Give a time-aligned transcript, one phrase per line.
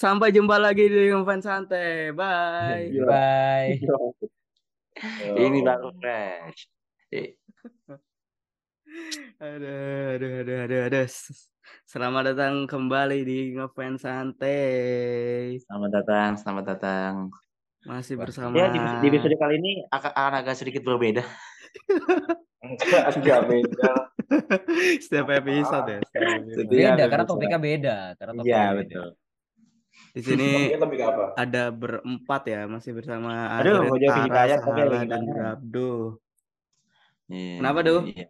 [0.00, 2.08] Sampai jumpa lagi di Ngefans Santai.
[2.16, 2.88] Bye.
[3.04, 3.76] Bye.
[5.44, 6.64] Ini baru fresh.
[7.10, 7.36] Eh,
[9.38, 11.06] Aduh, aduh, aduh, aduh, aduh.
[11.86, 15.60] Selamat datang kembali di Ngefans Santai.
[15.68, 17.12] Selamat datang, selamat datang.
[17.84, 21.22] Masih bersama Ya di, di episode kali ini akan, akan agak sedikit berbeda.
[22.64, 23.92] Enggak beda.
[25.04, 25.98] setiap episode ya.
[26.08, 26.68] setiap episode.
[26.72, 27.96] Iya, Beda karena topiknya beda.
[28.16, 28.78] Karena topiknya Iya beda.
[28.80, 29.08] betul.
[30.10, 30.74] Di sini
[31.42, 35.44] ada berempat ya, masih bersama Aduh, Arif, mau jawab Tara, hidayat tapi Sahala, dan juga
[35.54, 36.04] Abduh.
[37.30, 38.02] Iya, Kenapa, Duh?
[38.10, 38.26] Iya.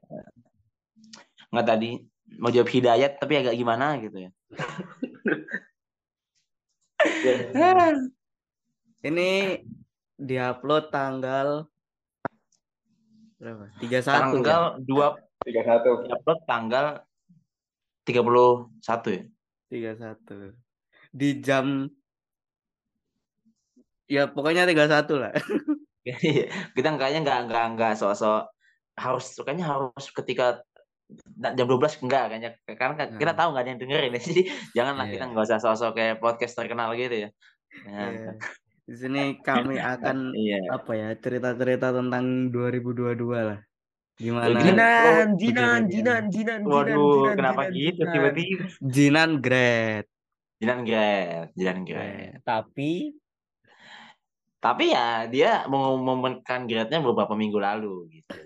[1.50, 1.90] Nggak tadi
[2.38, 4.30] mau jawab hidayat tapi agak gimana gitu ya.
[9.00, 9.64] Ini
[10.20, 11.64] diupload tanggal
[13.40, 13.72] berapa?
[13.80, 14.00] 31 ya?
[14.04, 16.04] Tanggal 2 Tiga satu.
[16.04, 17.00] upload tanggal
[18.04, 18.68] 31
[19.16, 19.24] ya.
[19.96, 20.52] 31.
[21.10, 21.90] Di jam
[24.10, 25.32] Ya pokoknya 31 lah.
[26.74, 28.48] kita kayaknya nggak nggak nggak sok-sok
[28.96, 30.64] harus kayaknya harus ketika
[31.36, 33.38] jam 12 enggak kayaknya karena kan kita Nah.
[33.38, 35.12] tahu nggak ada yang dengerin jadi janganlah Iya.
[35.14, 37.30] kita nggak usah sok-sok kayak podcast terkenal gitu ya
[37.86, 38.10] Jangan.
[38.10, 38.32] Iya.
[38.90, 43.60] Di sini kami akan iya apa ya cerita-cerita tentang 2022 lah.
[44.18, 44.58] Gimana?
[44.58, 48.10] Jinan, Jinan, jinan, jinan, jinan, jinan, waduh jinan, kenapa jinan, gitu jinan.
[48.10, 50.09] tiba-tiba Jinan Great.
[50.60, 53.16] Jinan Gret Jinan Gret Tapi
[54.60, 58.36] tapi ya dia mengumumkan grade-nya beberapa minggu lalu gitu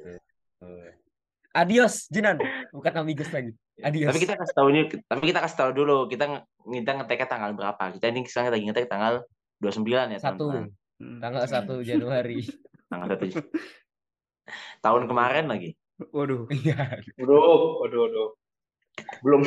[1.54, 2.38] adios, jinan.
[2.74, 3.54] Bukan amigos lagi.
[3.82, 4.14] Adios.
[4.14, 7.90] tapi kita kasih tahu ini tapi kita kasih tahu dulu kita kita ngeteknya tanggal berapa
[7.98, 9.26] kita ini sekarang lagi ngetek tanggal
[9.58, 10.70] 29 ya satu teman-teman.
[11.02, 11.18] Hmm.
[11.18, 12.38] tanggal 1 Januari.
[12.90, 13.26] tanggal satu
[14.78, 16.50] tahun kemarin lagi Waduh.
[16.50, 17.02] Iya.
[17.22, 18.28] Waduh, waduh, waduh.
[19.22, 19.42] Belum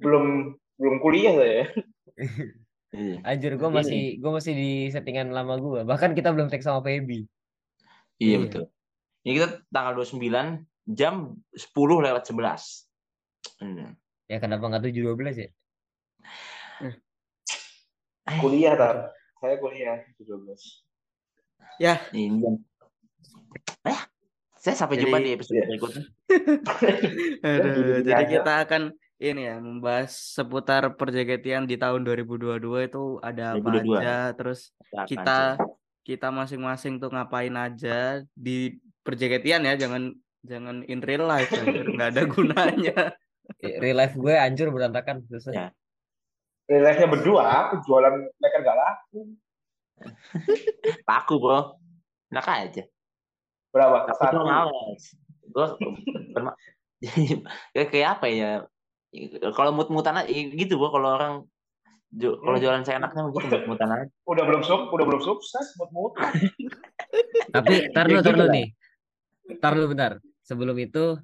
[0.00, 0.24] belum
[0.80, 1.68] belum kuliah saya.
[2.92, 3.24] Iya.
[3.24, 5.80] Anjir, gue masih gue masih di settingan lama gue.
[5.80, 7.24] Bahkan kita belum tag sama Feby.
[8.20, 8.36] Iya Iya.
[8.44, 8.64] betul.
[9.24, 12.84] Ini kita tanggal 29 jam 10 lewat 11.
[13.64, 13.96] Hmm.
[14.28, 15.48] Ya kenapa nggak 7 12 ya?
[18.44, 19.16] Kuliah tak?
[19.40, 20.84] Saya kuliah 17.
[22.12, 22.54] Ini jam.
[23.88, 24.00] Eh,
[24.62, 25.66] saya sampai jumpa di episode Iya.
[25.66, 26.04] berikutnya.
[27.50, 28.82] Aduh, jadi kita akan
[29.18, 33.98] ini ya membahas seputar perjegetian di tahun 2022 itu ada apa 2022.
[33.98, 34.70] aja, terus
[35.06, 35.58] kita
[36.02, 42.08] kita masing-masing tuh ngapain aja di perjegetian ya, jangan jangan in real life, anjir, nggak
[42.14, 42.98] ada gunanya.
[43.58, 45.26] Eh, Real life gue hancur berantakan.
[45.26, 45.50] Susah.
[45.52, 45.66] Ya.
[46.70, 49.20] Relasinya berdua, aku jualan mereka nggak laku.
[51.10, 51.60] Laku bro.
[52.30, 52.82] Enak aja.
[53.72, 54.06] Berapa?
[54.14, 54.44] Satu.
[54.44, 55.02] males.
[55.48, 55.66] Gue
[56.32, 56.56] berma-
[57.92, 58.52] kayak apa ya?
[59.52, 60.92] Kalau mut-mutan aja gitu bro.
[60.92, 61.34] Kalau orang
[62.12, 62.60] kalau Hmm.
[62.60, 64.06] jualan saya enaknya begitu mut-mutan aja.
[64.28, 66.12] Udah belum suk, udah belum sukses buat mut.
[67.56, 68.52] Tapi tar dulu, tar gitu dulu lah.
[68.52, 68.66] nih.
[69.58, 70.12] Tar dulu bentar.
[70.44, 71.16] Sebelum itu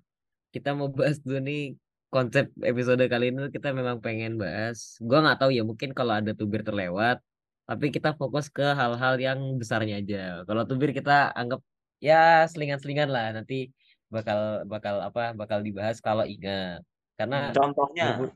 [0.48, 1.76] kita mau bahas dulu nih
[2.08, 4.96] konsep episode kali ini kita memang pengen bahas.
[4.98, 7.20] Gua nggak tahu ya mungkin kalau ada tubir terlewat,
[7.64, 10.22] tapi kita fokus ke hal-hal yang besarnya aja.
[10.44, 11.60] Kalau tubir kita anggap
[11.98, 13.70] ya selingan-selingan lah nanti
[14.08, 16.80] bakal bakal apa bakal dibahas kalau ingat.
[17.18, 18.30] Karena Contohnya.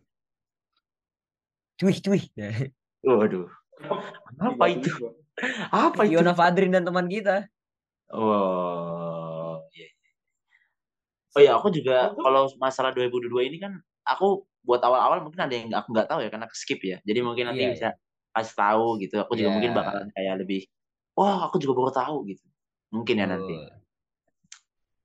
[1.79, 2.25] cuih cuih.
[3.07, 3.49] Waduh.
[4.39, 4.91] Apa itu?
[5.73, 6.19] Apa itu?
[6.19, 7.47] Yona Fadrin dan teman kita.
[8.13, 9.89] Oh, iya.
[11.33, 15.73] Oh ya, aku juga kalau masalah 2022 ini kan aku buat awal-awal mungkin ada yang
[15.73, 17.01] aku nggak tahu ya karena skip ya.
[17.03, 17.89] Jadi mungkin nanti Iya, bisa
[18.37, 19.17] kasih tahu gitu.
[19.25, 19.55] Aku juga Iya.
[19.57, 20.63] mungkin bakalan kayak lebih
[21.17, 22.45] wah, aku juga baru tahu gitu.
[22.93, 23.57] Mungkin ya nanti.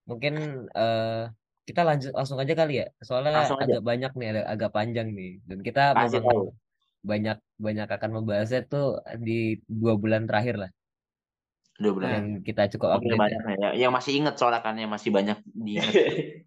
[0.05, 0.33] Mungkin
[0.69, 1.23] eh
[1.63, 2.87] kita lanjut langsung aja kali ya.
[3.01, 3.67] Soalnya Langsung aja.
[3.67, 5.39] agak banyak nih, ada agak panjang nih.
[5.43, 6.45] Dan kita Kasih memang tahu.
[7.03, 8.87] banyak banyak akan membahasnya tuh
[9.17, 10.71] di dua bulan terakhir lah
[11.77, 12.09] Dua bulan.
[12.09, 13.19] yang kita cukup update.
[13.19, 13.69] banyak ya.
[13.77, 15.93] Yang masih inget soalnya kan yang masih banyak diinget.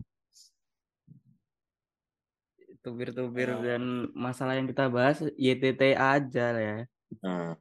[2.80, 6.78] Tubir-tubir dan masalah yang kita bahas YTT aja lah ya.
[7.20, 7.52] Hmm.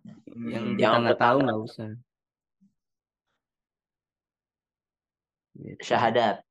[0.48, 1.90] Yang Hmm, kita yang nggak tahu nggak usah.
[5.60, 5.80] Gitu.
[5.84, 6.36] Syahadat.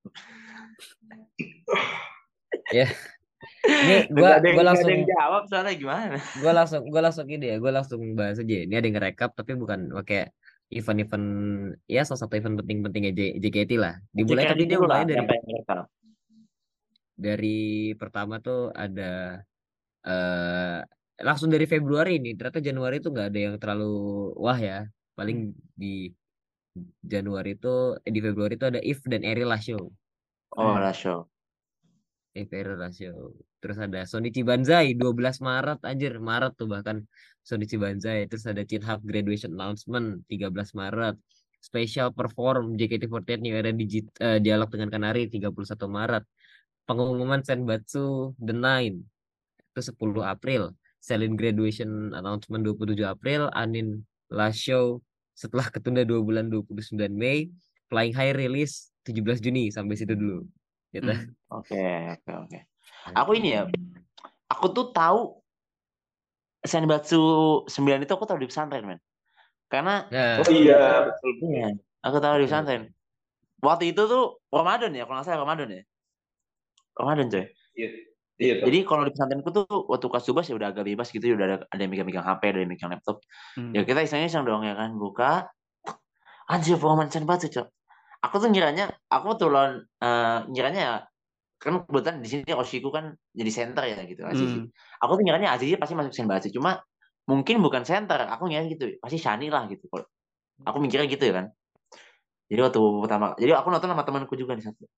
[3.69, 6.17] Ini Nggak gua ada yang- gua langsung ada yang jawab soalnya gimana?
[6.41, 8.57] gua langsung gua langsung ini ya, gua langsung bahas aja.
[8.67, 10.31] Ini ada yang nge-recap tapi bukan pakai
[10.69, 11.27] event-event
[11.89, 13.95] ya salah satu event penting-pentingnya JKT lah.
[14.11, 15.25] Dimulai Cek tadi dia mulai dari
[17.19, 17.59] dari
[17.99, 19.43] pertama tuh ada
[20.05, 20.79] eh
[21.19, 23.91] langsung dari Februari nih ternyata Januari tuh nggak ada yang terlalu
[24.39, 24.87] wah ya
[25.19, 26.15] paling di
[27.03, 29.91] Januari itu eh, di Februari itu ada If dan Erila show
[30.57, 31.29] Oh, lah show.
[32.33, 33.35] Evero Rasio.
[33.59, 37.03] Terus ada Sonichi Banzai 12 Maret anjir, Maret tuh bahkan
[37.43, 38.31] Sonichi Banzai.
[38.31, 41.17] Terus ada Chin Hub Graduation Announcement 13 Maret.
[41.59, 46.25] Special Perform JKT48 New Era Digit, eh, Dialog dengan Kanari 31 Maret.
[46.87, 49.03] Pengumuman Senbatsu The Nine
[49.75, 50.73] itu 10 April.
[51.03, 53.51] Selin Graduation Announcement 27 April.
[53.59, 55.03] Anin Last Show
[55.39, 57.47] setelah ketunda 2 bulan 29 Mei.
[57.89, 60.45] Flying High Release 17 Juni sampai situ dulu.
[60.93, 61.09] Gitu.
[61.09, 61.33] Hmm.
[61.57, 61.81] Oke,
[62.21, 62.59] oke, oke.
[63.17, 63.65] Aku ini ya,
[64.51, 65.41] aku tuh tahu
[66.61, 69.01] Senbatsu 9 itu aku tahu di pesantren, men.
[69.73, 71.33] Karena Nah, Oh iya, betul.
[71.49, 71.69] iya,
[72.05, 72.93] aku tahu di pesantren.
[73.65, 75.83] Waktu itu tuh Ramadan ya, kalau nggak salah Ramadan ya.
[76.99, 77.47] Ramadan coy.
[77.79, 77.89] Iya.
[78.39, 78.63] Iya.
[78.63, 81.47] Jadi kalau di pesantrenku tuh waktu kelas 12 ya udah agak bebas gitu, ya udah
[81.51, 83.19] ada, ada yang megang-megang HP, ada yang megang laptop.
[83.59, 83.75] Hmm.
[83.75, 85.51] Ya kita iseng-iseng dong ya kan, buka.
[86.47, 87.67] Anjir, pengumuman Senbatsu, cok.
[88.25, 90.95] Aku tuh ngiranya, aku tuh lawan, eh, ngiranya ya,
[91.59, 94.63] kan kebetulan di sini Oshiku kan jadi center ya gitu, Azizi.
[94.63, 94.67] Hmm.
[95.03, 96.79] Aku tuh ngiranya Azizi pasti masuk Senbatsu, cuma
[97.27, 98.23] mungkin bukan center.
[98.31, 99.85] Aku ngira gitu, pasti Shani lah gitu.
[99.91, 100.07] Kalau-
[100.67, 101.47] Aku mikirnya gitu ya kan.
[102.51, 104.89] Jadi waktu pertama, jadi aku nonton sama temanku juga di satu.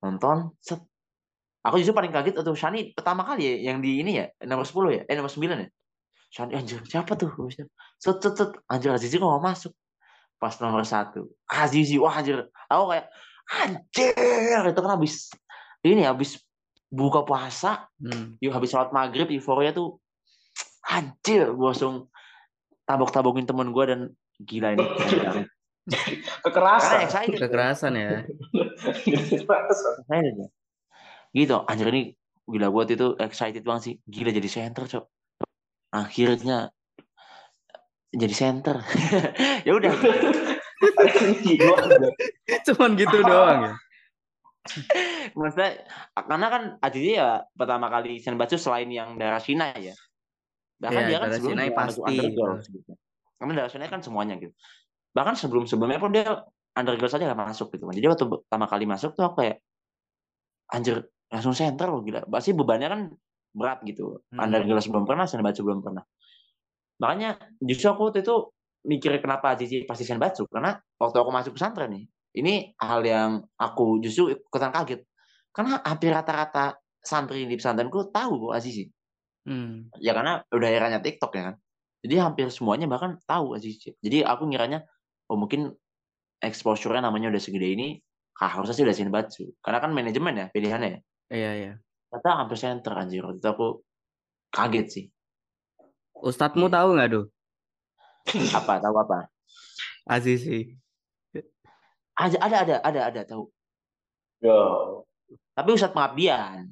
[0.00, 0.80] Nonton, set.
[1.66, 4.86] Aku justru paling kaget waktu Shani pertama kali ya, yang di ini ya, nomor 10
[4.94, 5.68] ya, eh nomor 9 ya.
[6.30, 7.30] Shani, anjir, siapa tuh?
[7.98, 8.50] Set, set, set.
[8.70, 9.74] Anjir, Azizi kok mau masuk?
[10.38, 11.26] Pas nomor satu.
[11.50, 12.46] Azizi, wah anjir.
[12.70, 13.06] Aku kayak,
[13.50, 14.62] anjir.
[14.62, 15.32] Itu kan habis,
[15.82, 16.38] ini habis
[16.86, 18.38] buka puasa, Hmm.
[18.38, 19.98] yuk habis sholat maghrib euforia tuh
[20.86, 22.06] anjir gue langsung
[22.86, 24.00] tabok-tabokin temen gue dan
[24.38, 25.42] gila ini karena
[26.46, 26.98] Kekerasan.
[27.02, 28.22] excited Kekerasan ya.
[29.34, 30.46] Kekerasan.
[31.36, 31.44] Ya.
[31.44, 31.56] gitu.
[31.68, 32.16] Anjir ini
[32.48, 33.08] gila gue itu.
[33.20, 33.94] Excited banget sih.
[34.08, 35.04] Gila jadi center cok.
[35.92, 36.72] Akhirnya
[38.16, 38.80] jadi center.
[39.66, 39.92] Ya udah.
[42.66, 43.74] Cuman gitu doang ya.
[45.38, 49.94] maksudnya karena kan Aditya ya pertama kali Senbatsu selain yang darah Shina ya.
[50.82, 52.92] Bahkan Iya, dia kan masuk pasti, undergirls gitu.
[53.40, 54.52] karena darah Shinai kan semuanya gitu.
[55.16, 56.44] Bahkan sebelum sebelumnya pun dia
[56.76, 57.88] undergirls saja gak masuk gitu.
[57.88, 59.56] Jadi waktu pertama kali masuk tuh aku kayak
[60.68, 62.24] anjir langsung center loh gila.
[62.26, 63.00] Pasti bebannya kan
[63.56, 64.20] berat gitu.
[64.32, 64.46] Hmm.
[64.46, 66.04] undergirls belum pernah Senbatsu belum pernah.
[67.00, 68.36] Makanya justru aku waktu itu
[68.86, 72.04] mikir kenapa Azizi pasti Senbatsu karena waktu aku masuk pesantren nih
[72.36, 75.02] ini hal yang aku justru ikutan kaget.
[75.50, 78.86] Karena hampir rata-rata santri di pesantrenku tahu kok Azizi.
[79.46, 79.86] Hmm.
[80.02, 81.56] ya karena udah eranya TikTok ya kan.
[82.02, 83.94] Jadi hampir semuanya bahkan tahu Azizi.
[84.02, 84.84] Jadi aku ngiranya
[85.30, 85.72] oh mungkin
[86.42, 87.88] exposure-nya namanya udah segede ini
[88.40, 91.72] ah, harusnya sih udah Senbatsu karena kan manajemen ya pilihannya ya Iya, iya.
[92.06, 93.66] ternyata hampir center anjir waktu itu aku
[94.50, 95.04] kaget sih
[96.16, 96.74] Ustadzmu Iya.
[96.74, 97.24] tahu nggak tuh?
[98.58, 99.28] apa tahu apa
[100.06, 100.74] Azizi.
[102.16, 103.50] ada ada ada ada ada tahu
[104.40, 104.58] Yo.
[105.52, 106.70] tapi Ustadz pengabdian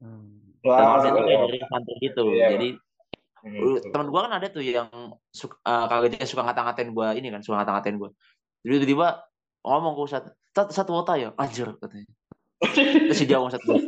[0.00, 0.56] Hmm.
[0.64, 1.44] Wah, Ustadz itu betul, kayak ya.
[1.44, 2.48] dari santri gitu Iya.
[2.56, 2.68] jadi
[3.40, 3.88] Hmm, Uh, betul.
[3.88, 4.88] teman gua kan ada tuh yang
[5.32, 8.12] suka, uh, kagetnya suka ngata-ngatain gua ini kan suka ngata-ngatain gua
[8.60, 9.24] jadi tiba-tiba
[9.64, 12.04] ngomong ke Ustadz satu satu wota ya anjir katanya
[12.60, 13.80] terus si jawab gua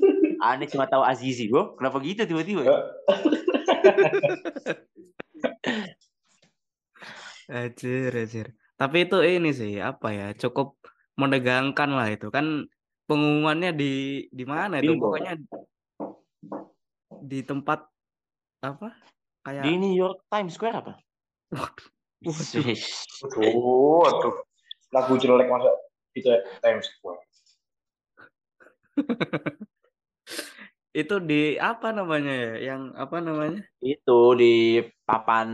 [0.42, 2.72] aneh cuma tahu Azizi gua kenapa gitu tiba-tiba ya?
[7.52, 8.56] Anjir, anjir.
[8.80, 10.32] Tapi itu ini sih apa ya?
[10.32, 10.80] Cukup
[11.20, 12.64] menegangkan lah itu kan
[13.04, 14.96] pengumumannya di di mana itu?
[14.96, 15.36] Pokoknya
[17.20, 17.84] di tempat
[18.64, 18.96] apa?
[19.44, 20.92] Kayak di New York Times Square apa
[21.52, 21.88] waduh.
[22.22, 24.34] Aduh, aduh.
[24.92, 25.70] Lagu jelek masa
[26.16, 26.28] itu
[26.64, 27.20] Times Square.
[30.92, 32.52] itu di apa namanya ya?
[32.72, 33.60] Yang apa namanya?
[33.80, 34.54] itu di
[35.02, 35.48] papan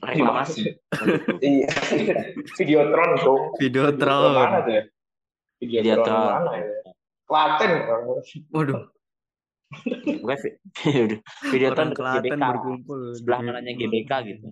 [0.00, 0.64] reklamasi
[1.42, 1.68] Iya.
[2.56, 3.42] Videotron dong.
[3.56, 4.32] Videotron.
[4.34, 4.82] Mana tuh ya?
[5.58, 6.28] Videotron Videotron.
[6.36, 6.66] mana ya?
[7.24, 7.70] Klaten.
[8.50, 8.80] Waduh,
[10.18, 10.58] bukan vi-
[11.06, 11.20] udah.
[11.46, 13.00] video orang kan Klaten GBK berkumpul.
[13.14, 14.48] sebelah di- kanannya GBK gitu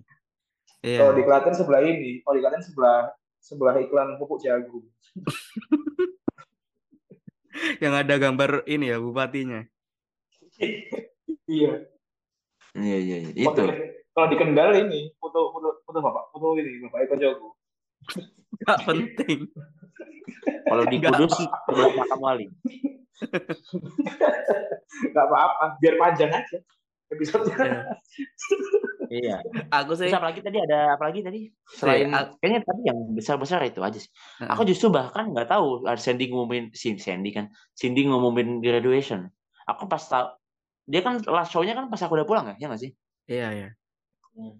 [0.79, 0.97] Iya.
[0.97, 4.87] Kalau di Klaten sebelah ini, kalau di Klaten sebelah sebelah iklan pupuk jagung.
[7.83, 9.61] Yang ada gambar ini ya bupatinya.
[11.49, 11.71] Iya.
[12.77, 13.45] iya iya iya.
[13.45, 13.73] Foto- itu
[14.13, 17.47] Kalau di Kendal ini foto foto foto bapak foto ini bapak Eko Jogo.
[18.65, 19.47] Gak penting.
[20.67, 22.45] kalau di Kudus sebelah makam wali
[25.15, 26.57] Gak apa-apa, biar panjang aja
[27.09, 27.81] episode Iya.
[29.09, 29.41] Iya
[29.73, 33.59] Aku sih Terus apalagi tadi ada apalagi tadi selain ak- kayaknya tadi yang besar besar
[33.65, 34.49] itu aja sih Heeh.
[34.49, 39.27] aku justru bahkan nggak tahu Sandy ngumumin si Sandy kan Cindy ngumumin graduation
[39.65, 40.29] aku pas tahu
[40.85, 42.91] dia kan last show-nya kan pas aku udah pulang ya ya nggak sih
[43.25, 43.67] Iya, iya.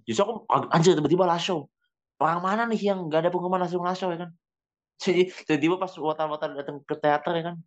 [0.03, 1.69] justru aku anjir tiba-tiba last show
[2.17, 4.29] orang mana nih yang nggak ada pengumuman langsung last show ya kan
[5.03, 7.57] jadi tiba-tiba pas watar-watar datang ke teater ya kan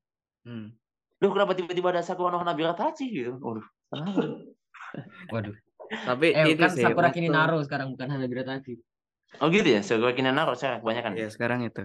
[0.43, 0.75] Hmm.
[1.23, 3.39] Duh kenapa tiba-tiba ada Sakura no Hanabira Tachi gitu.
[3.39, 3.63] Waduh.
[5.31, 5.55] Waduh.
[5.93, 8.81] Tapi Eh ini kan sih Sakura waktu- sekarang bukan Hanabira Tachi.
[9.41, 11.17] Oh gitu ya, Sakura Kinanaro saya kebanyakan.
[11.17, 11.85] Ya sekarang itu.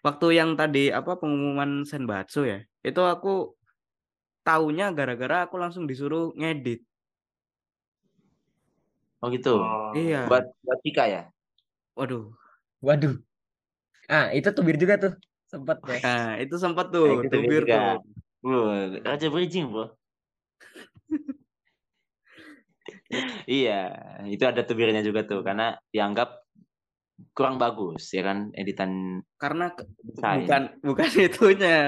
[0.00, 3.54] Waktu yang tadi apa pengumuman Senbatsu ya, itu aku
[4.42, 6.82] taunya gara-gara aku langsung disuruh ngedit.
[9.22, 9.60] Oh gitu.
[9.62, 9.92] Oh.
[9.94, 10.26] Iya.
[10.26, 11.22] Buat buat Cika ya.
[11.94, 12.34] Waduh.
[12.82, 13.14] Waduh.
[14.10, 15.14] Ah, itu tubir juga tuh.
[15.46, 15.98] Sempat ya.
[16.02, 18.02] Nah, itu sempat Nah, tuh itu tubir juga.
[18.02, 18.10] tuh.
[18.42, 19.94] Wah, Raja Bridging, Bro.
[23.46, 23.92] Iya,
[24.26, 26.42] itu ada tubirnya juga tuh karena dianggap
[27.32, 29.70] kurang bagus ya kan editan Karena
[30.02, 30.42] desain.
[30.42, 31.78] bukan bukan itunya.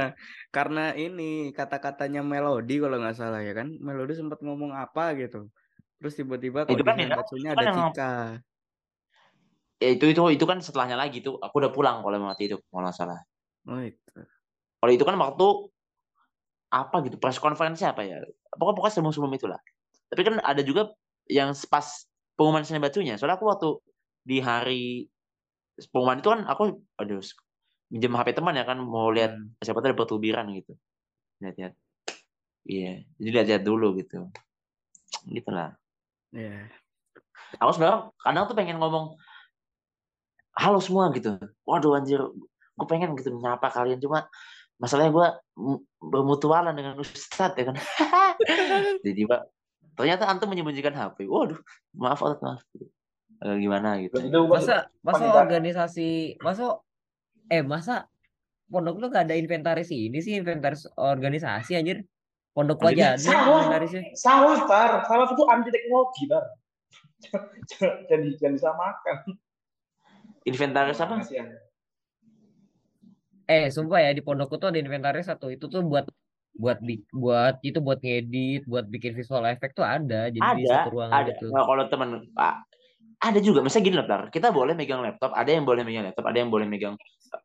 [0.54, 3.75] Karena ini kata-katanya Melody kalau nggak salah ya kan.
[3.83, 5.50] Melody sempat ngomong apa gitu.
[5.99, 7.19] Terus tiba-tiba kok Itu di kan kan
[7.50, 8.12] ada yang- Cika.
[9.83, 11.37] Ya, itu itu itu kan setelahnya lagi tuh.
[11.43, 13.19] Aku udah pulang kalau waktu itu kalau nggak salah.
[13.66, 14.21] Oh itu.
[14.78, 15.47] Kalau itu kan waktu
[16.71, 18.23] apa gitu press conference apa ya?
[18.54, 19.61] Pokoknya pokoknya sebelum sebelum itulah.
[20.07, 20.95] Tapi kan ada juga
[21.31, 21.87] yang pas
[22.35, 23.16] pengumuman Senbatsunya.
[23.16, 23.69] Soalnya aku waktu
[24.25, 25.09] di hari
[25.90, 26.62] pengumuman itu kan aku
[27.00, 27.21] aduh
[27.93, 30.75] minjem HP teman ya kan mau lihat siapa tahu ada pertubiran gitu.
[31.43, 31.75] Lihat-lihat.
[32.64, 34.33] Iya, jadi lihat-lihat dulu gitu.
[35.28, 35.76] Gitulah.
[36.33, 36.73] Iya.
[37.61, 39.14] Aku sebenarnya kadang tuh pengen ngomong
[40.59, 41.37] halo semua gitu.
[41.69, 42.25] Waduh anjir,
[42.75, 44.26] gue pengen gitu menyapa kalian cuma
[44.81, 45.26] masalahnya gue
[46.02, 47.76] bermutualan dengan Ustadz ya kan.
[49.07, 49.43] Jadi pak,
[49.95, 51.27] ternyata antum menyembunyikan HP.
[51.27, 51.59] Waduh,
[51.95, 52.61] maaf Ustadz maaf.
[53.45, 54.17] Eh, gimana gitu.
[54.23, 56.81] Itu Masa masa organisasi, masa
[57.53, 58.09] eh masa
[58.71, 62.03] pondok lu gak ada inventaris ini sih inventaris organisasi anjir.
[62.55, 64.15] Pondok gua aja ada inventarisnya.
[64.15, 66.45] salah tar, salah itu anti teknologi tar.
[68.11, 69.17] Jadi jangan disamakan.
[70.45, 71.15] Inventaris apa?
[73.45, 75.53] Eh, sumpah ya di pondokku tuh ada inventaris satu.
[75.53, 76.09] Itu tuh buat
[76.54, 80.30] buat bi- buat itu buat ngedit, buat bikin visual effect tuh ada.
[80.30, 81.28] Jadi di Ada, satu ruangan ada.
[81.34, 81.46] gitu.
[81.50, 82.08] Nah, kalau teman
[82.38, 82.62] ah,
[83.18, 83.58] ada juga.
[83.61, 84.23] Misalnya gini loh, Tar.
[84.30, 86.94] Kita boleh megang laptop, ada yang boleh megang laptop, ada yang boleh megang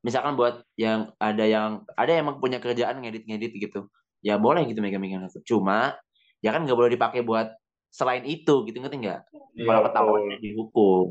[0.05, 3.89] misalkan buat yang ada yang ada yang emang punya kerjaan ngedit-ngedit gitu.
[4.21, 5.41] Ya boleh gitu megang-megang laptop.
[5.41, 5.97] Cuma
[6.39, 7.49] ya kan nggak boleh dipakai buat
[7.89, 9.21] selain itu gitu ngerti nggak?
[9.57, 11.07] Iya, Kalau ketahuan dihukum.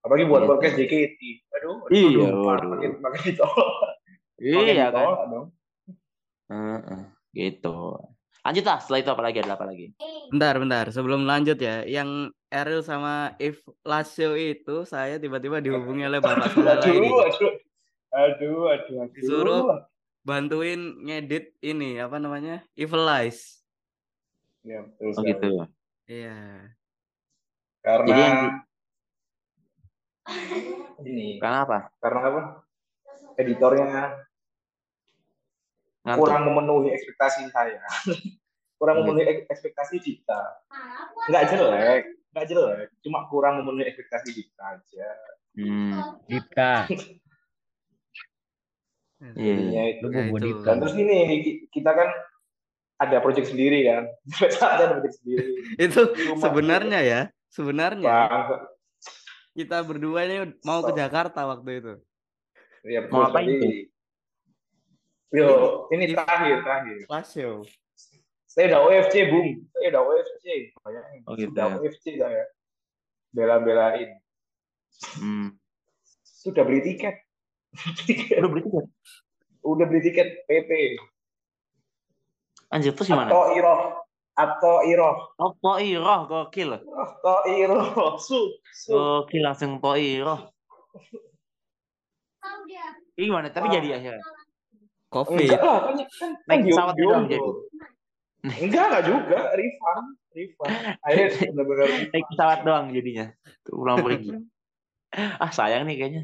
[0.00, 0.48] Apalagi buat Gitu.
[0.48, 1.20] podcast JKT.
[1.60, 2.70] Aduh, Iya, aduh.
[2.72, 3.68] Makin makin ditolak.
[4.40, 5.04] Makin Iya kan?
[5.28, 5.46] dong.
[6.50, 7.00] Heeh,
[7.32, 7.94] gitu.
[8.40, 9.38] Lanjut lah, setelah itu apa lagi?
[9.38, 9.86] Ada apa lagi?
[10.32, 10.84] Bentar, bentar.
[10.90, 16.82] Sebelum lanjut ya, yang Eril sama If Lasio itu saya tiba-tiba dihubungi oleh bapak saya
[16.82, 17.30] Aduh, lagi.
[17.30, 17.52] aduh.
[18.10, 19.14] Aduh, aduh, aduh.
[19.14, 19.62] Disuruh
[20.26, 22.64] bantuin ngedit ini apa namanya?
[22.74, 23.62] Evilize.
[24.66, 25.48] Ya, betul Oh gitu.
[26.04, 26.38] Iya.
[27.80, 28.58] Karena Jadi yang-
[31.00, 31.78] ini, Karena apa?
[32.02, 32.40] karena apa?
[33.36, 34.26] Editornya
[36.00, 36.20] Ngantuk.
[36.24, 37.80] kurang memenuhi ekspektasi saya.
[38.80, 39.04] kurang Gitu.
[39.04, 40.40] memenuhi ek- ekspektasi kita.
[41.28, 42.02] Nggak jelek,
[42.32, 42.88] nggak jelek.
[43.00, 45.08] Cuma kurang memenuhi ekspektasi kita aja.
[45.52, 45.92] Hmm.
[46.24, 46.72] Dipta.
[49.20, 49.52] Iya.
[49.52, 50.04] Jadinya itu.
[50.08, 50.36] Itu.
[50.40, 50.70] Dipta.
[50.80, 52.08] Terus ini ki- kita kan
[52.96, 54.08] ada project sendiri kan.
[54.76, 55.44] Ada project sendiri.
[55.76, 58.64] Itu Cuma- sebenarnya ya, sebenarnya Bang,
[59.52, 60.96] kita berdua ini mau ke So.
[60.96, 61.92] Jakarta waktu itu.
[62.80, 63.92] ya Mau ngapain sekali.
[65.30, 66.96] Yo, ini terakhir, terakhir.
[67.06, 67.62] Lasio.
[68.50, 69.62] Saya udah OFC, Bung.
[69.70, 70.44] Saya udah OFC.
[70.82, 71.76] Bayangin, Oh, gitu Sudah ya.
[71.78, 72.44] OFC saya.
[73.30, 74.10] Bela-belain.
[75.22, 75.54] Hmm.
[76.26, 77.14] Sudah beli tiket.
[78.42, 78.86] Udah beli tiket?
[79.62, 80.70] Udah beli tiket PP.
[82.74, 83.30] Anjir, terus gimana?
[83.30, 83.80] Atau Iroh.
[84.34, 85.16] Atau Iroh.
[85.38, 86.74] Oh, Toiroh, gokil.
[86.74, 88.18] Atau Iroh.
[88.18, 88.58] Su.
[88.74, 88.90] Su.
[88.90, 90.50] Gokil langsung Toiroh.
[93.14, 93.52] Ini gimana?
[93.52, 94.24] Tapi jadi akhirnya.
[95.10, 95.42] Covid.
[95.42, 97.50] Enggak lah, kan, kan, kan Naik di- pesawat doang jadi.
[98.40, 99.38] Enggak, enggak juga.
[99.58, 100.06] Refund.
[100.30, 100.74] Refund.
[101.02, 101.88] Akhirnya benar-benar.
[102.14, 103.26] Naik pesawat doang jadinya.
[103.66, 104.30] Pulang pergi.
[105.42, 106.22] ah, sayang nih kayaknya.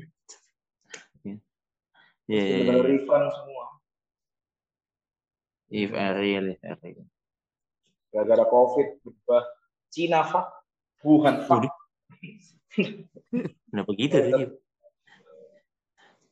[2.27, 2.59] Iya, iya, iya.
[2.63, 3.65] Benar-benar refund semua.
[5.71, 7.07] If Ariel, if Ariel.
[8.11, 9.43] Gara-gara COVID berubah.
[9.91, 10.47] Cina fuck.
[11.07, 11.47] Wuhan.
[11.47, 11.71] Waduh.
[13.71, 14.47] Kenapa gitu sih?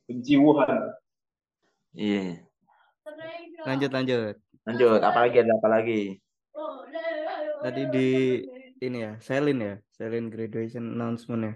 [0.07, 0.95] Benci Wuhan.
[1.95, 2.44] Iya.
[3.65, 4.35] Lanjut lanjut.
[4.65, 6.01] Lanjut, apa lagi ada apa lagi?
[7.61, 8.09] Tadi di
[8.81, 11.53] ini ya, Selin ya, Selin graduation announcement ya.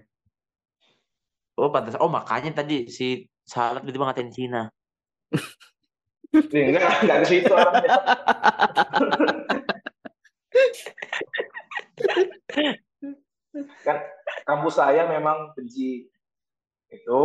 [1.60, 1.98] Oh, pantas.
[2.00, 4.70] Oh, makanya tadi si Salat tiba-tiba ngatain Cina.
[6.29, 7.53] Nih, enggak, enggak ke situ
[13.84, 13.98] kan
[14.46, 16.06] kampus saya memang benci
[16.94, 17.22] itu.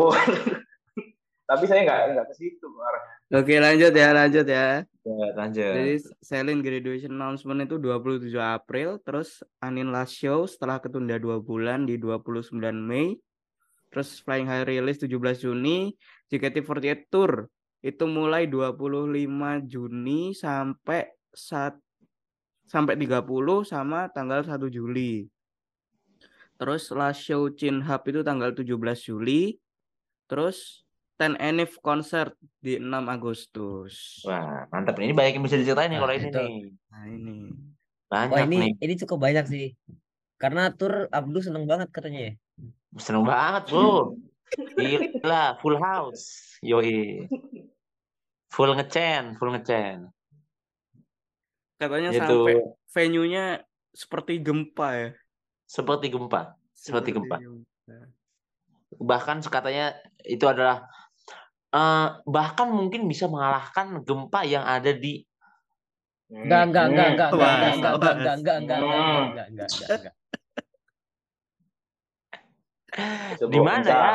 [1.44, 3.13] Tapi saya enggak enggak ke situ arahnya.
[3.32, 4.84] Oke lanjut ya, lanjut ya.
[5.04, 5.72] Ya, Lanjut.
[5.76, 11.84] Jadi Celine graduation announcement itu 27 April, terus Anin last show setelah ketunda dua bulan
[11.84, 13.16] di 29 Mei.
[13.92, 15.92] Terus Flying High rilis 17 Juni,
[16.32, 17.48] JKT48 Tour
[17.84, 18.88] itu mulai 25
[19.68, 21.76] Juni sampai saat
[22.64, 23.28] sampai 30
[23.68, 25.28] sama tanggal 1 Juli.
[26.56, 28.72] Terus last show Chin Hub itu tanggal 17
[29.04, 29.56] Juli.
[30.24, 30.83] Terus
[31.14, 34.18] Ten Enif concert di 6 Agustus.
[34.26, 35.10] Wah, mantap nih.
[35.10, 36.38] Ini banyak yang bisa diceritain nih Nah, kalau ini itu.
[36.42, 36.58] nih.
[36.90, 37.36] Nah ini.
[38.10, 38.72] Banyak Wah ini nih.
[38.82, 39.66] ini cukup banyak sih.
[40.34, 42.32] Karena tur Abdu seneng banget katanya ya.
[42.98, 44.18] Seneng banget, bro.
[44.74, 46.58] Gila, full house.
[46.62, 47.26] Yoi.
[48.50, 50.10] Full ngecen, full ngecen.
[51.78, 52.56] Katanya Itu sampai
[52.94, 53.44] venue-nya
[53.90, 55.08] seperti gempa ya.
[55.66, 56.54] seperti gempa.
[56.74, 57.38] Seperti gempa.
[58.94, 60.86] Bahkan katanya itu adalah
[61.74, 65.26] eh, bahkan mungkin bisa mengalahkan gempa yang ada di
[66.34, 69.98] Enggak, enggak, enggak, enggak, enggak, Wah, enggak, enggak, enggak, enggak, enggak, enggak, enggak, Hmm.
[69.98, 70.14] enggak.
[73.38, 74.10] Sebuah Di mana ya?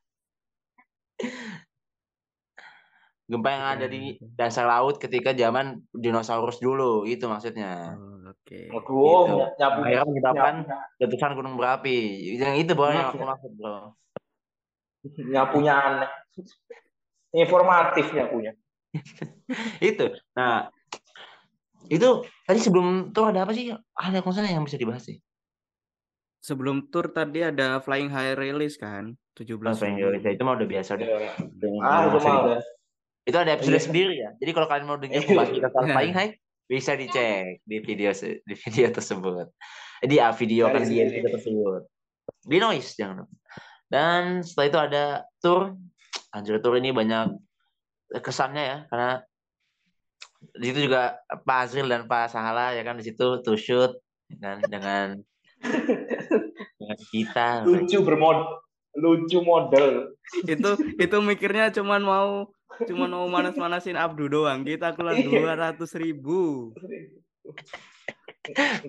[3.23, 7.07] gempa yang ada di dasar laut ketika zaman dinosaurus dulu.
[7.07, 7.97] Itu maksudnya.
[7.97, 8.69] Oh, Oke.
[8.69, 9.35] Aduh, Gitu.
[9.57, 10.55] nyapu, Akhirnya menyebabkan
[10.99, 11.97] letusan gunung berapi.
[12.37, 13.95] Yang itu bro yang aku maksud bro.
[15.03, 16.09] Nyapunya aneh.
[17.33, 18.53] Informatif nyapunya.
[19.81, 20.05] itu.
[20.37, 20.69] Nah,
[21.89, 22.09] itu
[22.45, 23.73] tadi sebelum tuh ada apa sih?
[23.97, 25.17] Ada konser yang bisa dibahas sih.
[26.43, 30.19] Sebelum tour tadi ada Flying High release kan, 17 Apa yang Juni.
[30.19, 31.07] Indonesia itu mah udah biasa deh.
[31.07, 31.31] Ya.
[31.39, 32.59] Yang Ah, itu mah udah.
[33.23, 33.85] Itu ada episode Iya.
[33.87, 34.29] sendiri ya.
[34.35, 35.27] Jadi kalau kalian mau dengar Iya.
[35.31, 35.95] pembahasan kita soal Iya.
[35.95, 36.31] Flying High,
[36.67, 38.09] bisa dicek di video
[38.43, 39.47] di video tersebut.
[40.03, 41.81] Di ah, video kan di episode tersebut.
[42.43, 43.35] Di noise jangan lupa.
[43.93, 45.05] Dan setelah itu ada
[45.37, 45.77] tour.
[46.33, 47.37] Anjir tour ini banyak
[48.25, 49.21] kesannya ya karena
[50.57, 53.93] di situ juga Pak Azril dan Pak Sahala ya kan di situ to shoot
[54.25, 55.05] dengan dengan
[56.77, 58.61] dengan kita Lucu bermod,
[58.97, 60.13] lucu model.
[60.45, 62.29] Itu itu mikirnya cuman mau
[62.85, 64.65] cuman mau manas-manasin Abdu doang.
[64.65, 65.77] Kita keluar Iya.
[65.77, 66.73] 200 ribu.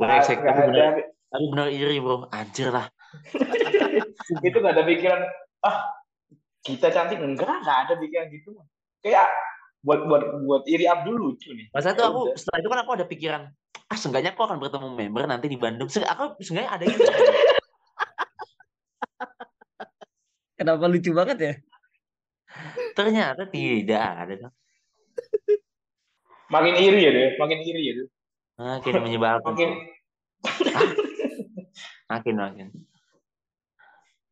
[0.00, 0.86] Brengsek, Nggak tapi ada,
[1.34, 2.86] bener iri bro anjir lah
[4.48, 5.20] itu nggak ada pikiran
[5.62, 5.76] ah
[6.60, 8.56] kita cantik enggak nggak ada pikiran gitu
[9.00, 9.28] kayak
[9.84, 12.36] buat buat buat iri Abdul lucu nih Masa itu aku udah.
[12.36, 13.42] setelah itu kan aku ada pikiran,
[13.84, 15.92] ah seenggaknya aku akan bertemu member nanti di Bandung.
[15.92, 17.04] Se- Aku seenggaknya ada gitu.
[20.56, 21.52] Kenapa lucu banget ya?
[22.94, 24.34] Ternyata tidak ada.
[24.40, 24.54] dong.
[26.44, 28.06] makin iri ya deh makin iri ya deh
[28.54, 29.52] Makin menyebalkan.
[29.52, 29.70] makin
[32.06, 32.66] Makin makin.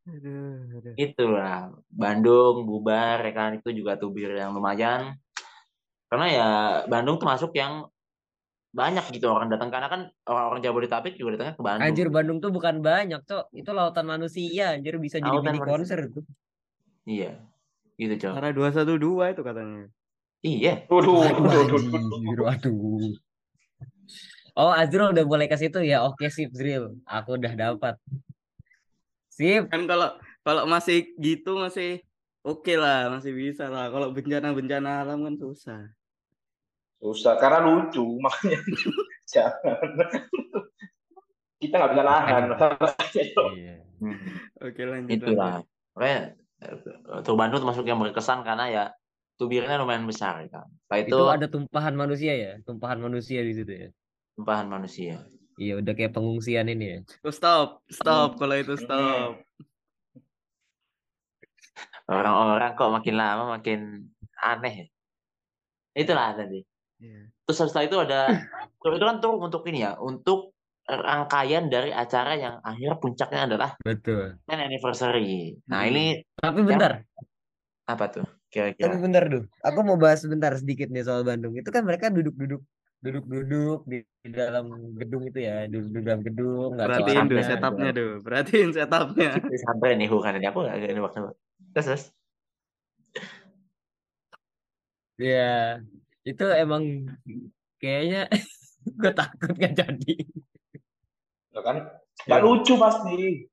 [0.02, 0.94] Aduh, aduh.
[0.98, 5.14] Itulah Bandung bubar ya kan itu juga tubir yang lumayan.
[6.10, 6.48] Karena ya
[6.90, 7.86] Bandung termasuk yang
[8.72, 11.84] banyak gitu orang datang karena kan orang-orang Jabodetabek juga datangnya ke Bandung.
[11.86, 13.52] Anjir Bandung tuh bukan banyak, Cok.
[13.52, 15.72] Itu lautan manusia, anjir bisa jadi Lautan mini manusia.
[15.76, 16.24] konser tuh.
[17.04, 17.36] Iya.
[18.00, 18.32] Gitu, Cok.
[18.40, 19.84] Karena 212 itu katanya.
[20.42, 20.74] Iya.
[20.88, 23.12] waduh anjir, waduh.
[24.52, 26.04] Oh, Azrul udah mulai ke situ ya.
[26.04, 26.96] Oke, sip, Zril.
[27.08, 27.96] Aku udah dapat.
[29.42, 29.62] Sip.
[29.66, 30.08] Kan kalau
[30.46, 31.98] kalau masih gitu masih
[32.46, 33.90] oke lah, masih bisa lah.
[33.90, 35.82] Kalau bencana-bencana alam kan susah.
[37.02, 38.62] susah karena lucu makanya
[39.26, 39.90] jangan
[41.58, 42.42] kita nggak bisa nahan
[43.58, 43.74] Iya.
[44.62, 45.10] Oke lanjut.
[45.10, 45.66] Itulah.
[45.98, 48.84] Makanya eh, Tour Bandung termasuk yang berkesan karena ya
[49.34, 50.70] tubirnya lumayan besar kan.
[50.86, 53.88] Setelah itu, Itu ada tumpahan manusia ya, tumpahan manusia di situ ya.
[54.38, 55.20] tumpahan manusia.
[55.60, 56.98] Iya, udah kayak pengungsian ini ya.
[57.24, 58.40] Oh, stop, stop.
[58.40, 59.40] Kalau itu stop.
[62.08, 63.80] Orang-orang kok makin lama makin
[64.40, 64.90] aneh.
[65.92, 66.60] Itulah tadi.
[67.00, 67.28] Iya.
[67.46, 68.20] Terus setelah itu ada
[68.82, 74.34] itu kan tour untuk ini ya, untuk rangkaian dari acara yang akhir puncaknya adalah Betul.
[74.50, 75.56] 10 anniversary.
[75.70, 75.90] Nah, Hmm.
[75.94, 77.06] ini Tapi bentar,
[77.86, 78.26] apa tuh?
[78.26, 78.98] tapi Kira-kira.
[79.00, 79.44] bentar tuh.
[79.64, 81.56] Aku mau bahas sebentar sedikit nih soal Bandung.
[81.56, 82.60] Itu kan mereka duduk-duduk
[83.02, 87.48] duduk-duduk di, di dalam gedung itu ya, duduk di dalam gedung, nggak Perhatiin tuh sampai-
[87.50, 88.10] setupnya tuh.
[88.22, 89.30] Perhatiin setupnya.
[89.50, 91.18] Ini sampai nih bukan ini aku agak ini waktu.
[91.74, 92.04] Terus, terus.
[95.18, 95.82] Ya,
[96.22, 97.10] itu emang
[97.78, 98.30] kayaknya
[99.00, 100.14] gue takut gak jadi.
[101.52, 101.76] Ya kan
[102.22, 103.50] nggak lucu pasti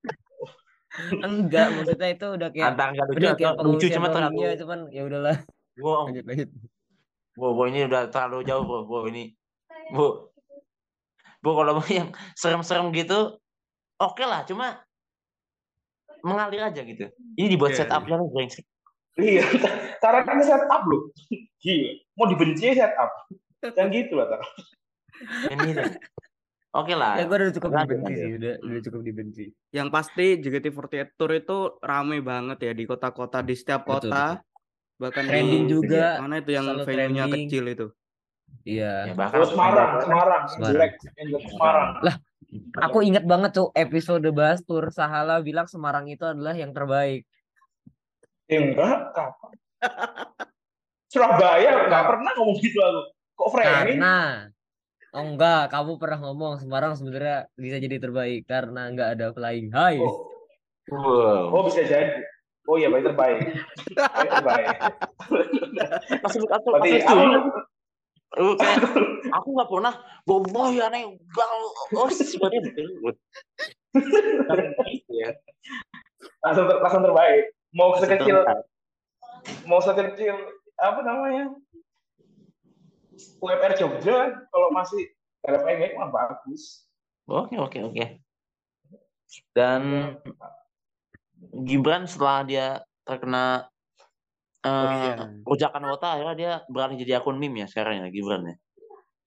[1.22, 5.02] Enggak, maksudnya itu udah kayak Antara nggak lucu udah atau lucu cuma terlalu cuman ya
[5.06, 5.38] udahlah
[5.80, 6.50] Wow, lanjut lanjut.
[7.40, 8.68] wow, wow, ini udah terlalu jauh.
[8.84, 9.32] Wow, ini.
[9.96, 10.30] Bu.
[11.40, 13.40] Bu kalau mau yang serem-serem gitu
[14.00, 14.84] oke lah, cuma
[16.20, 17.08] mengalir aja gitu.
[17.40, 18.66] Ini dibuat Iya, setupnya nih brengsek.
[19.20, 19.44] iya
[20.00, 21.12] cara kan setup loh
[21.60, 23.12] gila mau dibenci set up
[23.60, 24.42] dan gitu lah Tar.
[25.52, 25.92] Ini deh.
[26.72, 27.20] Oke lah.
[27.20, 29.46] Ya gue udah cukup Lanjut, dibenci sih, udah udah cukup dibenci.
[29.76, 34.40] Yang pasti JKT48 Tour itu rame banget ya di kota-kota di setiap Betul, kota.
[35.00, 37.88] Bahkan Trending di juga, mana itu yang venue-nya kecil itu.
[38.68, 39.10] Iya.
[39.10, 40.92] Ya, bahkan Semarang Semarang Semarang.
[41.20, 42.16] Semarang Lah,
[42.90, 47.26] Aku ingat banget tuh episode bahas tur Sahala bilang Semarang itu adalah yang terbaik.
[48.50, 49.54] Enggak kapan
[51.10, 53.02] Surabaya nggak pernah ngomong gitu aku
[53.38, 54.18] kok framing Karena
[55.10, 59.98] Oh enggak, kamu pernah ngomong Semarang sebenarnya bisa jadi terbaik karena enggak ada flying high.
[59.98, 60.30] oh,
[60.94, 61.50] wow.
[61.50, 62.22] oh bisa jadi
[62.70, 63.38] oh iya baik terbaik
[63.98, 64.78] baik terbaik
[66.22, 67.18] Langsung aku berarti aku.
[68.38, 68.78] Lu kayak
[69.38, 69.94] aku nggak pernah
[70.28, 71.56] boboh ya nih gal
[71.98, 73.18] oh sebenarnya betul
[75.10, 75.30] ya
[76.44, 77.44] langsung ter, langsung terbaik.
[77.76, 78.38] Mau sekecil
[79.70, 80.36] mau sekecil
[80.80, 81.54] apa namanya?
[83.44, 85.12] UMR Jogja kalau masih
[85.44, 86.88] ada pengen mah bagus.
[87.28, 88.06] Oke oke oke.
[89.54, 90.16] Dan
[91.64, 92.68] Gibran setelah dia
[93.06, 93.70] terkena
[94.60, 95.80] Oh, eh iya.
[95.88, 98.56] wota akhirnya dia beralih jadi akun meme ya sekarang ya Gibran ya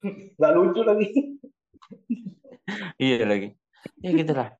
[0.37, 1.09] nggak lucu lagi
[3.01, 3.57] iya lagi
[4.05, 4.53] ya gitulah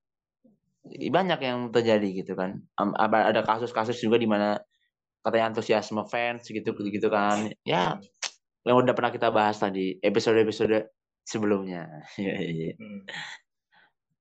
[0.89, 2.65] banyak yang terjadi gitu kan
[2.97, 4.57] ada kasus-kasus juga di mana
[5.21, 8.01] katanya antusiasme fans gitu gitu kan ya
[8.65, 10.89] yang udah pernah kita bahas tadi episode-episode
[11.23, 11.85] sebelumnya
[12.21, 12.73] Iya, iya, iya.
[12.81, 13.05] Hmm.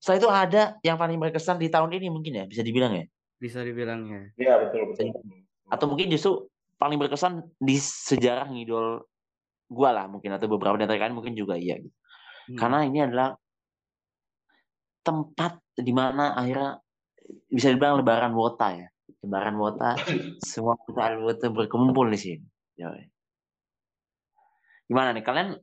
[0.04, 3.06] setelah itu ada yang paling berkesan di tahun ini mungkin ya bisa dibilang ya
[3.42, 4.38] Bisa dibilangnya.
[4.38, 5.41] Iya betul betul.
[5.72, 9.08] Atau mungkin justru paling berkesan di sejarah ngidol
[9.72, 11.96] gua lah mungkin atau beberapa dari kalian mungkin juga iya gitu.
[12.52, 12.58] Hmm.
[12.60, 13.30] karena ini adalah
[15.02, 16.84] tempat di mana akhirnya
[17.48, 18.88] bisa dibilang lebaran wota ya
[19.24, 19.96] lebaran wota
[20.52, 22.46] semua kita wota berkumpul di sini
[24.92, 25.56] gimana nih kalian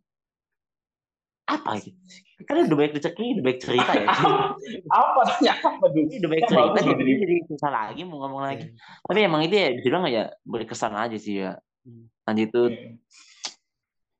[1.48, 2.00] apa gitu
[2.38, 4.06] kalian udah banyak cerita udah banyak cerita ya
[5.02, 6.06] Apa tanya apa dulu?
[6.06, 6.78] Udah banyak Kan cerita
[7.18, 9.02] jadi susah lagi mau ngomong lagi Iya.
[9.02, 12.04] tapi emang itu ya dibilang ya berkesan aja sih ya Hmm.
[12.22, 12.94] lanjut itu Hmm.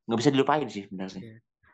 [0.04, 1.20] nggak bisa dilupain sih benar sih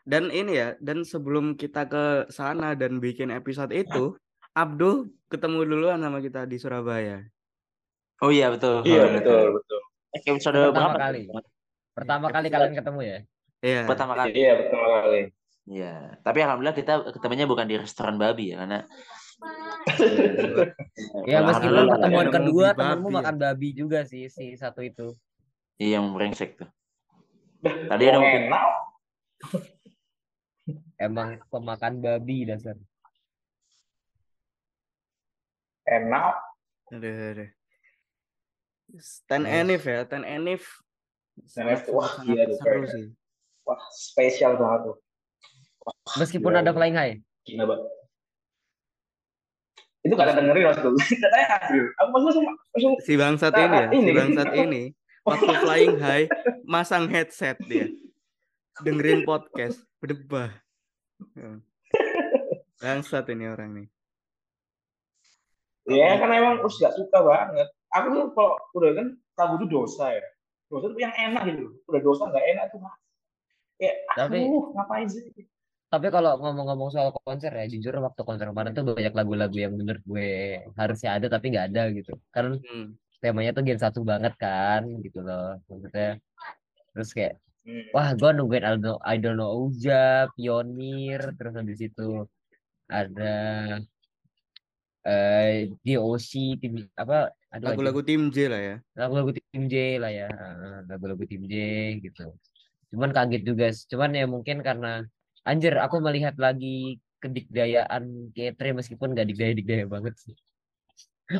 [0.03, 4.13] Dan ini ya, dan sebelum kita ke sana dan bikin episode itu,
[4.51, 7.25] Abdul ketemu duluan sama kita di Surabaya.
[8.19, 9.79] oh iya betul Iya betul betul.
[10.11, 11.21] Eh, episode Pertama berapa kali.
[11.91, 13.17] Pertama kali kalian ketemu ya?
[13.59, 13.81] Iya.
[13.85, 15.21] pertama kali Iya betul kali.
[15.65, 18.85] Iya, tapi alhamdulillah kita ketemunya bukan di restoran babi ya, karena
[21.31, 23.13] Ya meskipun pertemuan kedua babi ya.
[23.17, 25.17] makan babi juga sih si satu itu.
[25.81, 26.69] Iya yang brengsek tuh.
[27.65, 28.43] Tadi ada mungkin.
[31.01, 32.77] Emang pemakan babi dasar.
[35.85, 36.33] Enak.
[36.93, 37.49] Aduh, aduh.
[39.25, 39.53] Ten Yes.
[39.65, 40.63] Enif ya, Ten Enif.
[41.57, 43.05] Enif, wah, tuh, seru sih.
[43.65, 44.97] Wah spesial banget tuh.
[46.17, 47.13] Meskipun Gila, ada flying high.
[47.43, 47.89] Gila banget.
[50.01, 50.97] Itu ada dengerin mas dulu.
[50.97, 51.85] Katanya Adil.
[51.97, 54.11] Aku langsung langsung Si bangsat Nah, ini ya, si ini.
[54.13, 54.81] bangsat ini.
[55.25, 56.25] Waktu flying high,
[56.63, 57.89] masang headset dia.
[58.77, 60.53] Dengerin podcast, berdebah.
[61.33, 61.57] Ya.
[62.77, 63.87] Bangsat ini orang nih.
[65.85, 67.65] Ya kan emang terus gak suka banget.
[67.89, 70.21] Aku tuh kalau udah kan lagu itu dosa ya.
[70.65, 71.73] Dosa tuh yang enak gitu.
[71.89, 72.93] Udah dosa gak enak tuh mas.
[73.77, 75.25] Ya, Tapi- aduh, ngapain sih?
[75.91, 80.01] Tapi kalau ngomong-ngomong soal konser ya, jujur waktu konser kemarin tuh banyak lagu-lagu yang menurut
[80.03, 80.29] gue
[80.75, 82.11] harusnya ada tapi nggak ada gitu.
[82.33, 82.97] Kan Hmm.
[83.21, 85.61] temanya tuh Gen 1 banget kan gitu loh.
[85.69, 86.17] Maksudnya
[86.93, 87.33] terus kayak
[87.65, 87.85] Hmm.
[87.97, 92.29] wah gue nungguin Idol Idol No Uja, Pionir, terus habis itu
[92.85, 93.33] ada
[95.05, 97.33] eh DOC tim apa.
[97.55, 98.75] Lagu-lagu tim J lah ya.
[98.99, 100.27] lagu-lagu tim J lah ya
[100.91, 101.53] lagu-lagu tim J
[102.03, 102.35] gitu
[102.91, 105.07] cuman kaget juga cuman ya mungkin karena
[105.45, 110.35] anjir aku melihat lagi kedikdayaan Ketre meskipun gak dikdaya-dikdaya banget sih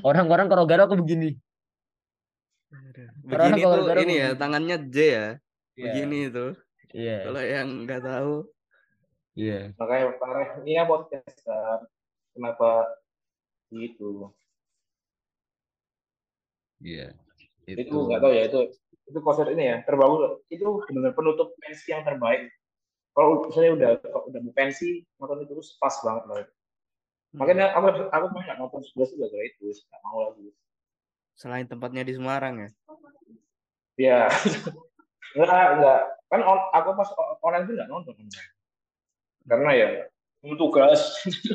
[0.01, 1.37] orang-orang kalau garo aku begini
[3.25, 4.41] Orang Begini kalau tuh ini ya, begini.
[4.41, 5.25] tangannya J ya.
[5.75, 6.51] Iya, Begini tuh.
[6.95, 8.33] iya Kalau yang nggak tahu,
[9.35, 10.47] iya Makanya parah.
[10.63, 11.79] Ini ya podcast kan.
[12.35, 12.69] Kenapa
[13.71, 14.31] gitu?
[16.83, 17.15] iya
[17.65, 18.59] Itu nggak tahu ya itu
[19.05, 20.41] itu konser ini ya terbagus.
[20.51, 22.51] Itu benar penutup pensi yang terbaik.
[23.15, 26.45] Kalau saya udah udah mau pensi nonton itu terus pas banget lah.
[27.35, 30.51] Makanya aku aku mah nggak nonton sebelas juga gara itu nggak mau lagi.
[31.35, 32.69] selain tempatnya di Semarang ya.
[33.99, 34.19] Ya,
[35.35, 36.01] enggak, enggak.
[36.31, 37.09] Kan on- aku pas
[37.43, 38.15] online itu enggak nonton.
[38.15, 38.47] online.
[39.43, 39.87] Karena ya,
[40.55, 40.99] tugas.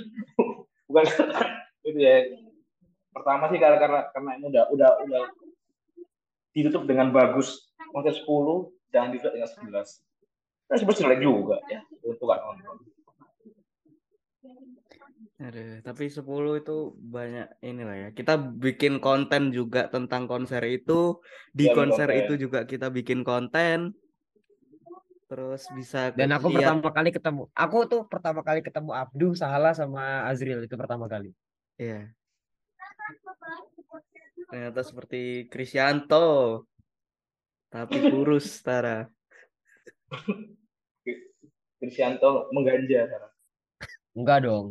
[0.88, 1.04] Bukan
[1.88, 2.28] itu ya.
[3.12, 5.22] Pertama sih karena karena karena ini udah udah udah
[6.52, 8.26] ditutup dengan bagus konser 10
[8.90, 10.09] jangan di dengan 11
[10.70, 12.76] kan jelek juga ya untuk gak nonton
[15.40, 18.08] Aduh, tapi 10 itu banyak inilah ya.
[18.12, 21.16] Kita bikin konten juga tentang konser itu.
[21.56, 22.20] Di bikin konser konten.
[22.20, 23.96] itu juga kita bikin konten.
[25.32, 29.72] Terus bisa Dan aku lihat- pertama kali ketemu, aku tuh pertama kali ketemu Abdu, Sahala
[29.72, 31.32] sama Azril itu pertama kali.
[31.80, 32.12] Iya.
[34.52, 36.68] Ternyata seperti Krisyanto.
[37.72, 39.08] Tapi kurus, Tara.
[41.80, 43.32] Krisyanto mengganja sekarang.
[44.12, 44.66] Enggak dong.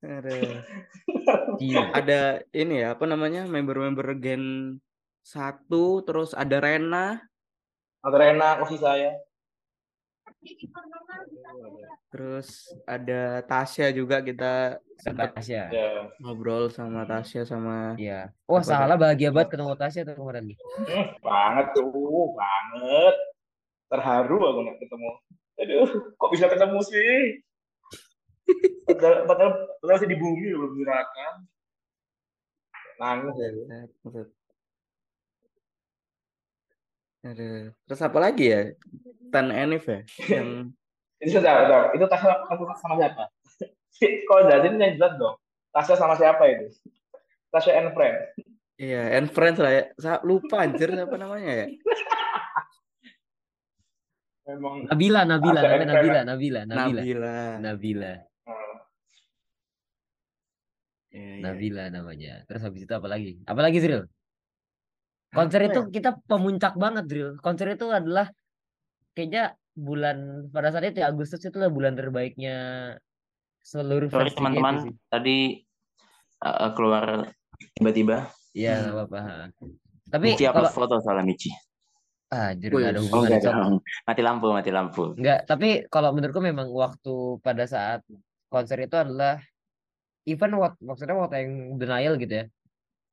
[0.00, 0.64] Aduh.
[1.60, 1.92] Iya.
[1.92, 2.20] Ada
[2.56, 3.44] ini ya, apa namanya?
[3.44, 4.80] Member-member Gen
[5.20, 5.68] 1,
[6.08, 7.20] terus ada Rena,
[8.00, 9.12] antara enak posisi saya
[12.08, 15.68] terus ada Tasya juga kita sempat Tasya.
[15.68, 18.32] ya ngobrol sama Tasya sama Iya.
[18.48, 20.48] Wah, Apa Sahala bahagia banget ketemu Tasya tuh kemarin.
[21.20, 23.16] Banget tuh banget
[23.90, 25.10] terharu aku nggak ketemu
[25.60, 27.42] aduh kok bisa ketemu sih
[28.88, 29.50] padahal padahal
[29.82, 31.28] padahal masih di bumi belum neraka
[33.00, 33.48] nangis ya.
[37.20, 37.72] Aduh.
[37.88, 38.60] Terus apa lagi ya?
[39.32, 40.00] Tan Enif ya?
[40.28, 40.72] Yang
[41.20, 43.24] itu sudah sudah itu Tasya sama sama siapa
[44.28, 45.36] kalau jadi yang jelas dong
[45.68, 46.72] Tasya sama siapa itu
[47.52, 48.16] Tasya and friend
[48.80, 49.82] iya, and friends lah ya.
[50.00, 51.66] Sa- lupa anjir apa namanya ya?
[54.56, 56.20] memang Nabila, Nabila, namanya Nabila.
[56.24, 56.62] Nabila, Nabila.
[56.66, 57.34] Nabila.
[57.60, 58.12] Nabila,
[61.10, 61.42] hmm, iya.
[61.42, 62.32] Nabila namanya.
[62.46, 63.38] Terus habis itu apa lagi?
[63.46, 64.02] Apa lagi, Zril?
[65.30, 65.90] Konser itu ya?
[65.94, 67.30] kita pemuncak banget, Zril.
[67.38, 68.26] Konser itu adalah
[69.14, 72.56] kayaknya bulan pada saat itu ya, Agustus itu adalah bulan terbaiknya
[73.62, 75.62] seluruh Sorry teman-teman, tadi
[76.42, 77.30] uh, keluar
[77.78, 78.32] tiba-tiba.
[78.50, 79.06] Iya, Hmm.
[79.06, 79.54] apa-apa.
[80.10, 81.54] Tapi Michi kalau foto soalnya Michi.
[82.30, 83.50] Ah, jadi Wih, nggak ada Oh hubungan enggak itu.
[83.50, 83.74] dong.
[84.08, 85.02] Mati lampu, mati lampu.
[85.18, 88.00] Enggak, tapi kalau menurutku memang waktu pada saat
[88.50, 89.38] konser itu adalah
[90.26, 92.44] even what maksudnya waktu yang denial gitu ya.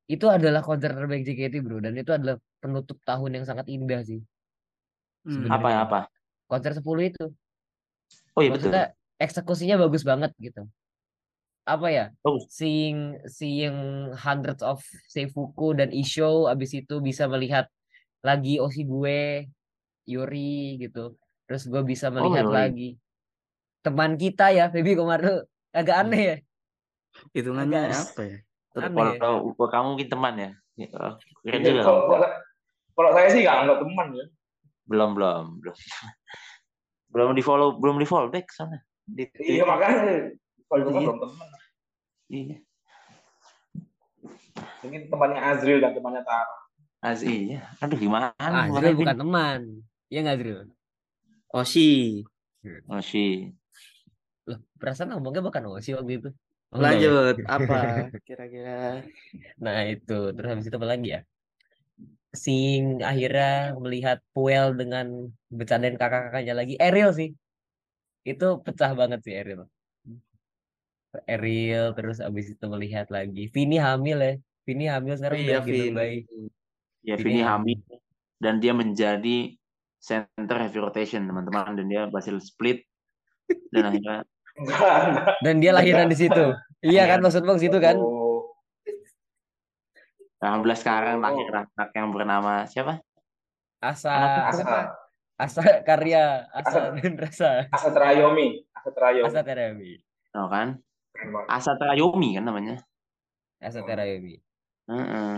[0.07, 4.23] Itu adalah konser terbaik JKT, Bro, dan itu adalah penutup tahun yang sangat indah sih.
[5.27, 5.51] Hmm.
[5.51, 5.99] Apa ya apa?
[6.47, 7.25] Konser 10 itu.
[8.31, 8.71] Oh iya betul.
[8.71, 8.85] Maksudnya
[9.19, 10.63] eksekusinya bagus banget gitu.
[11.67, 12.05] Apa ya?
[12.23, 12.47] Bagus.
[12.47, 13.75] Seeing seeing
[14.15, 14.79] hundreds of
[15.11, 17.67] Seifuku dan Isho abis itu bisa melihat
[18.27, 19.47] lagi Osi gue,
[20.03, 21.15] Yuri gitu.
[21.47, 22.53] Terus gue bisa melihat Yuri.
[22.53, 22.89] lagi
[23.79, 25.47] teman kita ya, Feby Komardo.
[25.71, 26.37] Agak aneh ya.
[27.31, 28.37] Hitungannya Agak- apa ya?
[28.77, 29.15] Aneh.
[29.17, 30.51] kalau kalau kamu mungkin teman ya.
[30.75, 31.81] Ya, oh, Keren Iya, juga.
[31.81, 32.29] kalau, kalau,
[32.93, 34.25] kalau saya sih nggak nggak teman ya
[34.85, 35.75] Belum belum belum.
[37.13, 38.77] belum di follow belum di follow back sana.
[39.03, 40.29] Di iya makanya
[40.67, 41.07] kalau teman Iya.
[41.07, 41.47] belum teman
[42.29, 42.57] Iya.
[44.77, 46.57] mungkin temannya Azril dan temannya Tara
[47.01, 47.61] Az iya.
[47.77, 48.33] Aduh gimana?
[48.41, 48.99] Ah, gimana, Zril Vin?
[49.05, 49.61] bukan teman.
[50.09, 50.59] Iya nggak Zril?
[51.53, 51.89] Osi.
[52.89, 53.53] Oh sih.
[54.49, 56.29] Loh, perasaan ngomongnya bukan Osi waktu itu.
[56.73, 57.09] Oh, enggak ya?
[57.09, 57.79] Lanjut apa
[58.27, 59.03] kira-kira?
[59.61, 61.21] Nah itu terus habis itu apa lagi ya?
[62.35, 66.73] Sing akhirnya melihat Puel dengan bercandain kakak-kakaknya lagi.
[66.81, 67.29] Ariel sih.
[68.27, 69.63] Itu pecah banget sih Ariel.
[71.25, 73.47] Ariel terus abis itu melihat lagi.
[73.55, 74.33] Vini hamil ya.
[74.67, 75.93] Vini hamil sekarang Iya, udah Vin.
[77.01, 77.77] Ya Vini hamil.
[77.81, 77.99] hamil
[78.37, 79.57] dan dia menjadi
[79.97, 82.85] center heavy rotation teman-teman dan dia berhasil split
[83.73, 84.21] dan akhirnya
[85.41, 86.53] Dan dia lahiran di situ.
[86.81, 87.93] Iya kan maksud bang situ kan?
[87.97, 88.53] Oh,
[90.41, 91.23] alhamdulillah sekarang Oh.
[91.25, 93.01] lahir anak yang bernama siapa?
[93.77, 94.79] Asa Asa apa?
[95.37, 97.69] Asa karya, asa rasa.
[97.69, 99.91] Asa Terayomi Asa Terayomi Asa terapi.
[100.33, 100.67] Tahu kan?
[101.45, 102.75] Asa Trayomi kan namanya.
[103.61, 104.41] Asa terapi.
[104.89, 105.37] Heeh.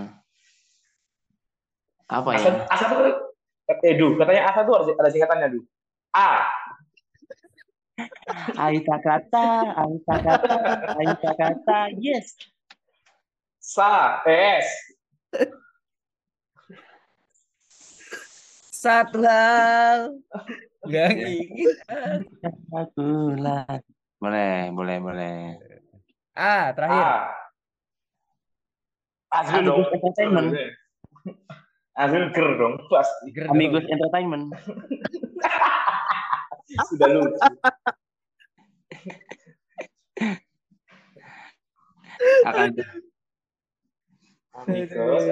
[2.09, 2.65] Apa Asa ya?
[2.73, 2.99] Asa tuh
[3.85, 5.61] eh Du katanya Asa tuh ada, ada singkatannya Du
[6.17, 6.49] A
[8.55, 10.55] Aita kata, Aita kata,
[10.95, 12.33] Aita kata, yes.
[13.59, 14.67] Sa S
[18.79, 20.23] Satu hal
[20.87, 21.75] yang ingin
[22.71, 23.67] Aku lah.
[24.23, 25.39] Boleh, boleh, boleh.
[26.31, 27.03] Ah, terakhir.
[27.03, 27.11] A
[29.43, 30.55] Azril dong Entertainment.
[31.99, 33.53] Azril ger dong pasti Ger dong.
[33.53, 34.45] Amigos Entertainment.
[36.89, 37.35] sudah lucu
[42.45, 42.69] Akan
[44.59, 45.23] Amigos.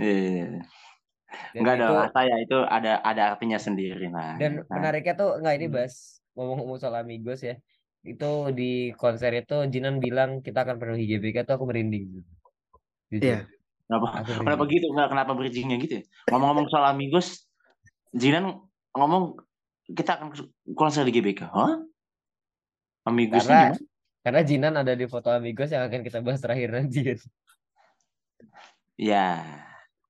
[0.00, 0.60] Dan
[1.54, 4.38] Enggak itu- dong, Asa ya itu ada ada artinya sendiri lah.
[4.38, 5.74] Dan Nah, menariknya tuh nggak ini Hmm.
[5.76, 5.94] Bas
[6.38, 7.58] ngomong-ngomong soal Amigos ya.
[8.06, 12.22] Itu di konser itu Jinan bilang kita akan penuhi GBK tuh aku merinding.
[13.10, 13.22] Jujur.
[13.22, 13.38] Iya.
[13.84, 14.06] Kenapa?
[14.24, 14.86] Aku Kenapa gitu?
[14.90, 16.02] Nggak, kenapa bridgingnya gitu ya?
[16.32, 17.44] Ngomong-ngomong soal Amigos,
[18.16, 18.64] Jinan
[18.96, 19.36] ngomong
[19.92, 20.32] kita akan
[20.72, 21.44] konser di GBK.
[21.52, 21.84] Hah?
[23.04, 23.78] Amigos Karena gimana?
[24.24, 27.12] karena Jinan ada di foto Amigos yang akan kita bahas terakhir nanti.
[28.96, 29.44] Ya.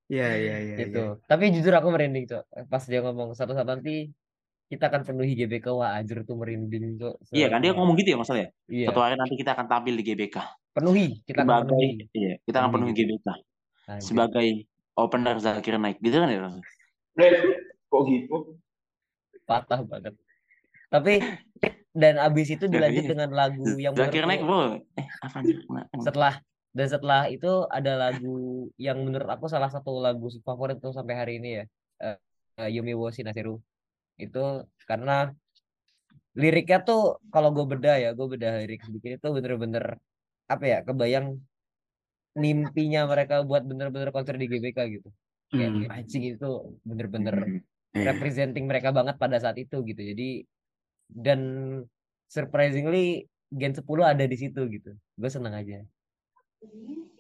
[0.07, 0.77] Iya iya iya.
[0.85, 1.19] Itu.
[1.25, 2.69] Tapi jujur aku merinding, Cok.
[2.71, 4.13] Pas dia ngomong satu-satu nanti
[4.69, 7.35] kita akan penuhi GBK wah anjir tuh merinding, Cok.
[7.35, 8.49] Iya kan dia ngomong gitu ya masalahnya.
[8.71, 10.37] Iya, Suatu hari nanti kita akan tampil di GBK
[10.75, 11.89] penuhi, kita akan sebagai penuhi.
[12.13, 13.15] iya, kita akan Penuhi penuhi gitu.
[13.19, 13.29] GBK
[13.85, 14.49] Anjir, sebagai
[14.97, 16.49] opener Zakir naik gitu kan ya.
[17.15, 17.29] Bre,
[17.91, 18.59] kok gitu?
[19.45, 20.17] patah banget.
[20.89, 21.21] Tapi
[21.93, 23.11] dan abis itu dilanjut Iya.
[23.13, 24.81] dengan lagu yang Zakir naik bro.
[24.97, 25.45] Eh apa
[26.01, 26.35] setelah
[26.75, 31.33] dan setelah itu ada lagu yang menurut aku salah satu lagu favorit tuh sampai hari
[31.39, 31.65] ini ya.
[32.03, 32.19] Eh,
[32.65, 33.61] eh, Yumi wo Shinaseru.
[34.17, 35.31] Itu karena
[36.35, 40.03] liriknya tuh kalau gue beda ya, gue beda lirik sedikit itu bener-bener
[40.51, 41.39] apa ya, kebayang
[42.35, 45.09] mimpinya mereka buat bener-bener konser di GBK gitu.
[45.55, 45.95] Kayak Hmm.
[45.95, 46.51] anjing itu
[46.83, 47.61] bener-bener Hmm.
[47.95, 48.11] Iya.
[48.11, 50.03] representing mereka banget pada saat itu gitu.
[50.03, 50.43] Jadi
[51.07, 51.41] dan
[52.27, 54.99] surprisingly Gen 10 ada di situ gitu.
[55.15, 55.79] Gue seneng aja.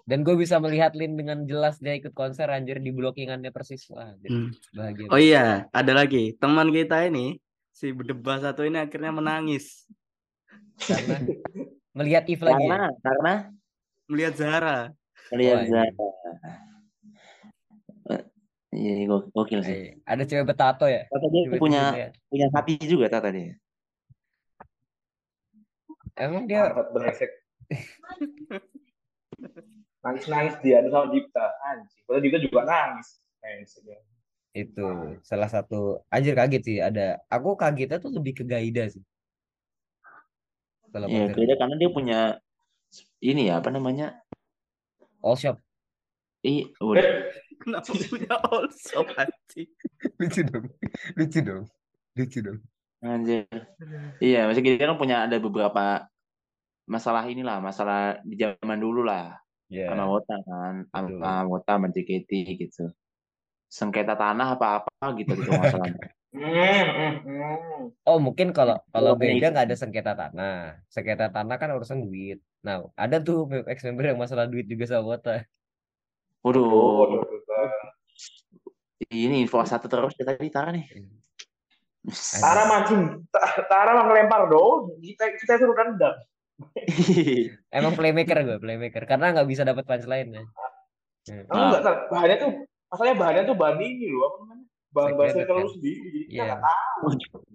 [0.04, 3.86] Dan gue bisa melihat Lin dengan jelas dia ikut konser anjir di blockingannya persis.
[3.88, 4.50] Wah, Hmm.
[4.74, 5.06] bahagia.
[5.14, 7.38] Oh iya, ada lagi teman kita ini
[7.70, 9.86] si berdebah satu ini akhirnya menangis
[10.74, 11.22] Karena
[11.94, 12.66] melihat If lagi.
[12.66, 12.66] ya.
[12.66, 13.34] Karena karena
[14.10, 14.78] melihat Zara.
[15.34, 15.82] Wah, iya.
[18.10, 18.22] Eh,
[18.74, 19.94] Iya, gok- gokil sih.
[19.94, 21.06] Eh, ada cewek betato ya.
[21.06, 22.08] Tata dia Cewek punya tingginya.
[22.26, 23.54] punya hati juga Tata dia.
[26.18, 27.30] Emang dia Bangsat brengsek.
[30.02, 31.46] Nangis-nangis dia sama Dipta.
[31.70, 32.02] Anjing.
[32.02, 33.08] Padahal Dipta juga nangis.
[33.38, 33.98] Brengsek ya.
[34.54, 34.86] itu
[35.26, 37.18] salah satu anjir kaget sih ada.
[37.26, 39.02] Aku kagetnya tuh lebih ke Gaida sih.
[40.94, 42.18] Kalau Iya, konser beda karena dia punya
[43.18, 44.22] ini ya apa namanya?
[45.24, 45.56] All shop
[46.44, 47.32] Ih, udah.
[47.56, 49.64] Kenapa punya all shop anjing?
[50.20, 50.68] lucu dong.
[51.16, 51.64] Lucu dong.
[52.12, 52.58] Lucu dong.
[53.00, 53.48] Anjir.
[54.20, 56.04] Iya, maksudnya dia kan punya ada beberapa
[56.84, 59.40] masalah inilah, masalah di zaman dulu lah
[59.72, 59.88] Ya.
[59.88, 62.92] sama Wota kan, sama Wota sama JKT gitu.
[63.72, 65.96] Sengketa tanah apa-apa gitu gitu masalahnya.
[66.34, 67.94] Hmm, hmm, hmm.
[68.02, 69.52] Oh mungkin kalau kalau beda itu.
[69.54, 70.82] nggak ada sengketa tanah.
[70.90, 72.42] Sengketa tanah kan urusan duit.
[72.66, 75.46] Nah ada tuh ex member yang masalah duit juga sama Wota.
[76.42, 77.72] Oh, Waduh, aduh, aduh, aduh.
[79.14, 80.84] ini info satu terus kita tadi Tara nih.
[82.42, 83.24] Tara mancing.
[83.30, 84.98] Ta- Tara mah ngelempar dong.
[85.00, 86.18] Kita kita suruh rendang.
[87.78, 90.42] Emang playmaker gue playmaker karena nggak bisa dapat punchline ya.
[91.30, 91.42] Hmm.
[91.46, 92.50] Kamu enggak tahu bahannya tuh
[92.90, 94.66] masalahnya bahannya tuh bahan ini loh apa namanya?
[94.94, 95.74] Bahan bahasa Secret, kalau kan?
[95.74, 95.98] sendiri.
[96.06, 97.06] Jadi nggak tahu.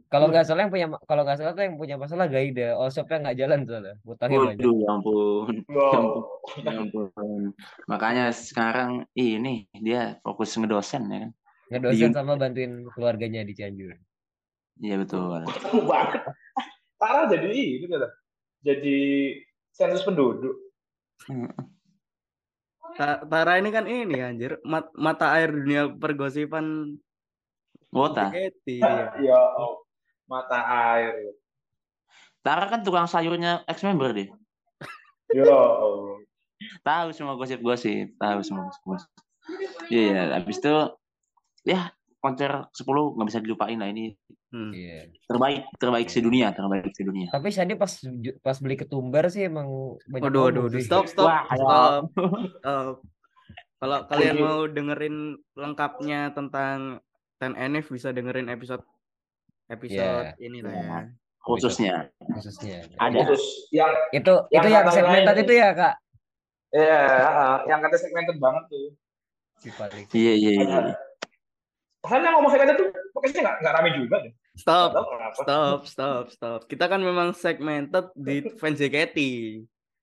[0.10, 2.67] Kalau nggak salah yang punya kalau nggak salah tuh yang punya masalah Gaida.
[2.75, 3.95] All shopnya nggak jalan soalnya.
[4.04, 4.60] Utangnya banyak.
[4.60, 5.56] Waduh, ya ampun.
[5.80, 6.04] Wow.
[6.60, 7.41] Ya ampun.
[7.88, 11.32] Makanya sekarang ini dia fokus ngedosen ya kan.
[11.71, 13.95] Ngedosen sama bantuin keluarganya di Cianjur.
[14.84, 15.47] Iya betul.
[15.47, 16.21] Ketemu banget.
[16.99, 18.08] Tara jadi ini kata.
[18.60, 18.99] Jadi
[19.71, 20.52] sensus penduduk.
[22.97, 26.97] Ta- Tara ini kan ini anjir, mat- mata air dunia pergosipan
[27.89, 28.30] Wota.
[28.65, 29.13] Dia.
[29.17, 29.39] Ya
[30.30, 30.60] mata
[30.93, 31.34] air.
[32.45, 34.30] Tara kan tukang sayurnya ex member deh.
[35.34, 36.21] Ya Allah.
[36.84, 39.10] Tahu semua gosip-gosip, tahu semua gosip.
[39.89, 40.21] Iya, iya.
[40.38, 40.75] habis itu
[41.65, 41.89] ya
[42.21, 42.86] konser 10
[43.17, 44.13] nggak bisa dilupain lah ini
[44.49, 44.73] Hmm.
[44.73, 45.13] Iya.
[45.30, 47.93] terbaik terbaik sedunia terbaik sedunia Tapi Sandi pas
[48.41, 52.10] pas beli ketumbar sih emang banyak Waduh, waduh, stop, stop, Wah, stop,
[52.58, 52.93] stop.
[53.78, 56.97] Kalau kalian mau dengerin lengkapnya tentang
[57.39, 58.84] Ten NF bisa dengerin episode
[59.65, 60.99] episode ini lah ya.
[61.39, 62.84] khususnya khususnya.
[62.95, 63.25] Ada.
[63.25, 65.95] Terus yang Itu Yang itu yang segmented lain- itu ya kak.
[66.69, 67.02] ya
[67.65, 68.88] yang kata segmented banget tuh.
[70.12, 70.80] Iya iya iya
[71.99, 74.34] Karena ngomong segmented tuh pokoknya nggak nggak rame juga deh.
[74.54, 74.91] Stop,
[75.34, 76.60] stop, stop, stop.
[76.65, 79.17] Kita kan memang segmented di fans JKT.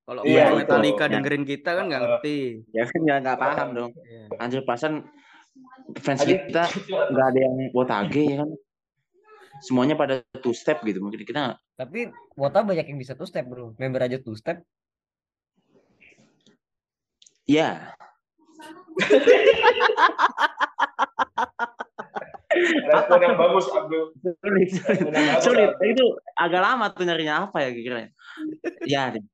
[0.02, 0.58] Kalau Iya, betul.
[0.62, 1.12] Metallica Ya.
[1.12, 2.38] dengerin kita kan nggak ngerti.
[2.70, 4.24] ya kan nggak nggak paham dong Iya.
[4.38, 5.02] anjir pasan
[5.96, 6.64] fans Aji- kita
[7.10, 8.50] nggak ada yang wotage ya kan
[9.62, 13.72] semuanya pada two step gitu mungkin kita Tapi Wota banyak yang bisa two step bro.
[13.76, 14.60] Member aja two step.
[17.44, 17.92] ya
[22.86, 24.16] Respon yang bagus Abdul.
[24.16, 25.90] sulit sulit Respon yang bagus, sulit Abdul.
[25.92, 27.98] itu agak lama tuh nyarinya apa ya kira
[28.88, 29.24] ya deh.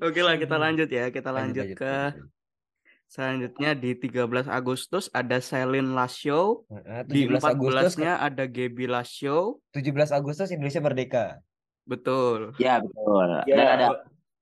[0.00, 1.12] Oke lah, kita lanjut ya.
[1.12, 2.39] Kita Lanjut, lanjut, lanjut, ke lanjut.
[3.10, 6.62] Selanjutnya di 13 Agustus ada Selin Show.
[6.70, 9.58] Nah, Di 17 Agustus 14-nya ada Gaby Last Show.
[9.74, 11.24] 17 Agustus Indonesia merdeka.
[11.82, 12.54] Betul.
[12.62, 13.56] ya betul Ya.
[13.58, 13.86] dan ada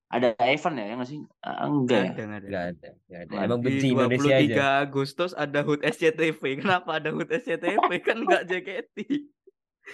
[0.09, 1.21] ada event ya, ya nggak sih?
[1.45, 2.11] Ah, enggak ya?
[2.13, 2.49] Ada, nggak ada.
[2.49, 4.65] Nggak ada, Emang Di benci Indonesia 23 aja.
[4.85, 6.41] Agustus ada HUT SCTV.
[6.65, 7.89] Kenapa ada HUT SCTV?
[8.05, 8.97] kan nggak JKT.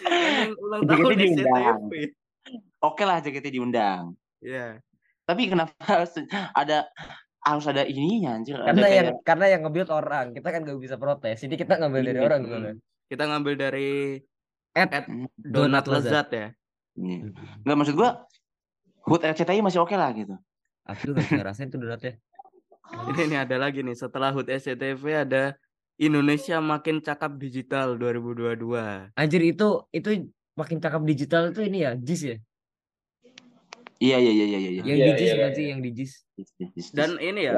[0.03, 1.79] Yang ulang JKT tahun diundang.
[1.79, 1.93] SCTV.
[2.83, 4.03] Oke lah JKT diundang.
[4.43, 4.83] Ya.
[5.25, 6.11] Tapi kenapa harus
[6.61, 6.85] ada
[7.45, 8.57] harus ada ininya anjir?
[8.57, 11.37] Ada Karena yang kayak karena yang nge-build orang, kita kan nggak bisa protes.
[11.39, 12.27] Jadi kita ngambil dari Iya.
[12.27, 12.51] orang Hmm.
[12.51, 12.75] soalnya.
[13.05, 13.91] Kita ngambil dari
[14.75, 16.03] At at Hmm, Donat Donat Lezat.
[16.03, 16.49] Lezat ya.
[16.97, 17.19] iya.
[17.63, 18.11] Nggak maksud gua
[19.05, 20.35] HUT RCTI masih oke lah gitu.
[20.85, 22.17] Aku bisa ngerasain tuh donatnya.
[23.13, 25.55] Ini nih ada lagi nih setelah HUT SCTV ada
[25.95, 29.15] Indonesia makin cakap digital 2022.
[29.15, 30.09] Anjir itu itu
[30.55, 32.37] makin cakep digital itu ini ya, JIS ya.
[34.05, 34.71] Iya iya iya iya iya.
[34.77, 35.57] Yang Iya, di JIS iya, bukan iya.
[35.57, 36.13] sih yang di JIS.
[36.93, 37.53] Dan ini ya.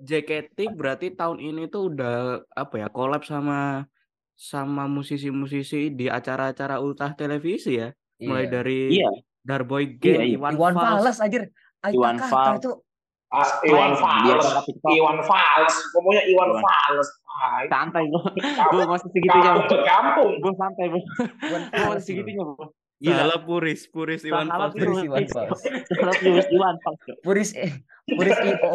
[0.00, 2.14] JKT berarti tahun ini tuh udah
[2.52, 3.86] apa ya, collab sama
[4.34, 7.90] sama musisi-musisi di acara-acara ultah televisi ya.
[8.18, 8.52] Mulai Iya.
[8.52, 9.10] dari Iya.
[9.40, 10.34] Darboy Iya, Gang, iya.
[10.34, 11.02] Iwan, Iwan Fals.
[11.04, 11.42] Fals anjir.
[11.78, 12.58] Aita Iwan Fals.
[12.58, 12.70] itu
[13.64, 14.46] Iwan Fals.
[14.88, 16.50] Iwan Fals, pokoknya Iwan.
[16.56, 17.08] Fals.
[17.28, 18.34] Ah, Santai kampung-
[18.72, 19.52] Gue masih segitunya.
[19.62, 20.32] ke kampung.
[20.42, 21.00] Gue santai Gue
[21.70, 22.42] masih segitunya
[22.98, 23.08] bro.
[23.08, 23.46] Salah Gila.
[23.46, 24.72] Puris, Puris Iwan Fals.
[24.72, 25.04] Puris Puris.
[25.06, 25.60] Iwan Fals.
[25.88, 26.98] Salah Puris Iwan Fals.
[27.00, 27.14] bro.
[27.22, 27.72] Puris eh
[28.04, 28.70] Puris IO.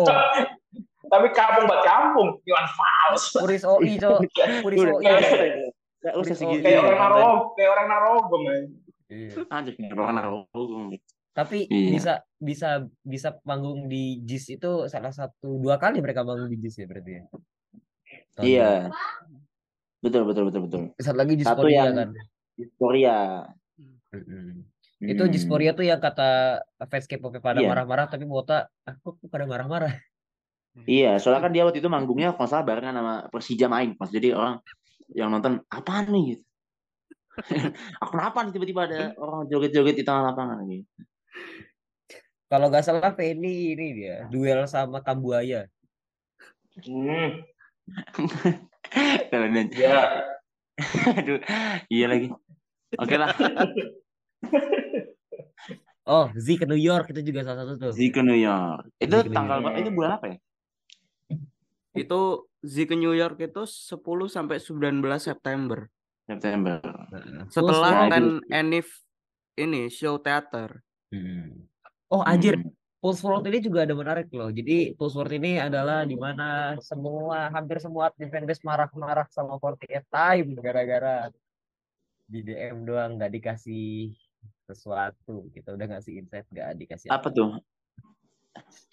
[1.13, 3.23] Tapi kampung buat kampung, Iwan Fals.
[3.35, 4.19] Puris OI, Cok.
[4.63, 5.03] Puris Udah, OI.
[5.03, 5.49] udah, udah.
[6.03, 6.63] Nggak usah Puris segitu.
[6.63, 8.43] Kayak orang narogong, kayak orang narogong.
[8.47, 8.63] eh.
[9.13, 9.29] Iya.
[9.47, 10.83] Anjir, orang narogong.
[11.33, 11.89] Tapi Iya.
[11.91, 12.69] bisa bisa
[13.01, 17.11] bisa panggung di JIS itu salah satu dua kali mereka manggung di JIS ya berarti
[17.13, 17.23] ya.
[18.33, 18.71] Tahun Iya.
[19.99, 20.81] Betul betul betul betul.
[20.97, 22.09] Satu lagi Satu Disporia yang- kan.
[22.77, 23.17] Korea.
[24.13, 24.63] Mm-mm.
[25.03, 25.33] Itu Hmm.
[25.33, 27.67] Disporia tuh yang kata fans K-pop pada Iya.
[27.67, 29.99] marah-marah tapi Wota aku kok pada marah-marah.
[30.87, 34.09] Iya, soalnya kan dia waktu itu manggungnya kalau salah barengan sama Persija main pas.
[34.09, 34.57] Jadi orang
[35.11, 36.43] yang nonton apaan nih gitu.
[37.99, 40.87] Aku kenapa nih tiba-tiba ada orang joget-joget di tengah lapangan gitu.
[42.47, 45.65] Kalau nggak salah Penny ini dia duel sama Kambuaya.
[46.85, 47.41] Hmm,
[49.29, 50.25] Dan- dan- ya.
[51.21, 51.37] Aduh,
[51.89, 52.33] iya lagi.
[52.97, 53.29] Oke lah,
[56.03, 57.91] Oh, Z ke New York itu juga salah satu tuh.
[57.95, 58.91] Z ke New York.
[58.99, 59.65] Itu New tanggal York.
[59.65, 59.79] berapa?
[59.79, 60.37] Itu bulan apa ya?
[61.93, 62.19] Itu
[62.59, 65.87] Z ke New York itu 10 sampai 19 September.
[66.23, 66.79] September.
[67.09, 67.47] Heeh.
[67.47, 68.87] Setelah Nah, Ten itu- Enif
[69.55, 70.83] ini show teater.
[71.07, 71.71] Mm.
[72.09, 72.71] Oh anjir, Hmm.
[72.99, 74.47] Pulse World ini juga ada menarik loh.
[74.47, 80.03] Jadi Pulse World ini adalah di mana semua hampir semua admin fanbase marah-marah sama 48
[80.07, 81.27] Time gara-gara
[82.23, 84.15] di DM doang nggak dikasih
[84.65, 85.47] sesuatu.
[85.51, 87.59] Kita udah ngasih insight nggak dikasih Apa tuh?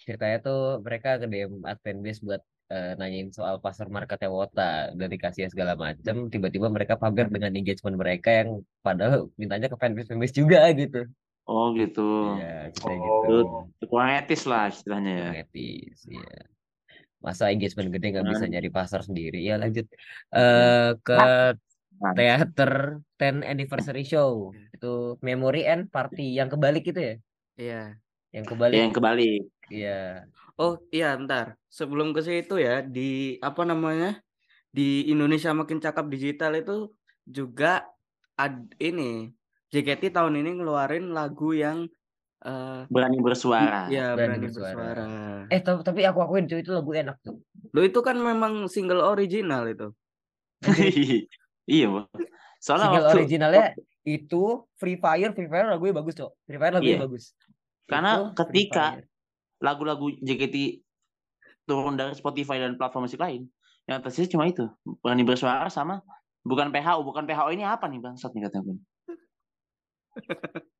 [0.01, 5.07] Ceritanya tuh mereka ke DM admin base buat eh, nanyain soal pasar marketnya Wota udah
[5.07, 8.49] dikasih segala macam tiba-tiba mereka pamer dengan engagement mereka yang
[8.81, 11.05] padahal mintanya ke fanbase fanbase juga gitu.
[11.45, 12.37] Oh gitu.
[12.73, 13.21] Ceritanya Oh.
[13.21, 13.37] gitu.
[13.85, 15.29] Kurang etis lah istilahnya ya.
[15.45, 16.25] etis ya
[17.21, 19.85] masa engagement gede nggak bisa nyari pasar sendiri ya lanjut
[20.33, 21.17] eh ke
[22.01, 27.15] Teater 10 anniversary show itu memory and party yang kebalik itu ya
[27.61, 27.81] Iya.
[28.33, 29.41] yang kebalik Yang kebalik.
[29.69, 30.25] iya
[30.57, 34.19] Oh iya, ntar sebelum ke situ ya di apa namanya
[34.69, 36.93] di Indonesia makin cakap digital itu
[37.25, 37.85] juga
[38.37, 39.29] ad, ini
[39.71, 41.85] JKT tahun ini ngeluarin lagu yang
[42.41, 43.85] eh Berani bersuara.
[43.87, 44.73] ya Berani berani bersuara.
[44.75, 45.05] bersuara.
[45.53, 47.37] eh tapi, tapi aku akuin cuy itu lagu enak tuh
[47.71, 49.87] Lo itu kan memang single original itu.
[51.71, 52.03] iya, Bro.
[52.59, 53.65] Soalnya single waktu originalnya
[54.03, 54.41] itu
[54.75, 57.05] Free Fire Free Fire lagunya bagus cok Free Fire lagunya Iya.
[57.05, 57.23] bagus
[57.85, 58.99] Karena Itu ketika-
[59.59, 60.81] lagu-lagu JKT
[61.63, 63.45] turun dari Spotify dan platform musik lain,
[63.83, 64.65] yang tersisa cuma itu.
[64.99, 66.01] Berani bersuara sama
[66.41, 68.73] bukan PHO, bukan PHO ini apa nih bangsat nih katanya.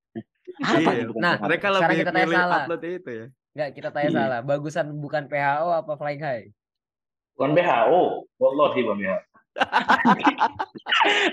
[0.61, 1.45] apa Iya, nih bukan nah, PHO?
[1.45, 2.61] Mereka Sekarang lebih kita tanya salah.
[2.65, 3.25] upload itu ya.
[3.51, 4.17] Nggak, kita tanya Iya.
[4.17, 4.39] salah.
[4.41, 6.45] Bagusan bukan PHO apa Flying High?
[7.35, 8.01] Bukan WHO.
[8.37, 9.19] Wallahi bukan WHO.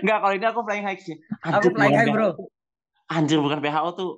[0.00, 1.16] Enggak, kalau ini aku flying high sih.
[1.42, 2.28] Aku Flying bukan High, bro.
[2.32, 2.44] PHO.
[3.08, 4.12] Anjir bukan PHO tuh.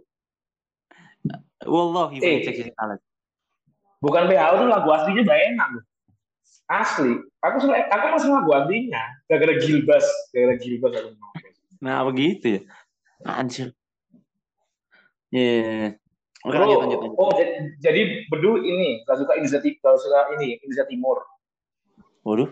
[1.63, 2.41] Wallahi Eh.
[2.43, 2.97] sekali.
[4.01, 5.85] Bukan WHO tuh lagu aslinya udah enak loh.
[6.67, 7.13] Asli.
[7.45, 9.03] Aku suka, aku masih lagu aslinya.
[9.29, 10.07] Gara-gara Gilbas.
[10.33, 11.31] Gara-gara Gilbas aku mau.
[11.81, 12.61] Nah, begitu ya.
[13.29, 13.77] Anjir.
[15.31, 16.01] Iya.
[16.41, 17.19] Oke, Oh, lanjut, lanjut, lanjut.
[17.21, 17.53] oh, jadi,
[17.85, 18.01] jadi
[18.33, 21.17] Bedu ini gak suka Indonesia Timur, gak suka ini Indonesia Timur.
[22.25, 22.49] Waduh.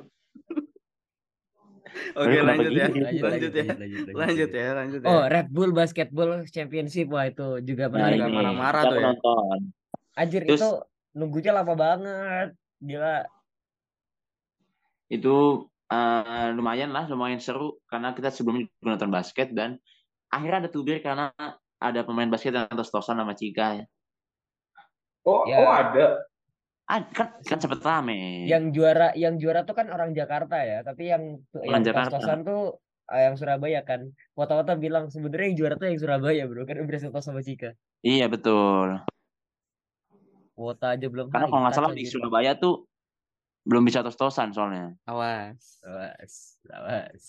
[2.14, 2.86] Oke, kenapa lanjut ya.
[2.88, 3.02] gitu?
[3.02, 3.64] Lanjut, Lanjut ya.
[3.74, 5.08] lanjut, Lanjut ya, lanjut ya.
[5.08, 8.16] Oh, Red Bull Basketball Championship wah itu juga Nah, menarik.
[8.18, 9.04] Nggak ini marah-marah tuh ya.
[9.10, 9.58] nonton.
[10.14, 10.70] Anjir Terus- itu
[11.12, 12.48] nunggunya lama banget.
[12.78, 13.26] Gila.
[15.08, 19.80] itu eh, lumayan lah, lumayan seru karena kita sebelumnya juga nonton basket dan
[20.28, 21.32] akhirnya ada tubir karena
[21.80, 23.84] ada pemain basket yang atas tosan sama Cika ya.
[25.24, 25.56] Oh, Ya.
[25.64, 26.27] oh ada.
[26.88, 28.48] Ah, kan kan sempet rame.
[28.48, 32.16] Yang juara yang juara tuh kan orang Jakarta ya, tapi yang yang Orang Jakarta.
[32.16, 32.80] tos-tosan tuh
[33.12, 34.08] eh, yang Surabaya kan.
[34.32, 36.64] Wata-wata bilang sebenarnya yang juara tuh yang Surabaya, Bro.
[36.64, 37.76] Kan udah tos sama Cika.
[38.00, 39.04] Iya betul.
[40.56, 42.10] Wota aja belum Karena kalau nggak salah di aja.
[42.16, 42.88] Surabaya tuh
[43.68, 44.96] belum bisa tos-tosan soalnya.
[45.04, 45.84] Awas.
[45.84, 47.20] Awas, awas.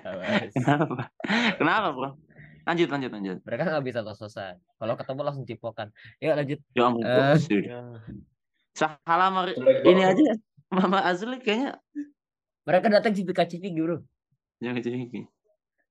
[0.00, 0.48] Awas.
[0.56, 1.12] Kenapa?
[1.60, 2.10] Kenapa bro?
[2.64, 3.38] Lanjut lanjut lanjut.
[3.44, 4.56] Mereka nggak bisa tos-tosan.
[4.80, 5.92] Kalau ketemu langsung cipokan.
[6.24, 6.58] Yuk lanjut.
[6.72, 7.04] Ya ampun.
[7.04, 7.36] Eh,
[8.72, 8.96] sudah.
[9.02, 10.22] Salah Mari- Jelek ini aja
[10.76, 11.76] Mama Azli kayaknya
[12.62, 14.00] mereka datang cipika-cipiki, Bro.
[14.56, 15.26] jangan cipiki.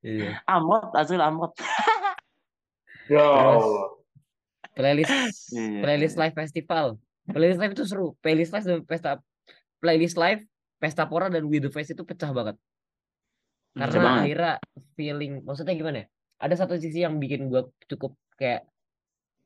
[0.01, 0.39] Iya.
[0.45, 1.53] Amrot Azril Amrot.
[3.05, 3.91] Ya Allah.
[4.71, 5.11] Playlist
[5.51, 5.84] Iya.
[5.84, 6.86] playlist live festival.
[7.27, 8.07] Playlist live itu seru.
[8.17, 9.11] Playlist live dan pesta
[9.77, 10.41] playlist live
[10.77, 12.57] Pesta Pora dan With the Face itu pecah banget.
[13.71, 14.21] Karena banget.
[14.25, 14.53] akhirnya
[14.95, 16.07] feeling maksudnya gimana ya?
[16.41, 18.65] Ada satu sisi yang bikin gua cukup kayak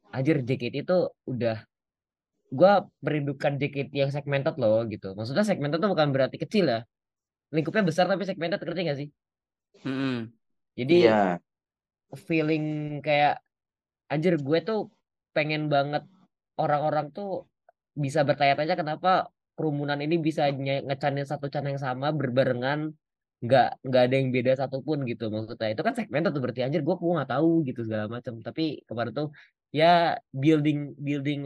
[0.10, 1.60] anjir JKT itu udah
[2.58, 2.72] gua
[3.06, 5.12] merindukan JKT yang segmented loh gitu.
[5.18, 6.80] Maksudnya segmented tuh bukan berarti kecil ya.
[7.54, 9.10] Lingkupnya besar tapi segmented ngerti gak sih?
[9.86, 10.32] Mm-mm.
[10.80, 11.40] Jadi Iya.
[12.28, 12.66] feeling
[13.06, 13.44] kayak
[14.08, 14.80] anjir gue tuh
[15.36, 16.04] pengen banget
[16.56, 17.30] orang-orang tuh
[17.96, 19.10] bisa bertanya-tanya kenapa
[19.56, 22.92] kerumunan ini bisa ngecanin satu can yang sama berbarengan
[23.46, 26.96] nggak nggak ada yang beda satupun gitu maksudnya itu kan segmen tuh berarti anjir gue
[26.96, 29.28] gue nggak tahu gitu segala macam tapi kemarin tuh
[29.76, 31.40] ya building building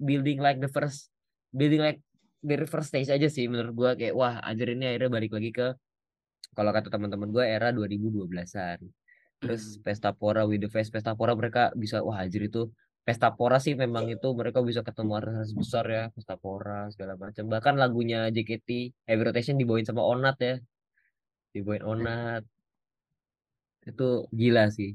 [0.00, 1.12] building like the first
[1.52, 2.00] building like
[2.40, 5.68] the first stage aja sih menurut gue kayak wah anjir ini akhirnya balik lagi ke
[6.56, 8.80] kalau kata teman-teman gue era 2012-an
[9.40, 13.56] terus Pesta Pora with the Face Pesta Pora mereka bisa wah anjir itu Pesta Pora
[13.56, 17.48] sih memang itu mereka bisa ketemu artis besar ya Pesta Pora segala macam.
[17.48, 18.68] Bahkan lagunya JKT
[19.08, 20.54] Heavy Rotation dibawain sama Onat ya.
[21.56, 22.44] Dibawain Onat.
[23.88, 24.94] Itu gila sih.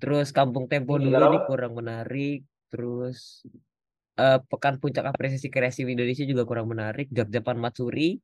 [0.00, 2.48] Terus Kampung Tempo Ini dulu ini kurang menarik.
[2.72, 3.44] Terus
[4.20, 8.18] eh, Pekan Puncak Apresiasi Kreasi Indonesia juga kurang menarik Jakjapan Matsuri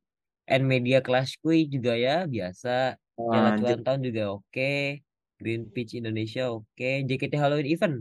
[0.50, 2.98] and Media Clash Kui juga ya biasa.
[3.58, 5.00] Cuan Tahun juga oke.
[5.40, 6.90] Green Peach Indonesia oke.
[7.08, 7.96] JKT Halloween Event.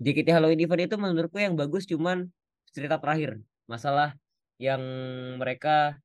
[0.00, 2.30] JKT Halloween Event itu menurutku yang bagus cuman
[2.72, 3.40] cerita terakhir.
[3.66, 4.16] Masalah
[4.60, 4.80] yang
[5.40, 5.98] mereka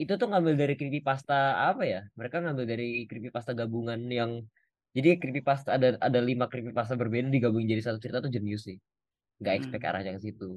[0.00, 2.00] itu tuh ngambil dari creepypasta apa ya?
[2.16, 4.40] Mereka ngambil dari creepypasta gabungan yang
[4.96, 8.80] jadi creepypasta ada ada lima creepypasta berbeda digabungin jadi satu cerita tuh jenius sih.
[9.40, 9.90] Nggak expect Hmm.
[9.90, 10.48] arahnya ke situ.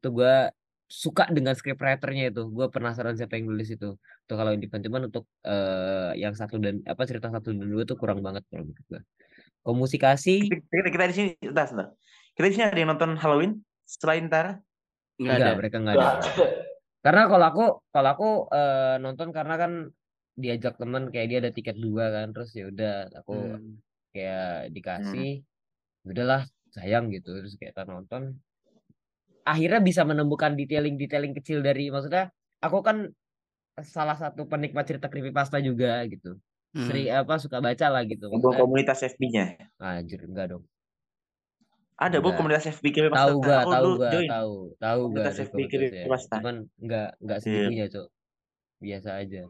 [0.00, 0.50] Itu gua
[0.84, 2.42] suka dengan scriptwriternya itu.
[2.52, 3.96] Gue penasaran siapa yang nulis itu.
[4.28, 7.96] Tuh kalau independen cuman untuk eh, yang satu dan apa cerita satu dan dua tuh
[7.96, 9.00] kurang banget kalau menurut gue.
[9.64, 11.88] Komunikasi Kita, kita di sini, entar, sebentar.
[12.36, 13.52] Kita di sini ada yang nonton Halloween
[13.88, 14.60] selain Tara?
[15.16, 15.52] Nggak enggak ada.
[15.56, 16.08] mereka enggak ada.
[17.04, 19.72] Karena kalau aku kalau aku eh, nonton karena kan
[20.34, 23.78] diajak temen kayak dia ada tiket dua kan terus ya udah aku Hmm.
[24.10, 25.42] kayak dikasih
[26.02, 26.42] udahlah
[26.74, 28.22] sayang gitu terus kayak kita nonton
[29.46, 33.12] akhirnya bisa menemukan detailing-detailing kecil dari maksudnya aku kan
[33.76, 36.38] salah satu penikmat cerita creepypasta juga gitu
[36.74, 36.90] Hmm.
[36.90, 39.70] seri apa suka baca lah gitu maksudnya komunitas FB-nya.
[39.78, 40.66] anjir enggak dong
[41.94, 44.26] Ada bu komunitas FB pas tahu gua Aku tahu join.
[44.26, 46.10] tahu tahu gua Komunitas FB kirim komunitasnya.
[46.10, 46.34] pasta.
[46.42, 47.44] cuman enggak enggak Iya.
[47.46, 48.06] segitunya cok
[48.82, 49.42] biasa aja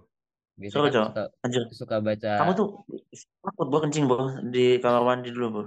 [0.61, 1.63] biasa Seru, kan suka Anjir.
[1.73, 2.69] suka baca Kamu tuh
[3.41, 4.17] takut bu kencing bu
[4.53, 5.63] di kamar mandi dulu bu.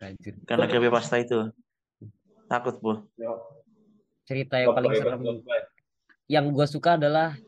[0.00, 1.48] Anjir Karena creepypasta itu.
[2.46, 2.92] Takut bu.
[4.26, 5.20] cerita yang paling serem
[6.26, 7.38] yang gue suka adalah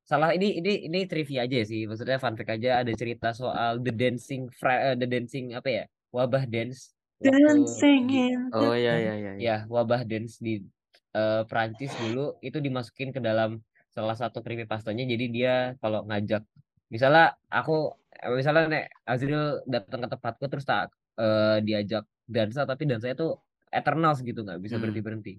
[0.00, 3.92] salah ini ini ini trivia aja sih maksudnya fun fact aja ada cerita soal the
[3.92, 8.96] dancing Fra- eh, the dancing apa ya wabah dance waktu Dancing di- in Oh ya
[8.96, 9.32] ya ya.
[9.36, 9.56] ya.
[9.68, 10.64] wabah dance di
[11.12, 13.60] eh, Prancis dulu itu dimasukin ke dalam
[13.92, 16.48] salah satu creepypastanya jadi dia kalau ngajak
[16.88, 17.92] misalnya aku
[18.32, 24.12] misalnya nek Azril datang ke tempatku terus tak eh, diajak dansa tapi dansanya tuh eternal
[24.16, 24.82] gitu nggak bisa Hmm.
[24.84, 25.34] berhenti berhenti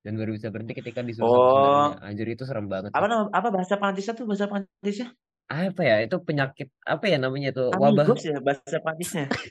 [0.00, 1.36] dan baru bisa berhenti ketika disuruh Oh.
[1.50, 5.12] saudaranya anjir itu serem banget apa nama apa bahasa Prancisnya tuh bahasa Prancisnya?
[5.48, 9.26] apa ya itu penyakit apa ya namanya tuh wabah ya bahasa Prancisnya.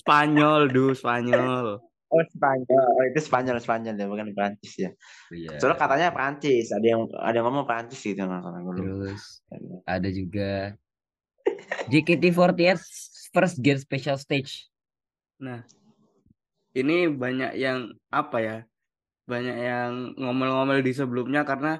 [0.00, 1.82] Spanyol, du, Spanyol.
[2.06, 4.90] Oh Spanyol, oh, itu Spanyol Spanyol ya bukan Prancis ya.
[5.34, 5.58] Iya.
[5.58, 8.46] Soalnya katanya Prancis, ada yang ada yang ngomong Prancis gitu nggak
[8.78, 9.42] terus
[9.82, 10.78] ada juga
[11.90, 12.80] JKT48
[13.34, 14.68] first get special stage
[15.36, 15.60] Nah,
[16.76, 18.56] ini banyak yang apa ya?
[19.28, 21.76] Banyak yang ngomel-ngomel di sebelumnya karena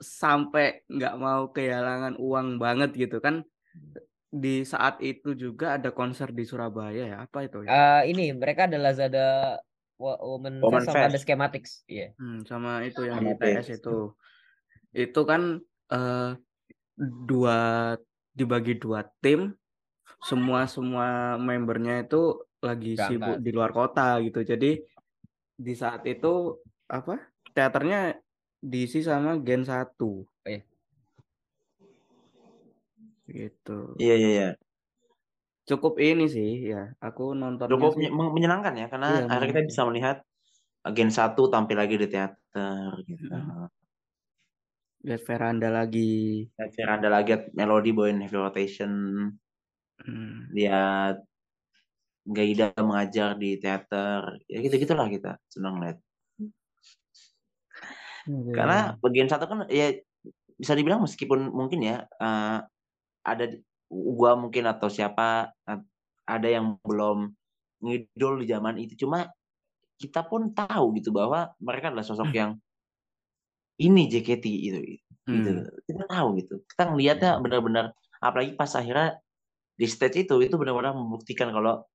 [0.00, 3.44] sampai nggak mau kehilangan uang banget gitu kan.
[4.30, 7.16] Di saat itu juga ada konser di Surabaya ya.
[7.26, 7.70] Apa itu ya?
[7.70, 9.58] Eh, ini mereka ada Lazada
[10.00, 11.18] Wo- Women Women Fest sama ada.
[11.20, 13.84] Schematics iya Hmm, sama itu yang ITS Fest.
[13.84, 13.94] itu.
[14.94, 15.60] Itu kan
[15.92, 16.28] eh,
[17.28, 17.58] dua
[18.34, 19.54] dibagi dua tim.
[20.20, 24.44] Semua semua membernya itu lagi sibuk di luar kota gitu.
[24.44, 24.84] Jadi
[25.60, 27.20] di saat itu apa
[27.56, 28.16] teaternya
[28.60, 30.60] diisi sama Gen 1 iya.
[33.28, 33.96] gitu.
[33.96, 34.48] Iya iya iya.
[35.68, 36.92] Cukup ini sih ya.
[37.00, 40.16] Aku nontonnya Cukup sih menye- men- menyenangkan ya karena Iya, akhirnya kita bisa melihat
[40.96, 43.24] Gen 1 tampil lagi di teater gitu.
[45.04, 46.44] Lihat veranda lagi.
[46.56, 48.92] Lihat Veranda lagi lihat Melody bawain Heavy Rotation,
[50.00, 50.48] Hmm.
[50.56, 51.20] lihat
[52.24, 54.40] Gaida mengajar di teater.
[54.48, 55.98] Ya gitu-gitulah kita senang lihat.
[58.28, 58.52] Iya.
[58.52, 59.96] Karena bagian satu kan ya
[60.60, 62.58] bisa dibilang meskipun mungkin ya eh,
[63.24, 63.44] ada
[63.88, 65.50] gua mungkin atau siapa
[66.28, 67.32] ada yang belum
[67.80, 69.32] ngidol di zaman itu cuma
[70.00, 72.56] kita pun tahu gitu bahwa mereka adalah sosok yang
[73.80, 75.00] ini JKT itu gitu
[75.30, 75.62] Hmm.
[75.86, 77.84] kita tahu gitu kita ngelihatnya benar-benar
[78.18, 79.22] apalagi pas akhirnya
[79.78, 81.86] di stage itu itu benar-benar membuktikan kalau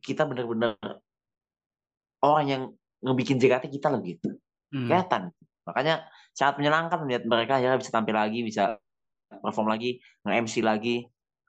[0.00, 0.74] kita benar-benar
[2.24, 2.62] orang yang
[3.04, 4.40] ngebikin JKT kita loh gitu
[4.72, 4.88] Hmm.
[4.90, 5.22] kelihatan
[5.68, 8.74] makanya sangat menyenangkan melihat mereka akhirnya bisa tampil lagi bisa
[9.38, 11.04] perform lagi nge-MC lagi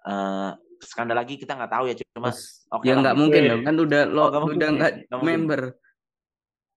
[0.06, 0.52] eh
[0.84, 3.22] skandal lagi kita nggak tahu ya cuma Terus, oke ya nggak gitu.
[3.24, 4.76] mungkin dong kan udah lo Oh, udah ya?
[5.10, 5.62] nggak member.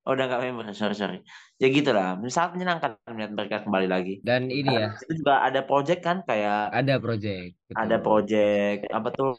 [0.09, 1.18] Oh udah nggak member sorry sorry
[1.61, 6.00] ya gitulah sangat menyenangkan melihat mereka kembali lagi Dan ini ya, itu juga ada project
[6.00, 7.52] kan kayak ada project.
[7.76, 8.04] ada betul.
[8.09, 9.30] project apa tuh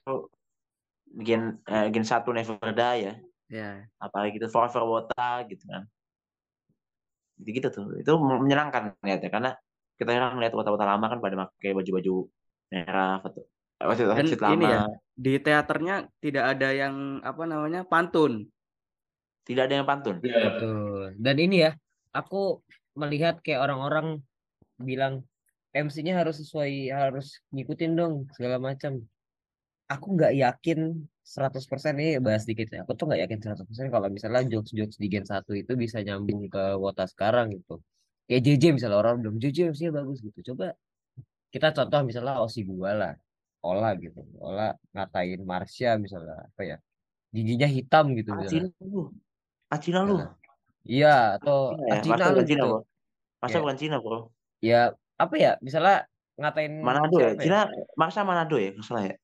[1.25, 3.13] gen eh, gen satu never die ya
[3.49, 3.81] Ya.
[3.97, 5.89] apalagi gitu forever wota gitu kan
[7.41, 9.49] gitu gitu tuh itu menyenangkan lihatnya karena
[9.97, 12.13] kita sekarang ngeliat wota-wota lama kan pada pakai baju-baju
[12.69, 13.41] merah atau
[13.81, 14.81] outfit Dan outfit ini lama ya
[15.19, 18.45] di teaternya tidak ada yang apa namanya pantun.
[19.49, 20.37] Tidak ada yang pantun Iya.
[20.45, 21.17] Betul.
[21.17, 21.71] Dan ini ya,
[22.13, 22.61] aku
[22.93, 24.21] melihat kayak orang-orang
[24.77, 25.25] bilang
[25.73, 29.01] MC-nya harus sesuai, harus ngikutin dong segala macam.
[29.89, 32.85] Aku nggak yakin 100% ini bahas dikit ya.
[32.85, 36.77] Aku tuh nggak yakin 100% kalau misalnya jokes-jokes di Gen 1 itu bisa nyambung ke
[36.77, 37.81] Wota sekarang gitu.
[38.29, 40.53] Kayak JJ misalnya orang bilang JJ MC-nya bagus gitu.
[40.53, 40.77] Coba
[41.49, 43.13] kita contoh misalnya Osi gua lah.
[43.65, 44.21] Ola gitu.
[44.37, 46.77] Ola ngatain Marsha misalnya apa ya.
[47.33, 48.69] Giginya hitam gitu misalnya.
[49.69, 50.17] Acina lu
[50.83, 52.65] Iya, atau ya Acina masa lu Cina gitu.
[52.67, 52.79] bro
[53.39, 53.61] masa Ya.
[53.61, 54.19] bukan Cina bro
[54.59, 54.81] Ya,
[55.15, 55.51] apa ya?
[55.63, 56.03] Misalnya
[56.35, 57.39] ngatain Manado ya ya?
[57.39, 57.59] Cina
[57.95, 59.15] masa Manado ya nggak salah ya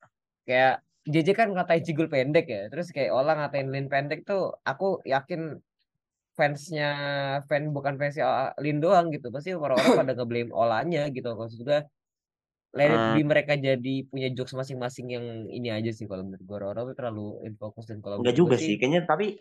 [0.46, 0.74] Kayak
[1.06, 2.66] JJ kan ngatain Cigul pendek ya.
[2.70, 5.58] Terus kayak Ola ngatain Lin pendek tuh aku yakin
[6.34, 6.90] fansnya
[7.46, 9.30] fan bukan fansnya Lin doang gitu.
[9.30, 11.34] Pasti orang-orang pada ngeblame Olanya gitu.
[11.34, 11.78] Maksud gue
[12.76, 16.56] let it be mereka jadi punya jokes masing-masing yang ini aja sih kalau menurut gue
[16.60, 19.40] orang-orang tuh terlalu in fokus dan kalau Enggak juga sih, kayaknya tapi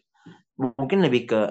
[0.55, 1.41] mungkin lebih ke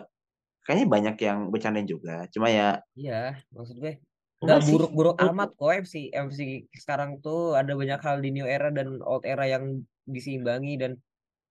[0.64, 2.24] kayaknya banyak yang bercandain juga.
[2.32, 4.00] Cuma ya Iya, maksud gue
[4.44, 6.38] enggak nggak buruk-buruk amat kok MC MC
[6.76, 11.00] sekarang tuh ada banyak hal di new era dan old era yang diseimbangi dan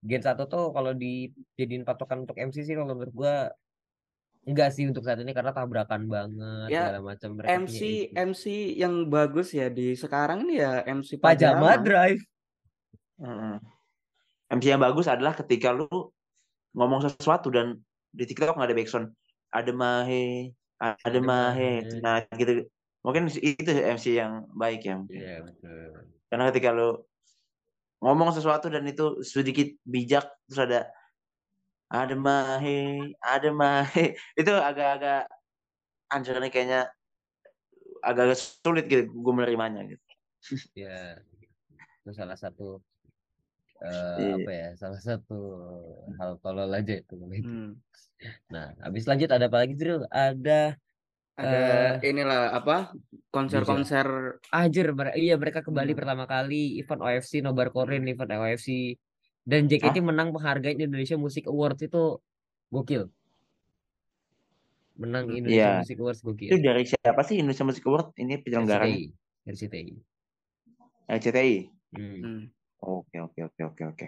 [0.04, 3.36] Gen 1 tuh kalau dijadiin patokan untuk MC sih kalau menurut gua
[4.44, 8.12] enggak sih untuk saat ini karena tabrakan banget Ya, segala macam mereka MC.
[8.12, 8.44] MC
[8.76, 11.82] yang bagus ya di sekarang ini ya MC Pajama Pajama.
[11.82, 12.22] Drive
[13.24, 13.56] Heeh.
[14.54, 15.88] MC yang bagus adalah ketika lu
[16.74, 17.80] ngomong sesuatu dan
[18.14, 19.08] di TikTok nggak ada backsound.
[19.54, 21.86] Ada mahe, ada mahe.
[22.02, 22.66] Nah, gitu.
[23.06, 24.96] Mungkin itu MC yang baik ya.
[25.12, 27.04] Iya betul Karena ketika lu
[28.02, 30.80] ngomong sesuatu dan itu sedikit bijak terus ada
[31.94, 34.18] ada mahe, ada mahe.
[34.40, 35.30] Itu agak-agak
[36.10, 36.82] anjir nih kayaknya
[38.04, 40.04] agak sulit gitu gue menerimanya gitu.
[40.76, 41.16] ya
[42.04, 42.84] itu salah satu
[43.84, 44.34] eh, Iya.
[44.38, 45.40] apa ya salah satu
[46.16, 47.44] hal tolol aja itu itu.
[47.44, 47.72] Hmm.
[48.48, 50.80] nah habis lanjut ada apa lagi Dril ada
[51.34, 51.58] Ada
[51.98, 52.94] Eh, inilah apa
[53.28, 56.00] konser-konser Anjir, mere- iya mereka kembali Hmm.
[56.00, 58.94] pertama kali event OFC Nobar Korin, event OFC
[59.42, 62.22] dan JKT menang penghargaan Indonesia Music Awards itu
[62.70, 63.10] gokil.
[64.94, 65.82] Menang Hmm, Indonesia iya.
[65.82, 66.50] Music Awards Itu gokil.
[66.62, 68.94] dari siapa sih Indonesia Music Award ini penyelenggaranya?
[68.94, 69.06] RCTI,
[69.50, 69.94] RCTI.
[71.10, 71.54] LCTI.
[71.92, 72.18] Hmm.
[72.22, 72.42] Hmm.
[72.84, 74.08] Oke oke oke oke oke.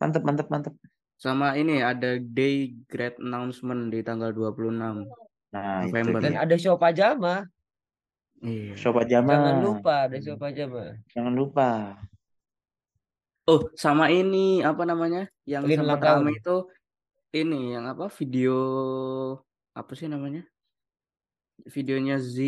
[0.00, 0.74] Mantep mantep mantep.
[1.20, 4.72] sama ini ada day grade announcement di tanggal 26.
[5.52, 6.20] Nah November.
[6.24, 7.44] Dan ada show pajama.
[8.40, 8.72] Iya.
[8.80, 9.36] Sobat Jama.
[9.36, 10.96] Jangan lupa ada show pajama.
[11.12, 12.00] Jangan lupa.
[13.44, 15.28] Oh, sama ini apa namanya?
[15.44, 16.00] Yang Lin tahun.
[16.00, 16.56] rame itu
[17.36, 18.08] ini yang apa?
[18.16, 18.56] Video
[19.76, 20.48] apa sih namanya?
[21.68, 22.40] Videonya Z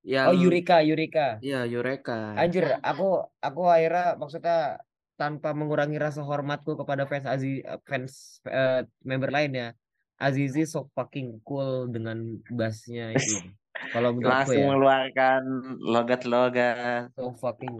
[0.00, 1.36] yang Oh Yurika, Yurika.
[1.44, 2.36] Iya, Eureka.
[2.36, 4.80] Anjir, aku aku akhirnya maksudnya
[5.20, 9.68] tanpa mengurangi rasa hormatku kepada fans Aziz fans eh, member lain ya.
[10.20, 13.40] Azizi so fucking cool dengan bassnya itu.
[13.92, 15.42] Kalau menurutku langsung ya, mengeluarkan
[15.80, 17.08] logat-logat.
[17.16, 17.72] so fucking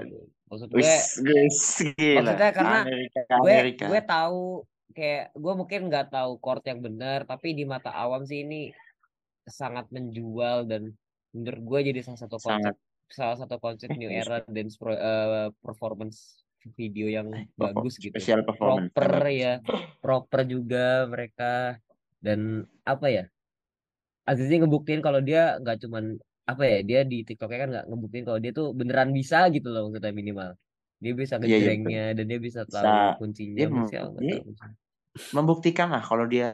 [0.49, 2.21] maksud gue gila.
[2.25, 3.85] Maksudnya karena Amerika, gue Amerika.
[3.87, 4.43] gue tahu
[4.91, 8.75] kayak gue mungkin nggak tahu chord yang benar tapi di mata awam sih ini
[9.47, 10.91] sangat menjual dan
[11.31, 12.75] menurut gue jadi salah satu konsep sangat.
[13.11, 16.43] salah satu konsep new era dance pro- eh, performance
[16.77, 18.13] video yang bagus gitu.
[18.13, 18.93] Special performance.
[18.93, 19.55] proper ya.
[19.99, 21.81] Proper juga mereka.
[22.21, 23.25] Dan apa ya?
[24.29, 28.39] Azizi ngebuktiin kalau dia nggak cuman apa ya dia di TikToknya kan nggak ngebuktiin kalau
[28.39, 30.51] dia tuh beneran bisa gitu loh maksudnya minimal.
[31.01, 33.89] Dia bisa Iya, iya, ngejrengnya dan dia bisa tahu Bisa- kuncinya dia mem-
[34.21, 34.37] dia.
[35.33, 36.53] Membuktikan lah kalau dia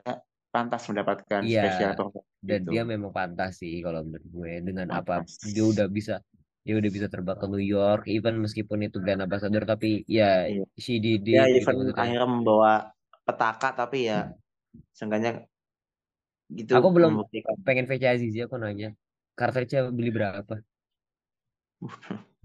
[0.56, 2.40] pantas mendapatkan Iya, special performance.
[2.40, 2.70] dan gitu.
[2.72, 5.36] dia memang pantas sih kalau menurut gue dengan apa Pantas.
[5.44, 6.14] dia udah bisa
[6.64, 10.64] dia udah bisa terbang ke New York even meskipun itu brand ambassador tapi ya Iya.
[10.80, 12.00] she did dia it gitu even maksudnya.
[12.02, 12.72] akhirnya membawa
[13.22, 14.32] petaka tapi ya
[14.96, 15.44] seenggaknya
[16.48, 17.54] gitu Aku belum- membuktikan.
[17.62, 18.96] pengen VC Azizi aku nanya
[19.36, 20.56] cartridge beli berapa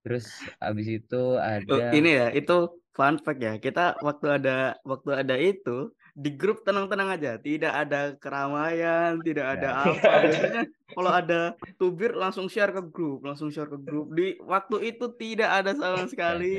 [0.00, 2.56] terus abis itu Oh, ada ini ya, itu
[2.96, 3.52] fun fact ya.
[3.60, 9.68] Kita waktu ada waktu ada itu di grup tenang-tenang aja, tidak ada keramaian, tidak ada
[9.68, 9.84] Ya.
[9.94, 10.10] apa.
[10.26, 11.40] Biasanya kalau ada
[11.76, 14.10] tubir langsung share ke grup, langsung share ke grup.
[14.12, 16.56] Di waktu itu tidak ada sama sekali.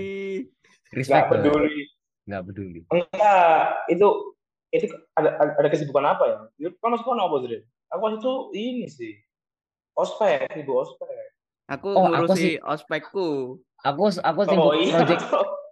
[0.91, 1.81] Nggak respect peduli.
[2.21, 4.07] nggak peduli Enggak, itu
[4.71, 4.85] itu
[5.15, 6.37] ada ada, kesibukan apa ya?
[6.79, 7.63] Kan masuk apa, Dre?
[7.91, 9.15] Aku waktu itu ini sih.
[9.95, 11.07] Ospek, ibu ospek.
[11.67, 13.59] Aku Oh, aku ngurusi sih- ospekku.
[13.83, 14.95] aku aku Oh sibuk iya.
[14.99, 15.23] project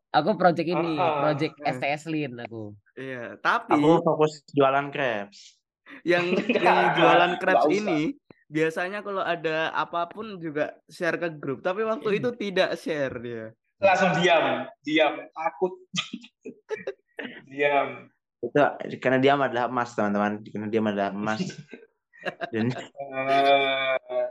[0.09, 1.15] aku project ini Ah, ah.
[1.27, 1.73] project Eh.
[1.73, 5.59] STS Lin aku Iya, tapi aku fokus jualan crepes
[6.05, 6.25] yang
[6.65, 8.13] yang jualan crepes ini
[8.49, 13.53] biasanya kalau ada apa pun juga share ke grup, tapi waktu itu tidak share dia.
[13.77, 15.73] Langsung diam, diam, takut.
[17.53, 18.09] diam.
[18.39, 18.55] itu
[19.03, 21.43] karena dia adalah emas teman-teman karena dia adalah emas
[22.55, 24.27] dan Eh,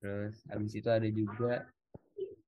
[0.00, 1.68] terus habis itu ada juga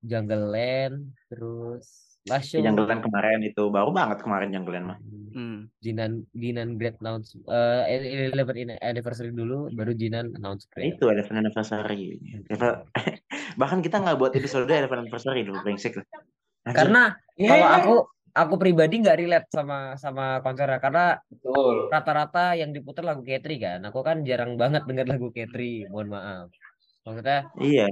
[0.01, 4.99] Jungle Land terus Last Show janggalan kemarin itu baru banget kemarin janggalan mah
[5.35, 5.67] Hmm.
[5.83, 11.27] Jinan Jinan Great Announce eh Eleven in- anniversary dulu baru Jinan announce Great itu ada
[11.27, 12.23] anniversary.
[12.47, 12.87] Eleven-
[13.59, 16.07] bahkan kita nggak buat episode eleven anniversary loh brengsek lah.
[16.71, 17.95] Karena ya, kalau aku
[18.31, 21.91] aku pribadi nggak relate sama sama konsernya karena betul.
[21.91, 23.83] rata-rata yang diputar lagu Katri kan.
[23.91, 26.47] Aku kan jarang banget denger lagu Katri mohon maaf.
[27.03, 27.91] Maksudnya iya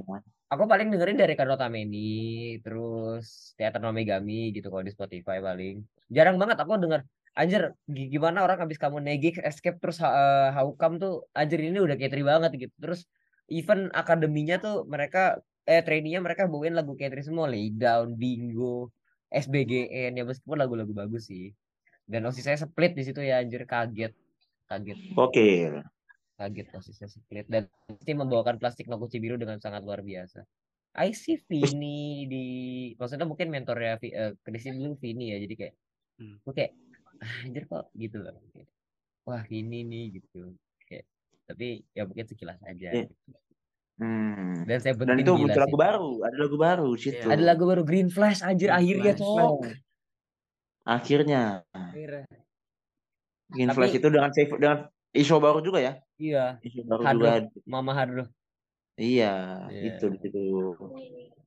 [0.54, 5.82] aku paling dengerin dari Kano Tameni terus Teater No Megami gitu kalau di Spotify paling.
[6.14, 7.01] Jarang banget aku denger.
[7.34, 11.82] Anjir gi- gimana orang habis kamu negik escape terus uh, how come tuh anjir ini
[11.82, 12.76] udah Katri banget gitu.
[12.78, 13.10] Terus
[13.49, 17.49] even akademinya tuh mereka eh trainee-nya mereka bawain lagu Katri semua.
[17.49, 18.93] Lay down bingo
[19.34, 21.49] SBGN ya meskipun lagu-lagu bagus sih.
[22.06, 24.14] Dan osis saya split di situ ya anjir kaget
[24.70, 24.97] kaget.
[25.18, 25.74] Oke
[26.43, 30.43] kaget osisnya split dan pasti membawakan plastik Noguchi biru dengan sangat luar biasa.
[30.93, 32.45] I see Vini di
[32.93, 35.75] maksudnya mungkin mentornya eh Christine dulu Vini ya jadi kayak
[36.13, 36.37] Hmm.
[36.39, 36.71] gue kayak
[37.17, 38.37] "Ah, anjir kok gitu loh.
[39.23, 40.53] Wah Vini nih gitu.
[40.83, 41.09] Kayak
[41.43, 42.89] tapi ya mungkin sekilas aja.
[42.91, 43.07] Iya.
[43.07, 43.15] gitu.
[43.97, 44.67] hmm.
[44.67, 48.09] Dan saya dan itu muncul lagu baru ada lagu baru situ Ada lagu baru Green
[48.09, 49.23] Flash anjir Green akhirnya Flash.
[49.23, 49.61] cok.
[50.83, 51.41] akhirnya
[51.71, 52.25] Akhirnya.
[53.47, 54.79] Green Tapi- Flash itu dengan save- dengan
[55.14, 57.18] isu baru juga ya Iya, isu baru Hadro.
[57.22, 57.32] juga
[57.64, 58.24] Mama Hadro.
[58.95, 59.97] iya Iya.
[59.97, 60.39] itu di situ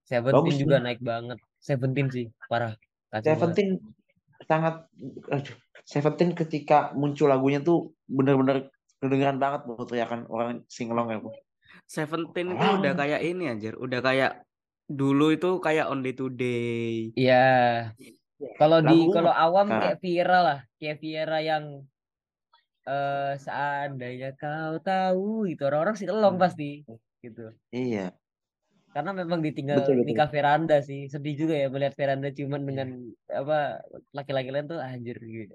[0.07, 1.39] Seventeen Bagus juga naik banget.
[1.59, 2.79] Seventeen sih parah.
[3.11, 3.27] Kacau banget.
[3.27, 3.69] Seventeen
[4.47, 4.75] sangat
[5.27, 8.71] aduh, Seventeen ketika muncul lagunya tuh bener-bener
[9.03, 11.31] kedengeran banget mau teriakan orang singelong ya Bu.
[11.87, 12.79] Seventeen itu Wow.
[12.83, 14.47] udah kayak ini anjir, udah kayak
[14.87, 17.11] dulu itu kayak Only Today.
[17.19, 17.47] Iya.
[18.59, 21.83] Kalau di kalau awam kayak Viera lah, kayak Viera yang
[22.87, 26.45] eh seandainya kau tahu gitu orang-orang sih elong Hmm.
[26.47, 26.71] pasti
[27.19, 27.51] gitu.
[27.75, 28.15] Iya
[28.95, 30.09] Karena memang ditinggal Betul, betul.
[30.09, 31.05] nikah veranda sih.
[31.13, 32.89] Sedih juga ya melihat veranda cuman dengan
[33.29, 33.85] apa
[34.17, 35.53] laki-laki lain tuh anjir gitu.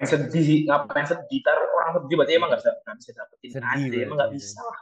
[0.00, 1.40] Yang sedih, ngapain sedih?
[1.44, 4.60] Taruh orang sedih berarti emang nggak bisa nggak bisa dapetin Sedih aja, emang nggak bisa
[4.64, 4.78] lah.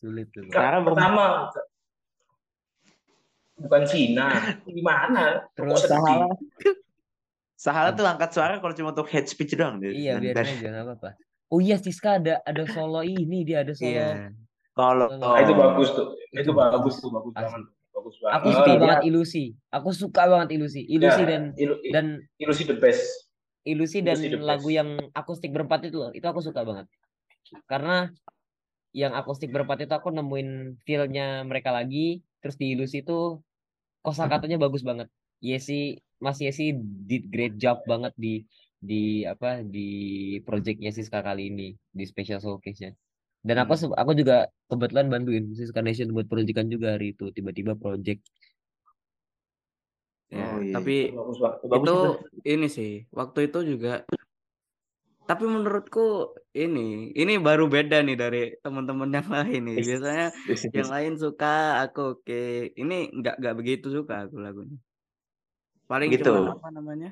[0.00, 0.48] Sulit tuh.
[0.48, 1.24] Sekarang pertama
[3.60, 4.26] bukan Cina,
[4.64, 5.24] gimana?
[5.52, 6.32] Terus sedih?
[7.66, 9.90] Sahala Sahala tuh angkat suara kalau cuma untuk head speech doang dia.
[9.90, 11.10] Iya dan aja nggak apa-apa.
[11.50, 13.90] Oh iya Siska ada ada solo ini dia ada solo.
[13.90, 14.30] Iya.
[14.70, 16.14] Kalau Nah, itu bagus tuh.
[16.30, 17.62] Itu Itu bagus tuh, bagus banget.
[17.90, 18.34] Bagus banget.
[18.38, 19.44] Aku suka dia- banget ilusi.
[19.72, 20.82] Aku suka banget ilusi.
[20.86, 22.06] Ilusi ya, dan ilu- dan
[22.38, 23.02] ilusi the best.
[23.66, 24.46] ilusi dan Ilusi best.
[24.46, 26.86] lagu yang akustik berempat itu loh, itu aku suka banget.
[27.66, 28.14] Karena
[28.94, 33.42] yang akustik berempat itu aku nemuin feel-nya mereka lagi, terus di ilusi itu
[34.00, 35.10] kosakatanya bagus banget.
[35.42, 36.72] Yesi Mas Yesi
[37.08, 38.34] did great job banget di
[38.90, 39.88] di apa di
[40.46, 42.92] projectnya Siska kali ini di special showcase-nya.
[43.46, 43.94] Dan aku Hmm.
[44.02, 44.36] aku juga
[44.70, 48.20] kebetulan bantuin Siska Nation buat proyekan juga hari itu tiba-tiba project.
[50.30, 50.74] Ya, Oh, iya.
[50.74, 51.38] tapi Bagus.
[51.72, 52.08] Bagus itu itu.
[52.52, 53.90] ini sih waktu itu juga
[55.28, 56.00] tapi menurutku
[56.62, 56.80] ini
[57.20, 60.26] ini baru beda nih dari teman-teman yang lain nih biasanya
[60.76, 61.46] yang lain suka
[61.82, 62.34] aku oke
[62.80, 64.78] ini nggak nggak begitu suka aku lagunya
[65.86, 66.26] paling Gitu.
[66.26, 67.10] cuman apa namanya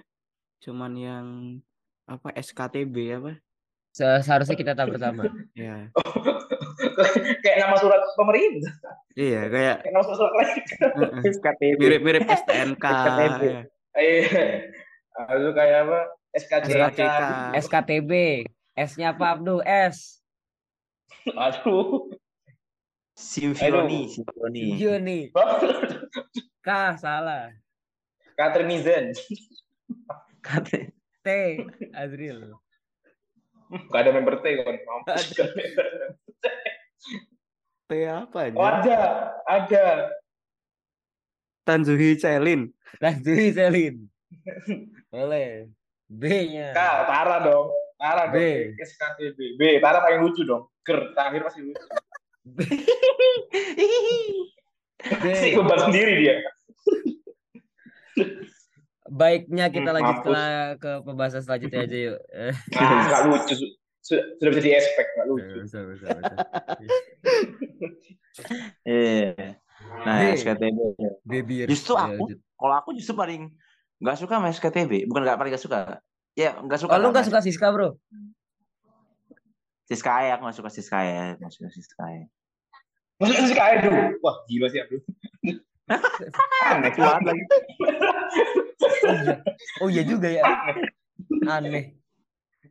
[0.59, 1.27] cuman yang
[2.05, 3.33] apa SKTB apa
[3.91, 5.23] Se- Seharusnya kita tak pertama.
[5.55, 5.87] ya
[7.41, 8.75] Kayak nama surat pemerintah.
[9.15, 10.59] iya kayak Kayak nama surat lain.
[11.25, 11.79] SKTB.
[11.79, 13.43] mirip-mirip STNK SKTB.
[13.45, 13.61] ya.
[13.95, 14.45] Iya.
[15.15, 16.01] Lalu kayak apa?
[16.35, 17.11] SKCK.
[17.57, 18.13] SKTB.
[18.75, 19.63] S-nya apa Abdul?
[19.63, 20.19] S.
[21.31, 22.11] Aduh.
[23.15, 24.75] Simfioni, simfioni.
[24.75, 25.21] Juni.
[26.59, 26.69] K
[26.99, 27.55] salah.
[28.35, 29.15] Katrinizen.
[30.41, 30.91] Kata-
[31.25, 31.29] T
[31.95, 32.53] Azril.
[33.89, 34.77] Gak ada member T kan.
[34.77, 35.25] Mampus.
[37.85, 38.99] T apa aja Oh, ada.
[39.45, 39.85] Ada.
[41.65, 42.69] Tanzuhi Celin
[43.01, 44.05] Tanjui Selin.
[45.09, 45.73] Boleh.
[46.07, 46.77] B-nya.
[46.77, 47.73] K, Tara dong.
[47.97, 48.37] Tara B.
[48.37, 48.77] dong.
[48.79, 49.39] SKTB.
[49.57, 50.69] B, Tara paling lucu dong.
[50.85, 51.85] Ger, terakhir masih lucu.
[52.45, 52.59] B.
[55.37, 56.35] Si beban sendiri dia.
[59.05, 60.33] Baiknya kita Hmm, lanjut ke,
[60.81, 62.19] ke pembahasan selanjutnya aja yuk.
[62.33, 63.55] Eh, Ah, gak lucu.
[64.01, 65.57] Sudah, sudah bisa di expect, gak lucu.
[65.61, 66.35] bisa, bisa, bisa.
[68.85, 69.61] Iya.
[70.05, 70.37] Nah, B.
[70.37, 70.79] SKTB.
[71.23, 71.55] Baby.
[71.69, 72.39] Justru Ya, aku, lanjut.
[72.57, 73.53] kalau aku justru paling
[74.01, 75.09] nggak suka sama SKTB.
[75.09, 76.01] Bukan nggak paling nggak suka.
[76.35, 76.93] Ya, nggak suka.
[76.93, 77.97] Oh, lu lah gak sama suka Siska, bro?
[79.85, 81.37] Siskae, aku nggak suka Siskae.
[81.39, 82.29] Nggak suka Siskae.
[83.15, 83.91] Maksudnya si Kak Edu.
[84.27, 85.01] Wah, gila sih Abdul.
[85.89, 87.45] Aneh Kuat lagi.
[89.05, 89.35] Oh iya.
[89.85, 90.43] Oh iya juga ya.
[91.45, 92.01] Aneh.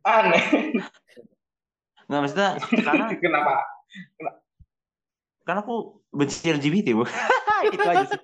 [0.02, 0.42] Aneh.
[2.04, 2.50] Nggak maksudnya
[2.84, 3.54] karena Kenapa?
[5.44, 7.04] karena aku benci LGBT bu.
[7.74, 8.20] Itu aja sih.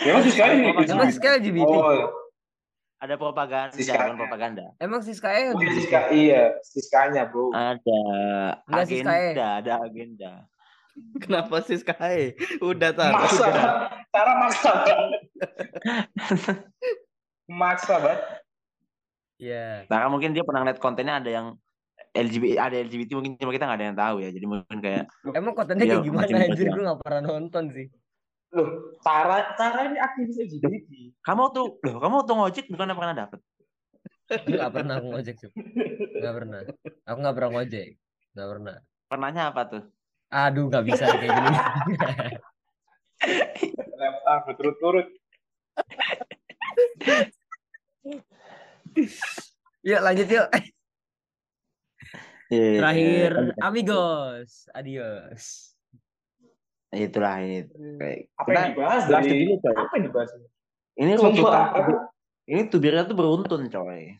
[0.00, 0.72] Ya emang si Kak ini.
[0.88, 1.72] Emang Siska LGBT?
[1.76, 2.08] Oh,
[3.02, 3.98] Ada propaganda, Siska.
[3.98, 4.64] bukan propaganda.
[4.78, 7.50] Emang Siska ya oh, iya, Siska, iya, Siskanya bro.
[7.52, 8.00] Ada
[8.64, 9.36] Enggak, Siskae.
[9.36, 10.32] agenda, ada agenda.
[11.18, 13.64] Kenapa sih Sky udah tahu Maksa, udah.
[14.08, 15.20] cara maksa banget.
[17.48, 18.20] Maksa banget.
[19.36, 19.66] Iya.
[19.90, 21.46] Nah, mungkin dia pernah lihat kontennya ada yang
[22.12, 24.30] LGBT, ada LGBT mungkin cuma kita nggak ada yang tahu ya.
[24.30, 26.52] Jadi mungkin kayak Emang kontennya Iya, kayak gimana macam-macam.
[26.52, 26.66] anjir?
[26.68, 27.86] Gue gak pernah nonton sih.
[28.52, 28.68] Loh,
[29.00, 30.92] Tara, Tara ini aktivis LGBT.
[31.24, 33.40] kamu tuh, loh kamu tuh ngojek bukan pernah dapet.
[34.28, 35.50] Gak pernah aku ngojek sih.
[36.20, 36.60] Gak pernah.
[37.08, 37.88] Aku gak pernah ngojek.
[38.32, 38.76] Gak pernah.
[39.08, 39.82] Pernahnya apa tuh?
[40.32, 41.58] Aduh gak bisa kayak gini.
[44.26, 45.06] Ah, berturut-turut.
[49.84, 50.48] yuk lanjut yuk.
[52.52, 53.52] Iya, Terakhir iya.
[53.64, 54.50] amigos.
[54.72, 55.72] Adios.
[56.92, 57.64] itulah ini.
[58.36, 59.48] Apa yang dibahas bahas dari...
[59.56, 59.72] coy.
[59.72, 60.30] Apa yang dibahas?
[60.92, 61.28] Ini aku
[62.42, 64.16] Ini tubirnya tuh beruntun, coy.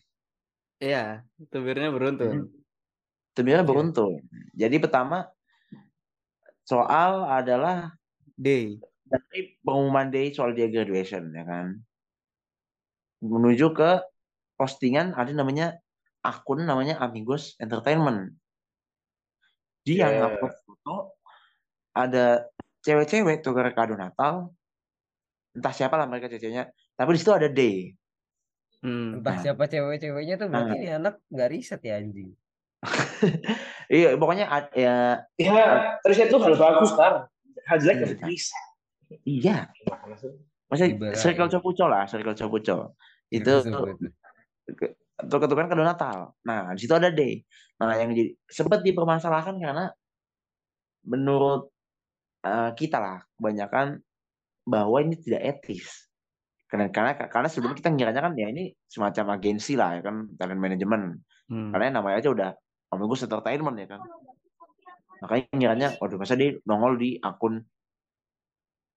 [0.81, 1.21] iya
[1.53, 2.49] tubirnya beruntun
[3.37, 4.21] Tubirnya beruntun.
[4.57, 5.29] Jadi pertama
[6.63, 7.91] soal adalah
[8.33, 11.77] D dari pengumuman day soal dia graduation ya kan.
[13.21, 14.01] Menuju ke
[14.57, 15.77] postingan ada namanya
[16.23, 18.35] akun namanya Amigos Entertainment.
[19.83, 20.31] Dia Yeah.
[20.31, 20.95] ngupload foto
[21.93, 22.47] ada
[22.81, 24.55] cewek-cewek tuh kado Natal.
[25.53, 26.71] Entah siapa lah mereka ceweknya.
[26.97, 27.93] Tapi di situ ada day.
[28.81, 29.19] Hmm.
[29.19, 29.41] Entah Nah.
[29.43, 30.79] siapa cewek-ceweknya tuh berarti Nah.
[30.79, 32.31] ini anak gak riset ya anjing.
[33.89, 34.95] Iya, pokoknya ya
[35.39, 37.27] Ya, riset itu hal bagus, Tar.
[37.67, 38.65] Hal jelek harus riset.
[39.23, 39.71] iya.
[39.71, 40.31] Gimana sih?
[40.67, 42.97] Maksudnya circle copuco lah, circle copuco.
[43.29, 43.61] Itu
[45.23, 46.33] untuk ketukan kado Natal.
[46.43, 47.45] Nah, di situ ada day.
[47.79, 49.91] Nah, yang jadi sempat dipermasalahkan karena
[51.05, 51.69] menurut
[52.43, 53.99] eh, kita lah kebanyakan
[54.67, 56.09] bahwa ini tidak etis.
[56.67, 60.57] Karena karena karena sebelumnya kita ngiranya kan ya ini semacam agensi lah ya kan talent
[60.57, 61.21] management.
[61.51, 61.69] Hmm.
[61.69, 62.49] Karena namanya aja udah
[62.95, 64.01] Amigos Entertainment ya kan.
[65.23, 67.63] Makanya ngiranya waduh masa dia nongol di akun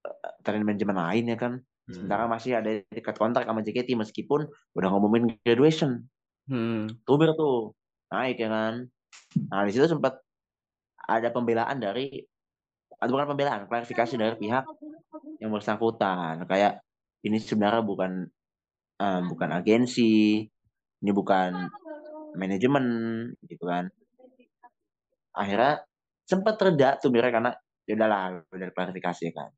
[0.02, 1.52] eh, talent management lain ya kan.
[1.86, 6.02] Sementara masih ada dekat kontrak sama JKT meskipun udah ngomongin graduation.
[6.50, 6.90] Hmm.
[7.06, 7.78] Tubir tuh
[8.10, 8.90] naik ya kan.
[9.50, 10.18] Nah di situ sempat
[11.06, 12.26] ada pembelaan dari
[12.96, 14.66] atau bukan pembelaan, klarifikasi dari pihak
[15.38, 16.42] yang bersangkutan.
[16.50, 16.82] Kayak
[17.22, 18.26] ini sebenarnya bukan
[18.98, 20.42] eh, bukan agensi,
[21.02, 21.70] ini bukan
[22.36, 22.84] manajemen
[23.48, 23.88] gitu kan.
[25.36, 25.84] Akhirnya
[26.24, 27.52] sempat reda tuh Mira karena
[27.84, 29.50] ya udahlah udah klarifikasi kan.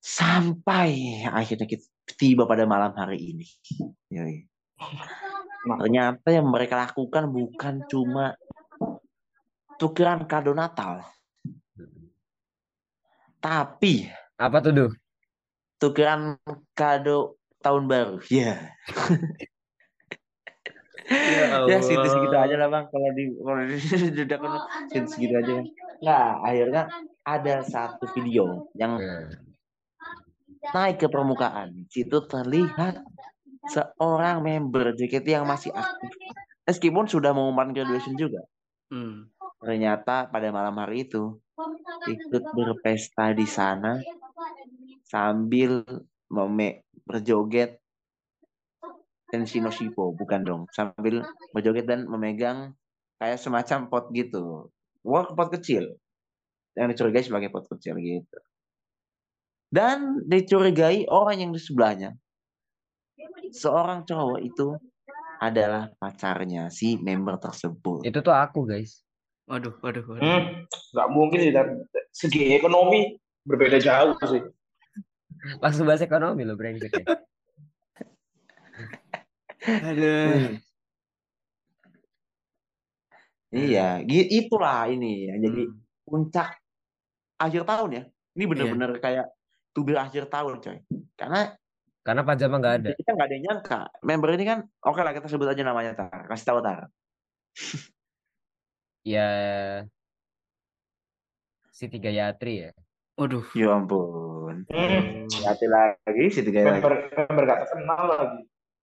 [0.00, 1.84] Sampai akhirnya kita
[2.16, 3.46] tiba pada malam hari ini.
[4.08, 4.48] Yoi.
[5.60, 8.32] Ternyata yang mereka lakukan bukan cuma
[9.76, 11.04] tukeran kado Natal.
[13.40, 14.08] Tapi
[14.40, 14.92] Apa tuh, Duh?
[15.80, 16.40] tukeran
[16.72, 18.16] kado tahun baru.
[18.32, 18.72] Ya.
[21.10, 22.46] Ya ya segitu-segitu Allah.
[22.46, 23.76] aja lah bang kalau di kalau di
[24.30, 24.52] udah kan
[24.86, 25.66] segitu-segitu aja kan.
[26.06, 26.82] Nah akhirnya
[27.26, 28.94] ada satu video yang
[30.60, 31.88] Nah, naik ke permukaan.
[31.88, 33.00] Situ terlihat
[33.72, 36.12] seorang member JKT yang masih aktif.
[36.68, 38.44] Meskipun sudah mengumumkan graduation juga.
[38.92, 39.32] Hmm.
[39.60, 41.40] Ternyata pada malam hari itu
[42.06, 44.00] ikut berpesta di sana
[45.04, 45.84] sambil
[46.30, 47.80] meme berjoget
[49.30, 50.62] Tenshino Shippo, bukan dong.
[50.74, 51.22] Sambil
[51.54, 52.74] berjoget dan memegang
[53.22, 54.68] kayak semacam pot gitu.
[55.06, 55.96] Wah, pot kecil.
[56.74, 58.38] Yang dicurigai sebagai pot kecil gitu.
[59.70, 62.10] Dan dicurigai orang yang di sebelahnya.
[63.54, 64.74] Seorang cowok itu
[65.40, 68.04] adalah pacarnya si member tersebut.
[68.04, 69.06] itu tuh aku, guys.
[69.46, 70.22] Waduh, waduh, waduh.
[70.22, 71.52] Hmm, nggak mungkin sih.
[71.54, 71.72] dari
[72.10, 73.14] Segi ekonomi
[73.46, 74.42] berbeda jauh sih.
[75.62, 77.06] Langsung bahas ekonomi loh, brengsek ya.
[79.62, 80.28] Aduh.
[80.30, 80.54] Hmm.
[83.50, 85.82] Iya, itulah ini yang jadi Hmm.
[86.06, 86.54] puncak
[87.34, 88.02] akhir tahun ya.
[88.38, 88.50] Ini Iya.
[88.54, 89.26] bener-bener kayak
[89.74, 90.78] tubir akhir tahun coy.
[91.18, 91.58] Karena
[92.00, 92.90] Karena pajama nggak ada.
[92.94, 93.80] kita nggak ada yang nyangka.
[94.00, 96.30] Member ini kan, oke lah kita sebut aja namanya Tar.
[96.30, 96.86] Kasih tahu Tar.
[99.02, 99.28] Ya
[101.70, 102.72] si Tiga Yatri ya.
[103.18, 103.50] Waduh.
[103.52, 104.62] Ya ampun.
[104.70, 106.78] Hmm, Hati lagi si tiga lagi.
[106.78, 108.40] member member gak terkenal lagi.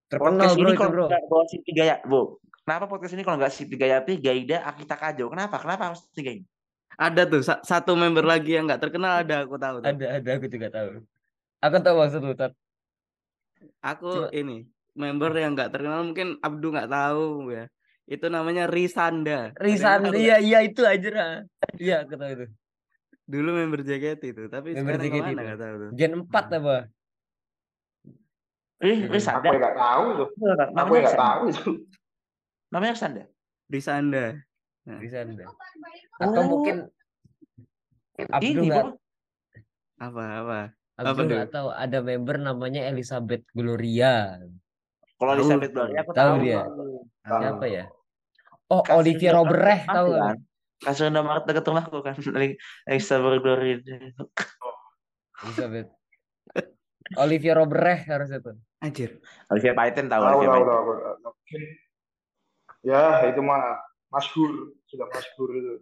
[0.08, 1.06] Terkenal Podcast bro ini itu kalau bro.
[1.12, 2.22] nggak bawa si tiga ya, bu.
[2.64, 5.26] Kenapa podcast ini kalau nggak si tiga Yati, Gaida, Akita Kajo?
[5.28, 5.56] Kenapa?
[5.60, 6.44] Kenapa harus tiga ini?
[6.96, 9.88] Ada tuh sa- satu member lagi yang nggak terkenal ada aku tahu tuh.
[9.88, 10.90] Ada ada aku juga tahu.
[11.60, 12.52] Aku tahu maksud lu, Tat.
[13.82, 17.66] Aku Cuma- ini member yang nggak terkenal mungkin Abdu nggak tahu ya.
[18.04, 19.52] Itu namanya Risanda.
[19.52, 21.34] Ada yang Risan, tahu iya iya itu aja lah.
[21.76, 22.46] Iya aku tahu itu.
[23.28, 25.90] Dulu member JKT itu, tapi Member sekarang JKT nggak tahu tuh.
[25.94, 26.78] Gen 4 apa?
[28.78, 29.10] Ih, Hmm.
[29.10, 30.26] Ris Aku nggak tahu itu.
[30.28, 31.70] Aku Namanya yang nggak Ris tahu itu.
[32.68, 33.24] Namanya Ris ada.
[33.68, 34.26] Risanda.
[34.88, 35.28] Risan.
[36.18, 36.48] Atau Oh.
[36.48, 36.76] mungkin
[38.18, 38.82] Abdul Ini bu.
[39.98, 40.60] Apa apa?
[40.96, 41.36] Abdul tuh?
[41.36, 44.38] nggak tahu ada member namanya Elizabeth Gloria.
[45.18, 45.72] Kalau Elizabeth.
[45.72, 46.42] Gloria aku Tahu tahu.
[46.42, 46.62] dia.
[46.62, 47.42] Tahu.
[47.42, 47.84] Siapa ya?
[48.68, 50.36] Oh, Kasih Olivia rumahku tahu kan?
[50.78, 52.14] Kasih nomor dekat rumahku kan.
[52.86, 53.78] Elizabeth Gloria.
[55.44, 55.90] Elizabeth.
[57.16, 58.60] Olivia Robreh harusnya tuh.
[58.84, 59.24] Anjir.
[59.48, 60.22] Olivia Paiten tahu.
[60.22, 60.92] Tahu Olivia tahu tahu.
[62.84, 63.80] Ya itu mah
[64.12, 65.74] masyhur sudah masyhur itu.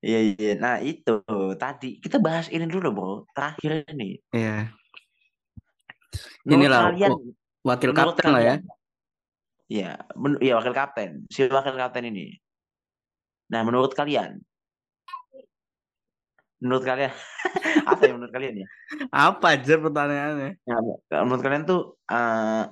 [0.00, 0.52] Iya iya.
[0.56, 1.20] Nah itu
[1.60, 3.12] tadi kita bahas ini dulu bro.
[3.36, 4.20] Terakhir ini.
[4.32, 4.72] Iya.
[6.44, 7.22] Menurut Inilah kalian, wa-
[7.72, 8.56] wakil kapten lah ya.
[9.64, 9.96] Iya,
[10.44, 11.24] iya wakil kapten.
[11.32, 12.36] Si wakil kapten ini.
[13.48, 14.44] Nah, menurut kalian,
[16.64, 17.12] menurut kalian
[17.90, 18.68] apa ya menurut kalian ya?
[19.12, 20.50] Apa aja pertanyaannya?
[20.64, 22.64] Ya, menurut kalian tuh eh,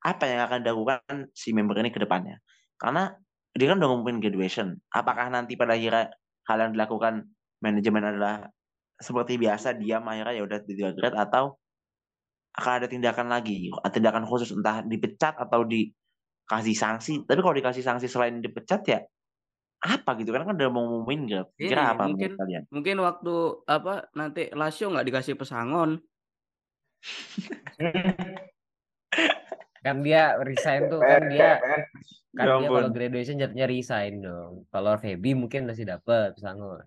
[0.00, 2.44] apa yang akan dilakukan si member ini ke depannya?
[2.76, 3.08] Karena
[3.56, 4.76] dia kan udah ngomongin graduation.
[4.92, 6.12] Apakah nanti pada akhirnya
[6.44, 7.32] hal yang dilakukan
[7.64, 8.46] manajemen adalah
[9.00, 11.56] seperti biasa diam akhirnya ya udah tidak grade atau
[12.50, 17.24] akan ada tindakan lagi, tindakan khusus entah dipecat atau dikasih sanksi.
[17.24, 19.00] Tapi kalau dikasih sanksi selain dipecat ya
[19.80, 21.50] apa gitu kan kan udah mau ngumumin grade.
[21.56, 22.62] Kira Ini, apa mungkin- kalian?
[22.68, 25.96] Mungkin waktu apa nanti Lasio nggak dikasih pesangon.
[29.80, 31.80] Kan dia resign tuh kan dia kan
[32.36, 34.68] Ya dia kalau graduation jatuhnya resign dong.
[34.68, 36.84] Kalau Feby mungkin masih dapat pesangon.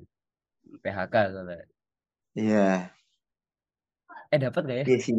[0.80, 1.66] PHK soalnya.
[2.38, 2.94] Iya,
[4.30, 4.86] Eh dapat gak ya?
[4.86, 5.14] iya sih.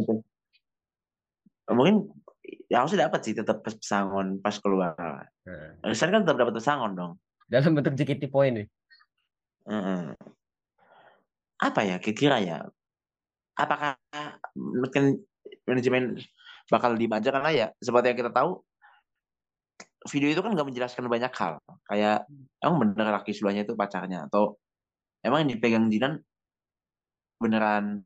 [1.66, 2.08] Mungkin
[2.70, 4.94] ya harusnya dapat sih tetap pesangon pas keluar.
[5.44, 7.12] Nah, Resign kan tetap dapat pesangon dong.
[7.48, 8.66] Dalam bentuk JKT point nih.
[9.68, 10.12] Heeh.
[11.60, 12.58] Apa ya kira-kira ya?
[13.56, 13.96] Apakah
[14.56, 15.22] mungkin
[15.64, 16.18] manajemen
[16.68, 18.64] bakal diem aja karena ya seperti yang kita tahu
[20.08, 22.24] video itu kan nggak menjelaskan banyak hal kayak
[22.60, 24.56] emang bener laki sebelahnya itu pacarnya atau
[25.20, 26.24] emang yang dipegang Jinan
[27.36, 28.04] beneran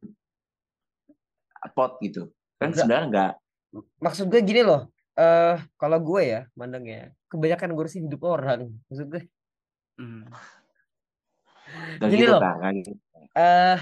[1.74, 3.32] pot gitu kan sebenarnya enggak
[4.00, 4.88] Maksud gue gini loh.
[5.18, 8.70] Eh kalau gue ya mandangnya kebanyakan ngurusin hidup orang.
[8.88, 9.22] Maksud gue
[9.98, 10.30] Hmm.
[11.98, 12.42] dan gitu loh.
[13.34, 13.78] eh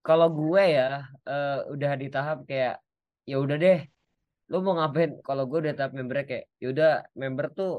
[0.00, 2.78] kalau gue ya eh udah di tahap kayak
[3.26, 3.82] ya udah deh
[4.46, 7.72] lu mau ngapain kalau gue udah tahap membernya kayak ya udah member tuh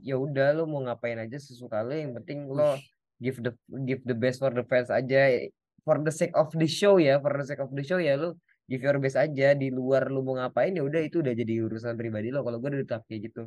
[0.00, 2.80] ya udah lu mau ngapain aja sesuka lu yang penting lo
[3.20, 3.52] give the
[3.84, 5.36] give the best for the fans aja
[5.84, 8.32] for the sake of the show ya for the sake of the show ya lu
[8.72, 11.92] give your best aja di luar lu mau ngapain ya udah itu udah jadi urusan
[12.00, 13.42] pribadi lo kalau gue udah di tahap kayak gitu.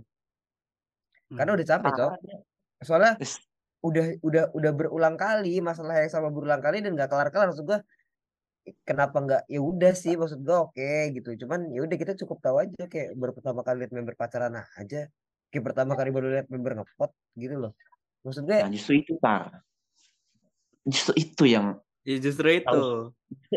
[1.34, 2.12] Karena udah capek cok.
[2.86, 3.14] Soalnya
[3.82, 7.66] udah udah udah berulang kali masalah yang sama berulang kali dan nggak kelar kelar maksud
[7.70, 7.80] gua
[8.82, 11.46] kenapa nggak ya udah sih maksud gua oke gitu.
[11.46, 15.10] Cuman ya udah kita cukup tahu aja kayak baru pertama kali lihat member pacaran aja
[15.54, 17.74] kayak pertama kali baru lihat member ngepot gitu loh.
[18.26, 19.62] Maksud gue nah justru itu tar
[20.86, 22.82] justru itu yang Ya justru itu.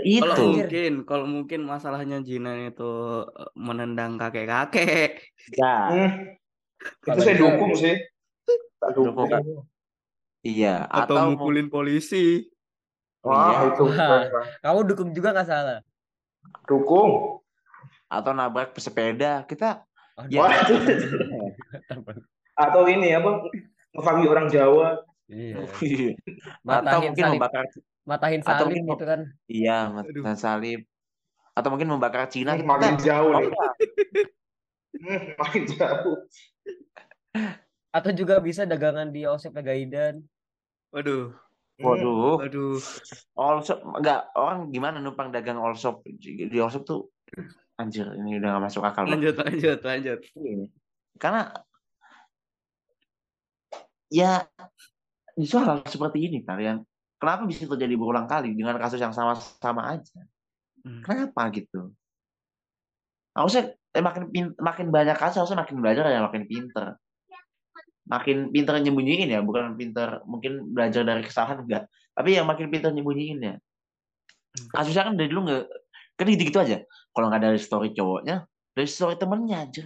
[0.00, 2.90] itu Kalau mungkin, kalau mungkin masalahnya Jinan itu
[3.28, 5.20] eh, menendang kakek-kakek.
[5.52, 6.10] ya Hmm,
[6.80, 7.94] itu Kalau saya dukung sih.
[8.80, 9.28] Tak dukung.
[9.28, 9.68] Dukung.
[10.40, 12.48] iya atau, atau, mau- mukulin polisi.
[13.20, 13.58] Wah, Iya.
[13.74, 13.84] itu
[14.62, 15.78] kamu dukung juga nggak salah
[16.64, 17.42] dukung.
[18.08, 19.84] atau nabrak pesepeda kita
[20.16, 20.32] Aduh.
[20.32, 20.54] ya Wah,
[22.64, 23.44] atau ini apa?
[23.92, 25.04] Ngefangi orang Jawa.
[25.28, 25.68] iya atau
[26.64, 27.64] matahin mungkin salib membakar
[28.08, 30.80] matahin atau salib mungkin mau- gitu kan iya matan salib
[31.52, 33.50] atau mungkin membakar Cina kita makin jauh nih.
[34.90, 36.16] Hmm, makin jauh.
[37.88, 40.24] atau juga bisa dagangan di Osep Gaidan
[40.88, 41.30] Waduh,
[41.76, 41.84] Hmm.
[41.84, 42.74] waduh waduh.
[43.36, 47.12] all shop enggak orang gimana numpang dagang all shop di all shop tuh
[47.76, 49.20] anjir ini udah gak masuk akal Bang.
[49.20, 50.18] Lanjut, lanjut, lanjut.
[50.34, 50.66] Iya.
[51.14, 51.42] karena
[54.08, 54.32] ya
[55.36, 56.82] justru hal seperti ini kalian
[57.18, 60.18] kenapa bisa terjadi berulang kali dengan kasus yang sama-sama aja?
[60.86, 61.02] Hmm.
[61.02, 61.90] kenapa gitu?
[63.34, 66.96] Harusnya eh, makin makin banyak kasus harusnya makin belajar ya makin pinter.
[68.08, 71.84] Makin pinter nyembunyiin ya bukan pinter mungkin belajar dari kesalahan enggak
[72.18, 73.54] tapi yang makin pinter nyembunyiin ya.
[74.74, 75.64] Kasusnya kan dari dulu nggak
[76.18, 76.76] kan gitu gitu aja.
[77.14, 79.84] Kalau nggak dari story cowoknya dari story temennya aja.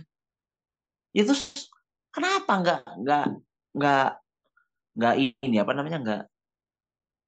[1.12, 1.68] Itu s-
[2.08, 3.24] kenapa nggak nggak
[3.76, 4.08] nggak
[4.96, 6.22] nggak ini apa namanya nggak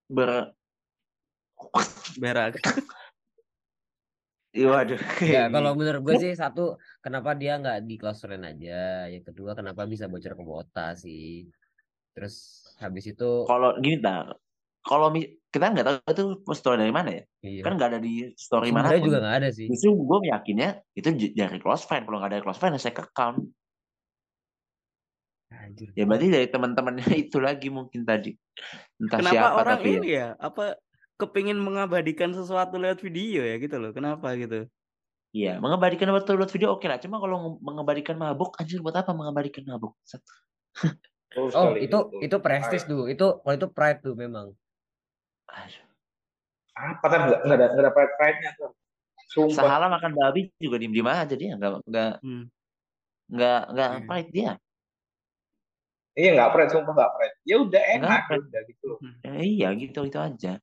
[0.08, 0.54] ber
[2.18, 2.62] Berak.
[4.54, 5.00] Iya, waduh.
[5.26, 9.10] Ya kalau menurut gue sih satu kenapa dia nggak di close friend aja?
[9.10, 11.50] Yang kedua kenapa bisa bocor ke Bota sih?
[12.14, 14.38] Terus habis itu kalau gini tak
[14.86, 16.24] kalau mi- kita nggak tahu itu
[16.54, 17.22] story dari mana ya?
[17.42, 17.62] Iya.
[17.66, 19.06] Kan nggak ada di story sebenarnya mana pun.
[19.10, 19.66] juga nggak ada sih.
[19.66, 22.06] Justru gue yakinnya itu dari close friend.
[22.06, 23.42] Kalau nggak dari close friend ya saya account
[25.62, 25.88] Anjir.
[25.94, 28.34] ya berarti dari teman-temannya itu lagi mungkin tadi
[28.98, 30.64] entah Kenapa siapa orang tapi ya ini ya, apa
[31.14, 33.94] kepingin mengabadikan sesuatu lewat video ya gitu loh.
[33.94, 34.66] Kenapa gitu?
[35.34, 36.98] Iya, mengabadikan waktu lihat video oke lah.
[37.02, 39.94] Cuma kalau mengabadikan mabuk, anjir buat apa mengabadikan mabuk?
[41.34, 42.22] Oh sekali, itu betul.
[42.22, 44.54] itu prestis tuh itu kalau itu pride tuh memang
[45.50, 45.82] Aduh.
[46.78, 48.70] Apa kan nggak nggak ada nggak ada pride-nya tuh.
[49.34, 49.66] Sumpah.
[49.66, 52.46] Sahala makan babi juga diem-diem aja dia, nggak nggak Hmm.
[53.34, 54.06] nggak nggak Iya.
[54.06, 54.52] pride dia.
[56.14, 57.36] Iya nggak pride, sumpah nggak pride.
[57.42, 58.98] Ya udah enak, udah gitu loh.
[59.26, 60.62] Eh, iya gitu itu aja.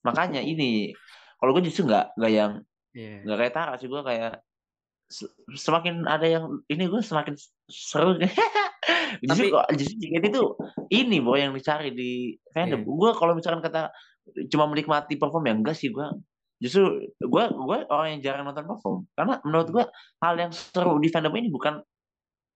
[0.00, 0.94] Makanya ini,
[1.36, 2.52] kalau gue justru nggak nggak yang
[2.90, 3.22] Iya.
[3.22, 4.42] nggak kayak Tara sih gue kayak
[5.06, 7.34] se- semakin ada yang ini gue semakin
[7.66, 8.18] seru.
[9.22, 10.42] justru Tapi- kok justru JKT itu
[10.90, 12.10] ini boh yang dicari di
[12.50, 12.82] fandom.
[12.82, 13.90] Gue kalau misalkan kata
[14.46, 16.06] cuma menikmati perform ya enggak sih gue.
[16.58, 16.82] Justru
[17.18, 19.84] gue gue orang yang jarang nonton perform karena menurut gue
[20.18, 21.78] hal yang seru di fandom ini bukan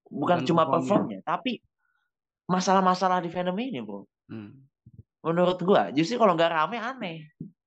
[0.09, 0.81] bukan, Bukan cuma performnya.
[0.81, 1.53] performnya tapi
[2.45, 4.05] masalah-masalah di fandom ini bro.
[4.29, 4.65] Hmm.
[5.25, 7.17] Menurut gue justru kalau nggak rame aneh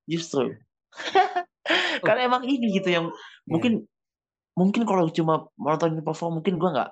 [0.07, 0.55] justru.
[2.05, 3.05] karena emang ini gitu yang
[3.45, 3.85] mungkin
[4.57, 6.91] mungkin kalau cuma nonton perform mungkin gua nggak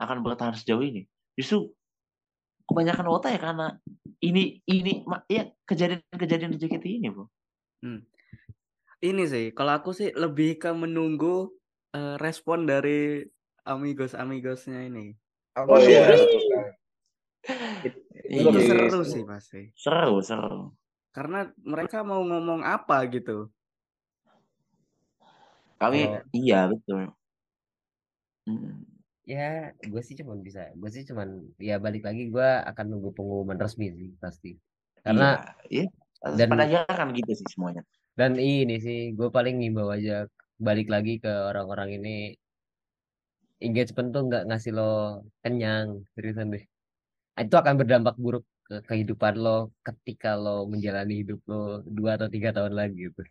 [0.00, 1.04] akan bertahan sejauh ini
[1.36, 1.70] justru
[2.64, 3.76] kebanyakan wota ya karena
[4.24, 7.28] ini ini ya kejadian-kejadian di JKT ini bro
[9.04, 11.52] Ini sih, kalau aku sih lebih ke menunggu
[11.92, 13.20] eh, respon dari
[13.64, 15.16] amigos-amigosnya ini.
[15.54, 16.12] Oh Aku iya.
[16.12, 17.92] Iya,
[18.24, 19.04] Itu Iya, seru seru.
[19.04, 19.62] sih pasti.
[19.74, 20.72] seru seru
[21.10, 23.52] Karena mereka mau ngomong apa gitu.
[25.74, 27.12] kami Kalau- iya betul
[28.44, 28.84] Mm.
[29.24, 31.28] ya gue sih cuman bisa gue sih cuman
[31.58, 34.56] ya balik lagi gue akan nunggu pengumuman resmi sih pasti
[35.00, 36.34] karena iya, iya.
[36.36, 37.82] dan- pada akhirnya kan gitu sih semuanya
[38.14, 40.24] dan ini sih gue paling ngimbau aja
[40.56, 42.36] balik lagi ke orang-orang ini
[43.64, 46.64] engagement tuh nggak ngasih lo kenyang seriusan deh
[47.34, 52.54] itu akan berdampak buruk ke kehidupan lo ketika lo menjalani hidup lo dua atau tiga
[52.54, 53.22] tahun lagi gitu.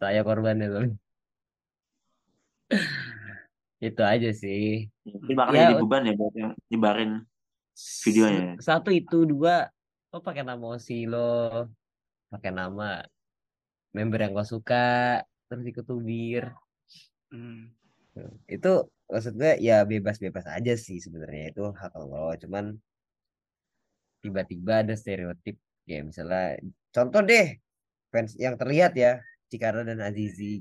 [0.00, 0.98] Saya korbannya soalnya
[3.78, 4.90] itu aja sih.
[5.06, 7.10] Jadi bakal Ya, jadi beban ya buat yang nyebarin
[7.78, 8.58] Videonya.
[8.58, 9.70] Satu itu dua
[10.10, 11.70] lo pakai nama OSI lo
[12.32, 13.06] pakai nama
[13.94, 16.50] member yang lo suka terus ikut tubir.
[17.28, 17.70] Hmm.
[18.48, 22.76] itu maksud gue ya bebas-bebas aja sih sebenarnya itu hak lo cuman
[24.20, 25.56] tiba-tiba ada stereotip
[25.88, 26.60] ya misalnya
[26.92, 27.56] contoh deh
[28.12, 30.60] fans yang terlihat ya Cikara dan Azizi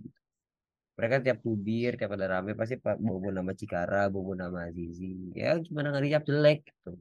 [0.96, 5.60] mereka tiap tubir tiap ada rame pasti pak bawa nama Cikara bawa nama Azizi ya
[5.60, 6.94] gimana nggak dijawab jelek gitu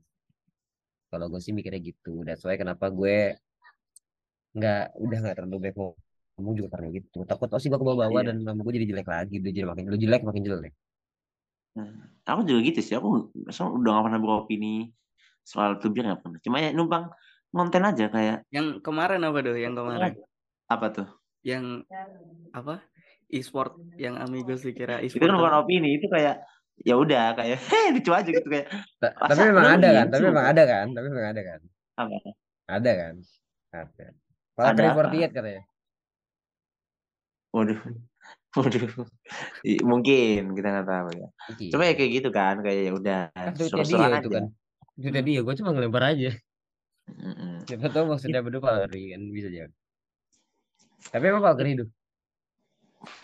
[1.07, 2.27] Kalau gue sih mikirnya gitu.
[2.27, 3.39] That's why kenapa gue
[4.59, 5.77] nggak udah nggak terlalu baik
[6.35, 7.23] ngomong juga karena gitu.
[7.23, 8.35] Takut oh sih gue ke bawah-bawah Iya.
[8.35, 9.35] dan nama gue jadi jelek lagi.
[9.39, 10.73] Udah jadi makin lu jelek makin jelek.
[11.77, 12.09] Hmm.
[12.25, 12.97] Aku juga gitu sih.
[12.97, 14.91] Aku so, udah gak pernah beropini
[15.47, 16.39] soal tubir nggak pernah.
[16.43, 17.13] Cuma ya numpang
[17.53, 19.55] konten aja kayak Yang kemarin apa tuh?
[19.55, 20.13] Yang kemarin?
[20.67, 21.07] apa tuh?
[21.47, 21.65] Yang
[22.51, 22.75] apa?
[23.27, 25.29] E-sport yang Amigos dikira Itu e-sport.
[25.31, 25.63] kan bukan apa?
[25.63, 26.43] opini, itu kayak
[26.83, 28.67] ya udah kayak heh lucu aja gitu kayak
[29.01, 31.61] Tapi memang ada kan, tapi memang ada kan, tapi memang ada kan.
[31.97, 32.17] apa?
[32.67, 33.15] Ada kan?
[33.73, 34.07] Ada.
[34.57, 35.01] Malah Ada Kri apa?
[35.05, 35.63] 48 katanya.
[37.55, 37.81] Waduh.
[39.85, 41.29] Mungkin kita nggak tahu ya.
[41.53, 41.69] Mungkin.
[41.73, 44.19] Coba ya kayak gitu kan, kayak ya udah Kan dia aja.
[44.21, 44.45] itu kan.
[44.97, 46.33] Tweetnya dia, gue cuma ngelempar aja.
[47.07, 47.69] Mm-mm.
[47.69, 49.75] Siapa tahu maksudnya berdua Valkyrie kan bisa jadi.
[51.13, 51.87] Tapi emang Valkyrie itu.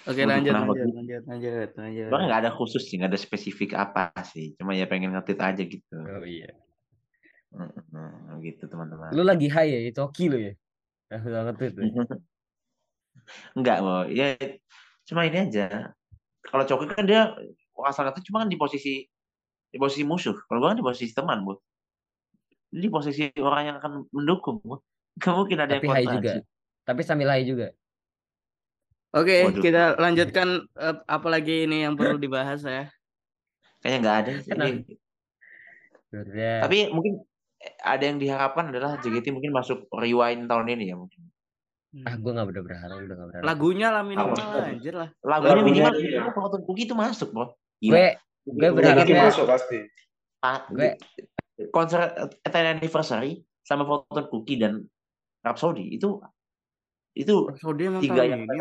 [0.07, 2.07] Oke lanjut lanjut lanjut lanjut lanjut.
[2.07, 4.55] Sebenarnya nggak ada khusus sih, nggak ada spesifik apa sih.
[4.61, 5.97] Cuma ya pengen ngetit aja gitu.
[5.97, 6.53] Oh iya.
[7.53, 9.11] Mm-mm, gitu teman-teman.
[9.13, 10.53] Lu lagi high ya, itu Oki lu ya.
[11.13, 11.83] Ah, udah nge-tweet lu.
[13.59, 14.09] Enggak, Bo.
[14.09, 14.39] Ya
[15.13, 15.93] cuma ini aja.
[16.43, 17.37] Kalau Coki kan dia
[17.85, 19.05] asal itu cuma kan di posisi
[19.69, 20.35] di posisi musuh.
[20.49, 21.61] Kalau gua kan di posisi teman, Bu.
[22.73, 24.81] Di posisi orang yang akan mendukung, Bu.
[25.23, 26.33] Gak mungkin ada Tapi yang kontra juga.
[26.41, 26.45] sih.
[26.83, 27.69] Tapi sambil high juga.
[29.13, 29.61] Oke, Waduh.
[29.61, 32.89] kita lanjutkan eh, apalagi ini yang perlu dibahas ya.
[33.85, 34.33] Kayaknya nggak ada.
[34.41, 34.51] sih.
[36.65, 37.21] Tapi mungkin
[37.81, 41.32] ada yang diharapkan adalah JKT mungkin masuk rewind tahun ini ya mungkin.
[41.93, 43.45] Ah gue gak udah berharap, udah gak berharap.
[43.45, 44.65] Lagunya lah minimal Apa?
[44.73, 45.09] anjir lah.
[45.21, 46.21] Lagunya Lagunya minimal iya.
[46.33, 47.47] penonton Kuki itu masuk, Bro.
[47.85, 49.79] Gue gue Iya, berharapnya Mungkin masuk pasti.
[50.43, 50.99] Ah, gue
[51.71, 52.01] konser
[52.43, 54.83] 10 anniversary sama Photon Cookie dan
[55.47, 56.19] Rhapsody itu
[57.13, 58.59] itu Rhapsody emang tiga yang ini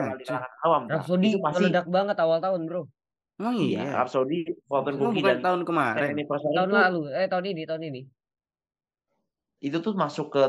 [0.61, 0.85] awam.
[0.91, 2.83] Rhapsody itu pasti meledak banget awal tahun bro.
[3.41, 3.93] Emang iya iya.
[3.97, 6.09] Rhapsody Photon Emang Cookie dan tahun 10 kemarin.
[6.13, 8.01] Tahun itu, lalu, eh tahun ini, tahun ini.
[9.61, 10.43] itu tuh masuk ke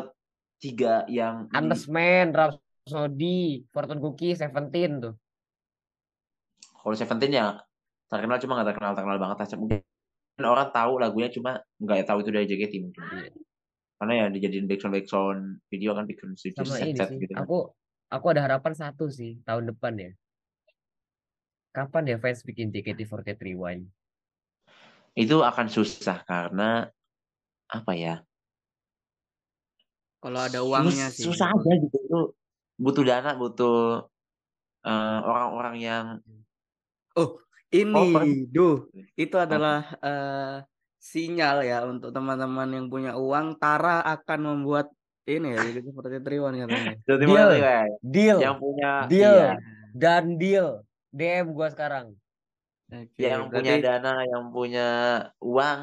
[0.56, 2.71] tiga yang Andes Man, Rhapsody,
[3.70, 5.14] Fortune Cookie, Seventeen tuh.
[6.82, 7.62] kalau Seventeen ya
[8.10, 9.86] terkenal cuma nggak terkenal terkenal banget aja mungkin
[10.42, 13.30] orang tahu lagunya cuma nggak tahu itu dari JKT mungkin Iya.
[14.02, 17.46] karena ya dijadiin background background video kan bikin set gitu kan.
[17.46, 17.70] Aku
[18.10, 20.10] aku ada harapan satu sih tahun depan ya.
[21.70, 23.86] Kapan ya fans bikin JKT48 Rewind?
[25.14, 26.88] itu akan susah karena
[27.68, 28.24] apa ya
[30.18, 31.24] Kalau ada uangnya Sus- sih.
[31.30, 32.20] susah aja gitu itu
[32.76, 34.06] butuh dana butuh
[34.82, 36.06] eh, orang-orang yang
[37.12, 37.36] Oh,
[37.68, 40.64] ini, duh, itu adalah eh,
[40.96, 43.60] sinyal ya untuk teman-teman yang punya uang.
[43.60, 44.88] Tara akan membuat
[45.22, 46.96] ini ya, jadi seperti Triwan katanya.
[47.20, 47.28] Deal.
[47.28, 49.34] mana, ya, Deal yang punya Deal.
[49.36, 49.50] iya,
[49.92, 50.68] dan deal.
[51.12, 52.16] DM gua sekarang.
[52.88, 54.88] Oke, yang punya berarti- dana, yang punya
[55.38, 55.80] uang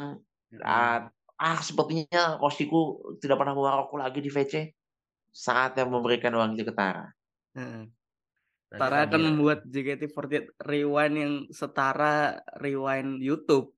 [0.50, 0.66] Hmm.
[0.66, 1.00] ah,
[1.38, 4.74] ah sepertinya Kosiku tidak pernah bawa rokok lagi di VC.
[5.40, 7.08] Saatnya memberikan uang itu ke Tara.
[8.76, 13.72] Akan membuat JKT48 Rewind yang setara Rewind YouTube.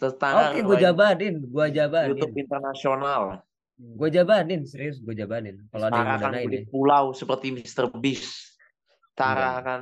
[0.00, 2.16] Terus Tara Oke, gue rewind jabanin, gua jabanin.
[2.16, 3.44] YouTube internasional.
[3.76, 5.60] Gue jabanin, serius gue jabanin.
[5.68, 6.64] Kalau ada yang Tara akan ya.
[6.72, 7.92] pulau seperti Mr.
[8.00, 8.56] Beast.
[9.12, 9.60] Tara Enggak.
[9.60, 9.80] akan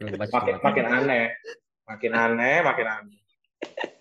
[0.00, 1.24] Makin makin aneh.
[1.88, 3.20] Makin aneh, makin aneh.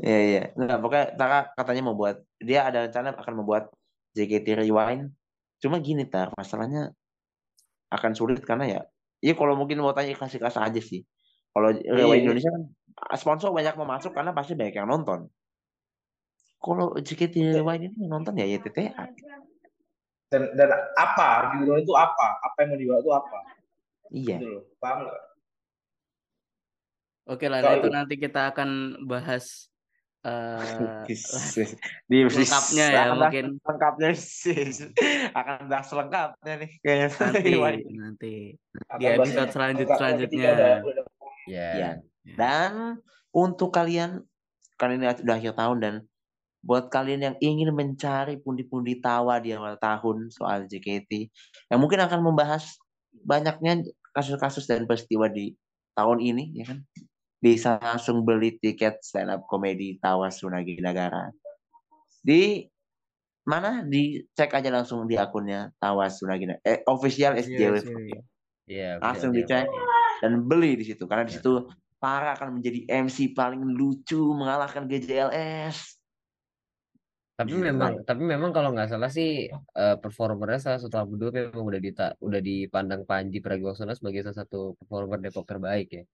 [0.00, 0.42] Iya iya.
[0.56, 3.68] Nggak, pokoknya Tara katanya mau buat dia ada rencana akan membuat
[4.12, 5.12] JKT Rewind.
[5.60, 6.90] Cuma gini tar, masalahnya
[7.90, 8.80] akan sulit karena ya,
[9.20, 11.04] iya kalau mungkin mau tanya ikhlas-ikhlas aja sih.
[11.50, 12.24] Kalau Rewind Iya.
[12.30, 12.62] Indonesia kan
[13.18, 15.26] sponsor banyak mau masuk karena pasti banyak yang nonton.
[16.60, 19.04] Kalau JKT Rewind ini nonton ya YTTA.
[20.30, 22.38] Dan dan apa di dunia itu apa?
[22.38, 23.38] Apa yang mau dibawa itu apa?
[24.14, 24.36] Iya.
[24.38, 24.62] Gitu loh.
[24.78, 25.20] Paham nggak?
[27.30, 29.69] Oke lah, itu- nanti kita akan bahas
[30.24, 31.04] eh,
[32.10, 34.76] Di lengkapnya ya akan bahas mungkin lengkapnya sis.
[35.40, 37.08] akan bahas lengkapnya nih kayaknya.
[37.16, 37.82] nanti Rewind.
[38.04, 38.34] nanti
[38.88, 40.50] Akan di episode selanjut selanjutnya.
[41.48, 41.68] Ya.
[41.74, 41.90] Iya.
[42.36, 43.00] Dan
[43.32, 44.24] untuk kalian
[44.80, 45.94] kan ini udah akhir tahun dan
[46.60, 51.32] buat kalian yang ingin mencari pundi-pundi tawa di awal tahun soal JKT
[51.72, 52.76] yang mungkin akan membahas
[53.24, 55.56] banyaknya kasus-kasus dan peristiwa di
[55.96, 56.78] tahun ini ya kan
[57.40, 61.32] bisa langsung beli tiket stand up komedi Tawa Sunagi Nagara
[62.20, 62.68] di
[63.48, 68.20] mana dicek aja langsung di akunnya Tawa Sunagi Nagara eh, official SJW Iya, iya.
[68.70, 68.90] Iya.
[69.02, 69.66] langsung dicek
[70.20, 71.66] dan beli di situ karena di situ
[72.00, 76.00] Tara akan menjadi MC paling lucu mengalahkan GJLS.
[77.36, 77.72] Tapi Gila.
[77.72, 82.06] memang, tapi memang kalau nggak salah sih eh, performernya salah satu Abdul memang udah dita,
[82.20, 86.04] udah dipandang Panji Pragiwaksono sebagai salah satu performer Depok terbaik ya.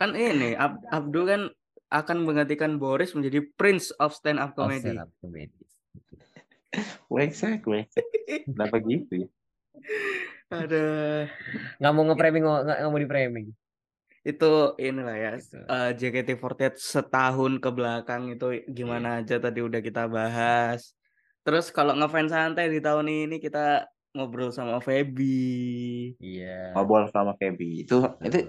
[0.00, 1.42] Kan ini Ab Abdul kan
[1.90, 4.80] akan menggantikan Boris menjadi Prince of Stand Up Oh, Comedy.
[4.88, 5.60] stand up comedy.
[7.10, 8.06] Brengsek, brengsek.
[8.46, 9.28] Kenapa gitu ya?
[10.50, 11.26] Aduh,
[11.78, 13.46] Nggak mau nge-framing, nggak nggak mau di-framing.
[14.20, 15.30] itu inilah ya.
[15.34, 15.56] Gitu.
[15.58, 20.92] eh, JKT48 setahun ke belakang itu gimana aja tadi udah kita bahas.
[21.40, 26.14] Terus kalau ngefans santai di tahun ini kita ngobrol sama Feby.
[26.20, 26.76] Iya.
[26.76, 27.82] Ngobrol sama Feby.
[27.82, 28.44] Itu itu.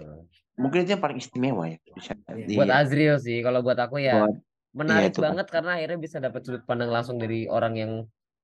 [0.62, 1.78] Mungkin itu yang paling istimewa ya.
[1.92, 4.38] Bisa di- Buat Azril sih, kalau buat aku ya buat-
[4.72, 5.20] menarik itu.
[5.20, 7.92] banget karena akhirnya bisa dapat sudut pandang langsung dari orang yang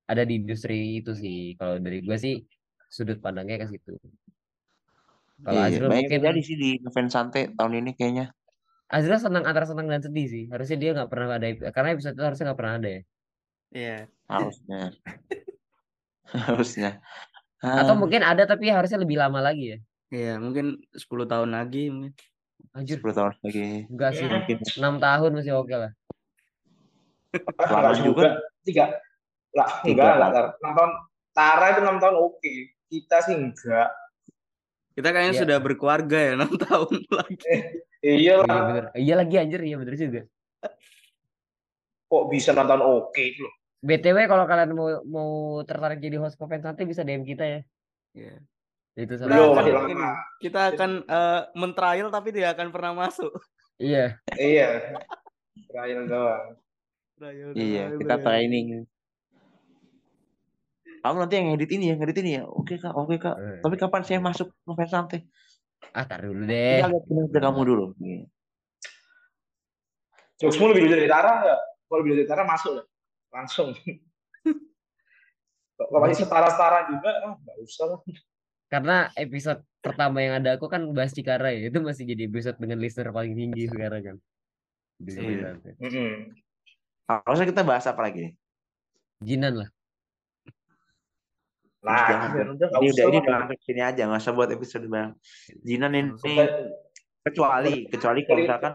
[0.04, 1.54] ada di industri itu sih.
[1.54, 2.42] Kalau dari gue sih
[2.90, 3.96] sudut pandangnya ke situ.
[5.38, 8.26] Kalau iya, Azril banyak mungkin jadi sih di event santai tahun ini kayaknya.
[8.90, 10.44] Azril senang antara senang dan sedih sih.
[10.50, 13.02] Harusnya dia nggak pernah ada karena episode itu harusnya nggak pernah ada ya.
[13.68, 13.96] Iya.
[14.26, 14.80] Harusnya.
[16.48, 16.90] Harusnya.
[17.58, 19.78] Atau Ah, mungkin ada tapi harusnya lebih lama lagi ya.
[20.08, 22.12] Iya, mungkin 10 tahun lagi mungkin.
[22.72, 23.86] Anjir, 10 tahun lagi.
[23.86, 24.24] enggak sih.
[24.24, 25.92] Mungkin 6 tahun masih oke lah.
[27.60, 28.40] Ah, Lama juga.
[28.64, 28.84] Tiga.
[29.52, 30.30] Lah, Tiga enggak.
[30.32, 30.46] Tar.
[30.58, 30.90] Enam tahun.
[31.30, 32.52] Tara itu enam tahun oke.
[32.88, 33.88] Kita sih enggak.
[34.92, 35.42] Kita kayaknya Iya.
[35.44, 37.36] sudah berkeluarga ya 6 tahun lagi.
[37.98, 38.60] Iya Iya lah.
[38.66, 38.84] bener.
[38.94, 40.22] Iya lagi anjir, iya bener juga.
[42.08, 43.54] Kok bisa enam tahun oke itu loh.
[43.78, 45.30] BTW kalau kalian mau mau
[45.62, 47.60] tertarik jadi host Kopen Santai bisa DM kita ya.
[48.10, 48.34] Iya.
[48.98, 50.06] Itu Kita sama Belum, masih ini,
[50.42, 53.30] kita akan eh, mentrial tapi tidak akan pernah masuk.
[53.78, 54.18] Iya.
[54.34, 54.98] Iya.
[55.70, 56.58] Trial doang.
[57.14, 58.26] Trial Iya, doang, kita trial.
[58.26, 58.66] training.
[60.98, 62.42] Kamu nanti yang ngedit ini ya, ngedit ini ya.
[62.42, 63.38] Oke kak, oke kak.
[63.38, 63.62] Eh.
[63.62, 65.22] Tapi kapan saya masuk event santai?
[65.94, 66.90] Ah, tar dulu Kita deh.
[66.90, 67.84] lihat kinerja kamu dulu.
[68.02, 68.26] Iya.
[70.42, 71.60] Jokesmu lebih lucu dari Tara enggak?
[71.86, 72.86] Kalau lebih dari Tara masuk lah.
[73.30, 73.70] Langsung.
[75.78, 78.00] Kalau masih setara-setara juga, ah, enggak usah lah.
[78.68, 81.72] Karena episode pertama yang ada aku kan bahas Cikara ya.
[81.72, 84.16] Itu masih jadi episode dengan listener paling tinggi sekarang kan.
[85.08, 85.56] Iya.
[85.80, 86.12] Mm-mm.
[87.08, 88.32] Harusnya kita bahas apa lagi nih?
[89.24, 89.68] Jinan lah.
[91.78, 93.22] Nah, udah, nggak Ini udah ini lah.
[93.22, 95.14] udah sampai sini aja, nggak usah buat episode bareng.
[95.62, 96.10] Jinan ini
[97.22, 98.72] kecuali kecuali kalau misalkan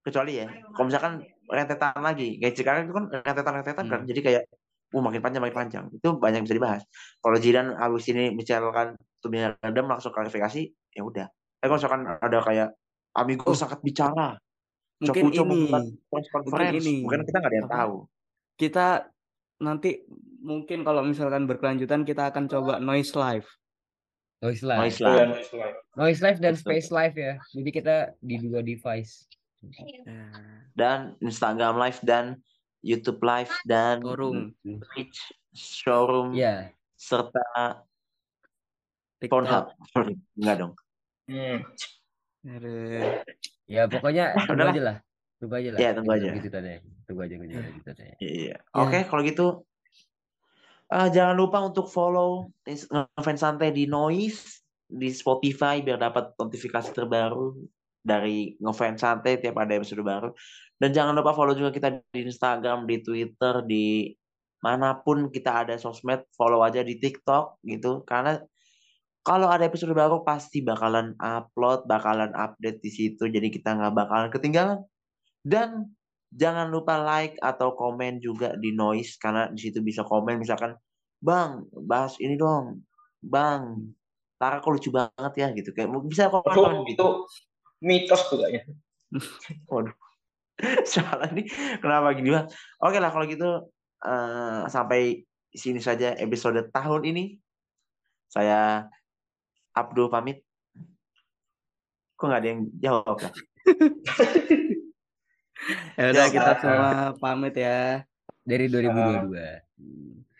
[0.00, 1.12] kecuali ya, kalau misalkan
[1.46, 4.08] rentetan lagi, kayak sekarang itu kan rentetan rentetan kan, Hmm.
[4.08, 4.42] jadi kayak
[4.90, 6.82] uh makin panjang makin panjang, itu banyak yang bisa dibahas.
[7.20, 11.28] Kalau Jidan abis ini misalkan tubuhnya redam langsung klarifikasi, ya udah.
[11.60, 12.68] Kalau misalkan ada kayak
[13.12, 13.54] Amigo Oh.
[13.54, 14.40] sangat bicara,
[15.00, 15.60] Mungkin Cokuco ini
[16.12, 16.94] press conference, ini.
[17.00, 17.94] mungkin kita nggak ada yang tahu.
[18.54, 18.86] kita
[19.58, 20.04] nanti
[20.40, 23.48] mungkin kalau misalkan berkelanjutan kita akan coba noise live.
[24.40, 24.80] Noise Live.
[24.80, 25.72] Noise Iya, lah.
[25.96, 26.64] Noise Live dan Betul.
[26.64, 27.32] Space Live ya.
[27.50, 29.28] Jadi kita di dua device.
[30.72, 32.40] Dan Instagram live dan
[32.80, 35.18] YouTube live dan Showroom, Twitch
[35.52, 36.72] showroom Iya.
[36.94, 37.84] serta.
[39.28, 39.76] Pornhub.
[40.38, 40.72] Enggak dong.
[41.28, 41.58] Hmm.
[43.68, 44.96] Ya pokoknya tunggu aja lah.
[45.36, 45.78] Tunggu aja lah.
[45.80, 46.28] Iya, tunggu aja.
[46.32, 46.72] Gitu tadi.
[47.04, 48.04] Tunggu aja gitu tadi.
[48.20, 48.56] Iya.
[48.56, 48.58] Ya.
[48.76, 49.46] Oke, kalau gitu
[50.88, 57.54] eh, jangan lupa untuk follow ngefans santai di Noise di Spotify biar dapat notifikasi terbaru
[58.02, 60.32] dari ngefans santai tiap ada episode baru.
[60.80, 64.08] Dan jangan lupa follow juga kita di Instagram, di Twitter, di
[64.64, 68.00] mana pun kita ada sosmed, follow aja di TikTok gitu.
[68.08, 68.40] Karena
[69.20, 73.28] kalau ada episode baru pasti bakalan upload, bakalan update di situ.
[73.28, 74.80] Jadi kita nggak bakalan ketinggalan.
[75.44, 75.92] Dan
[76.30, 80.78] jangan lupa like atau komen juga di noise karena di situ bisa komen misalkan
[81.18, 82.86] bang bahas ini dong
[83.18, 83.90] bang
[84.40, 87.06] Tara kok lucu banget ya gitu kayak bisa komen Itu, gitu
[87.84, 88.62] mitos tuh kayaknya.
[90.92, 91.44] salah nih
[91.82, 92.46] kenapa gini bang
[92.78, 93.68] oke lah kalau gitu
[94.06, 97.24] eh, sampai sini saja episode tahun ini
[98.30, 98.86] saya
[99.72, 100.42] Abdul pamit
[102.14, 103.30] kok nggak ada yang jawab ya
[105.94, 108.00] Ya udah Ya, kita semua pamit ya.
[108.42, 109.36] Dari 2022.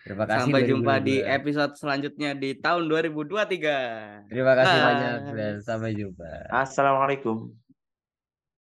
[0.00, 1.36] Terima kasih Sampai jumpa di 2022.
[1.36, 4.32] episode selanjutnya di tahun 2023.
[4.32, 4.86] Terima kasih Bye.
[4.88, 6.30] banyak dan sampai jumpa.
[6.48, 7.52] assalamualaikum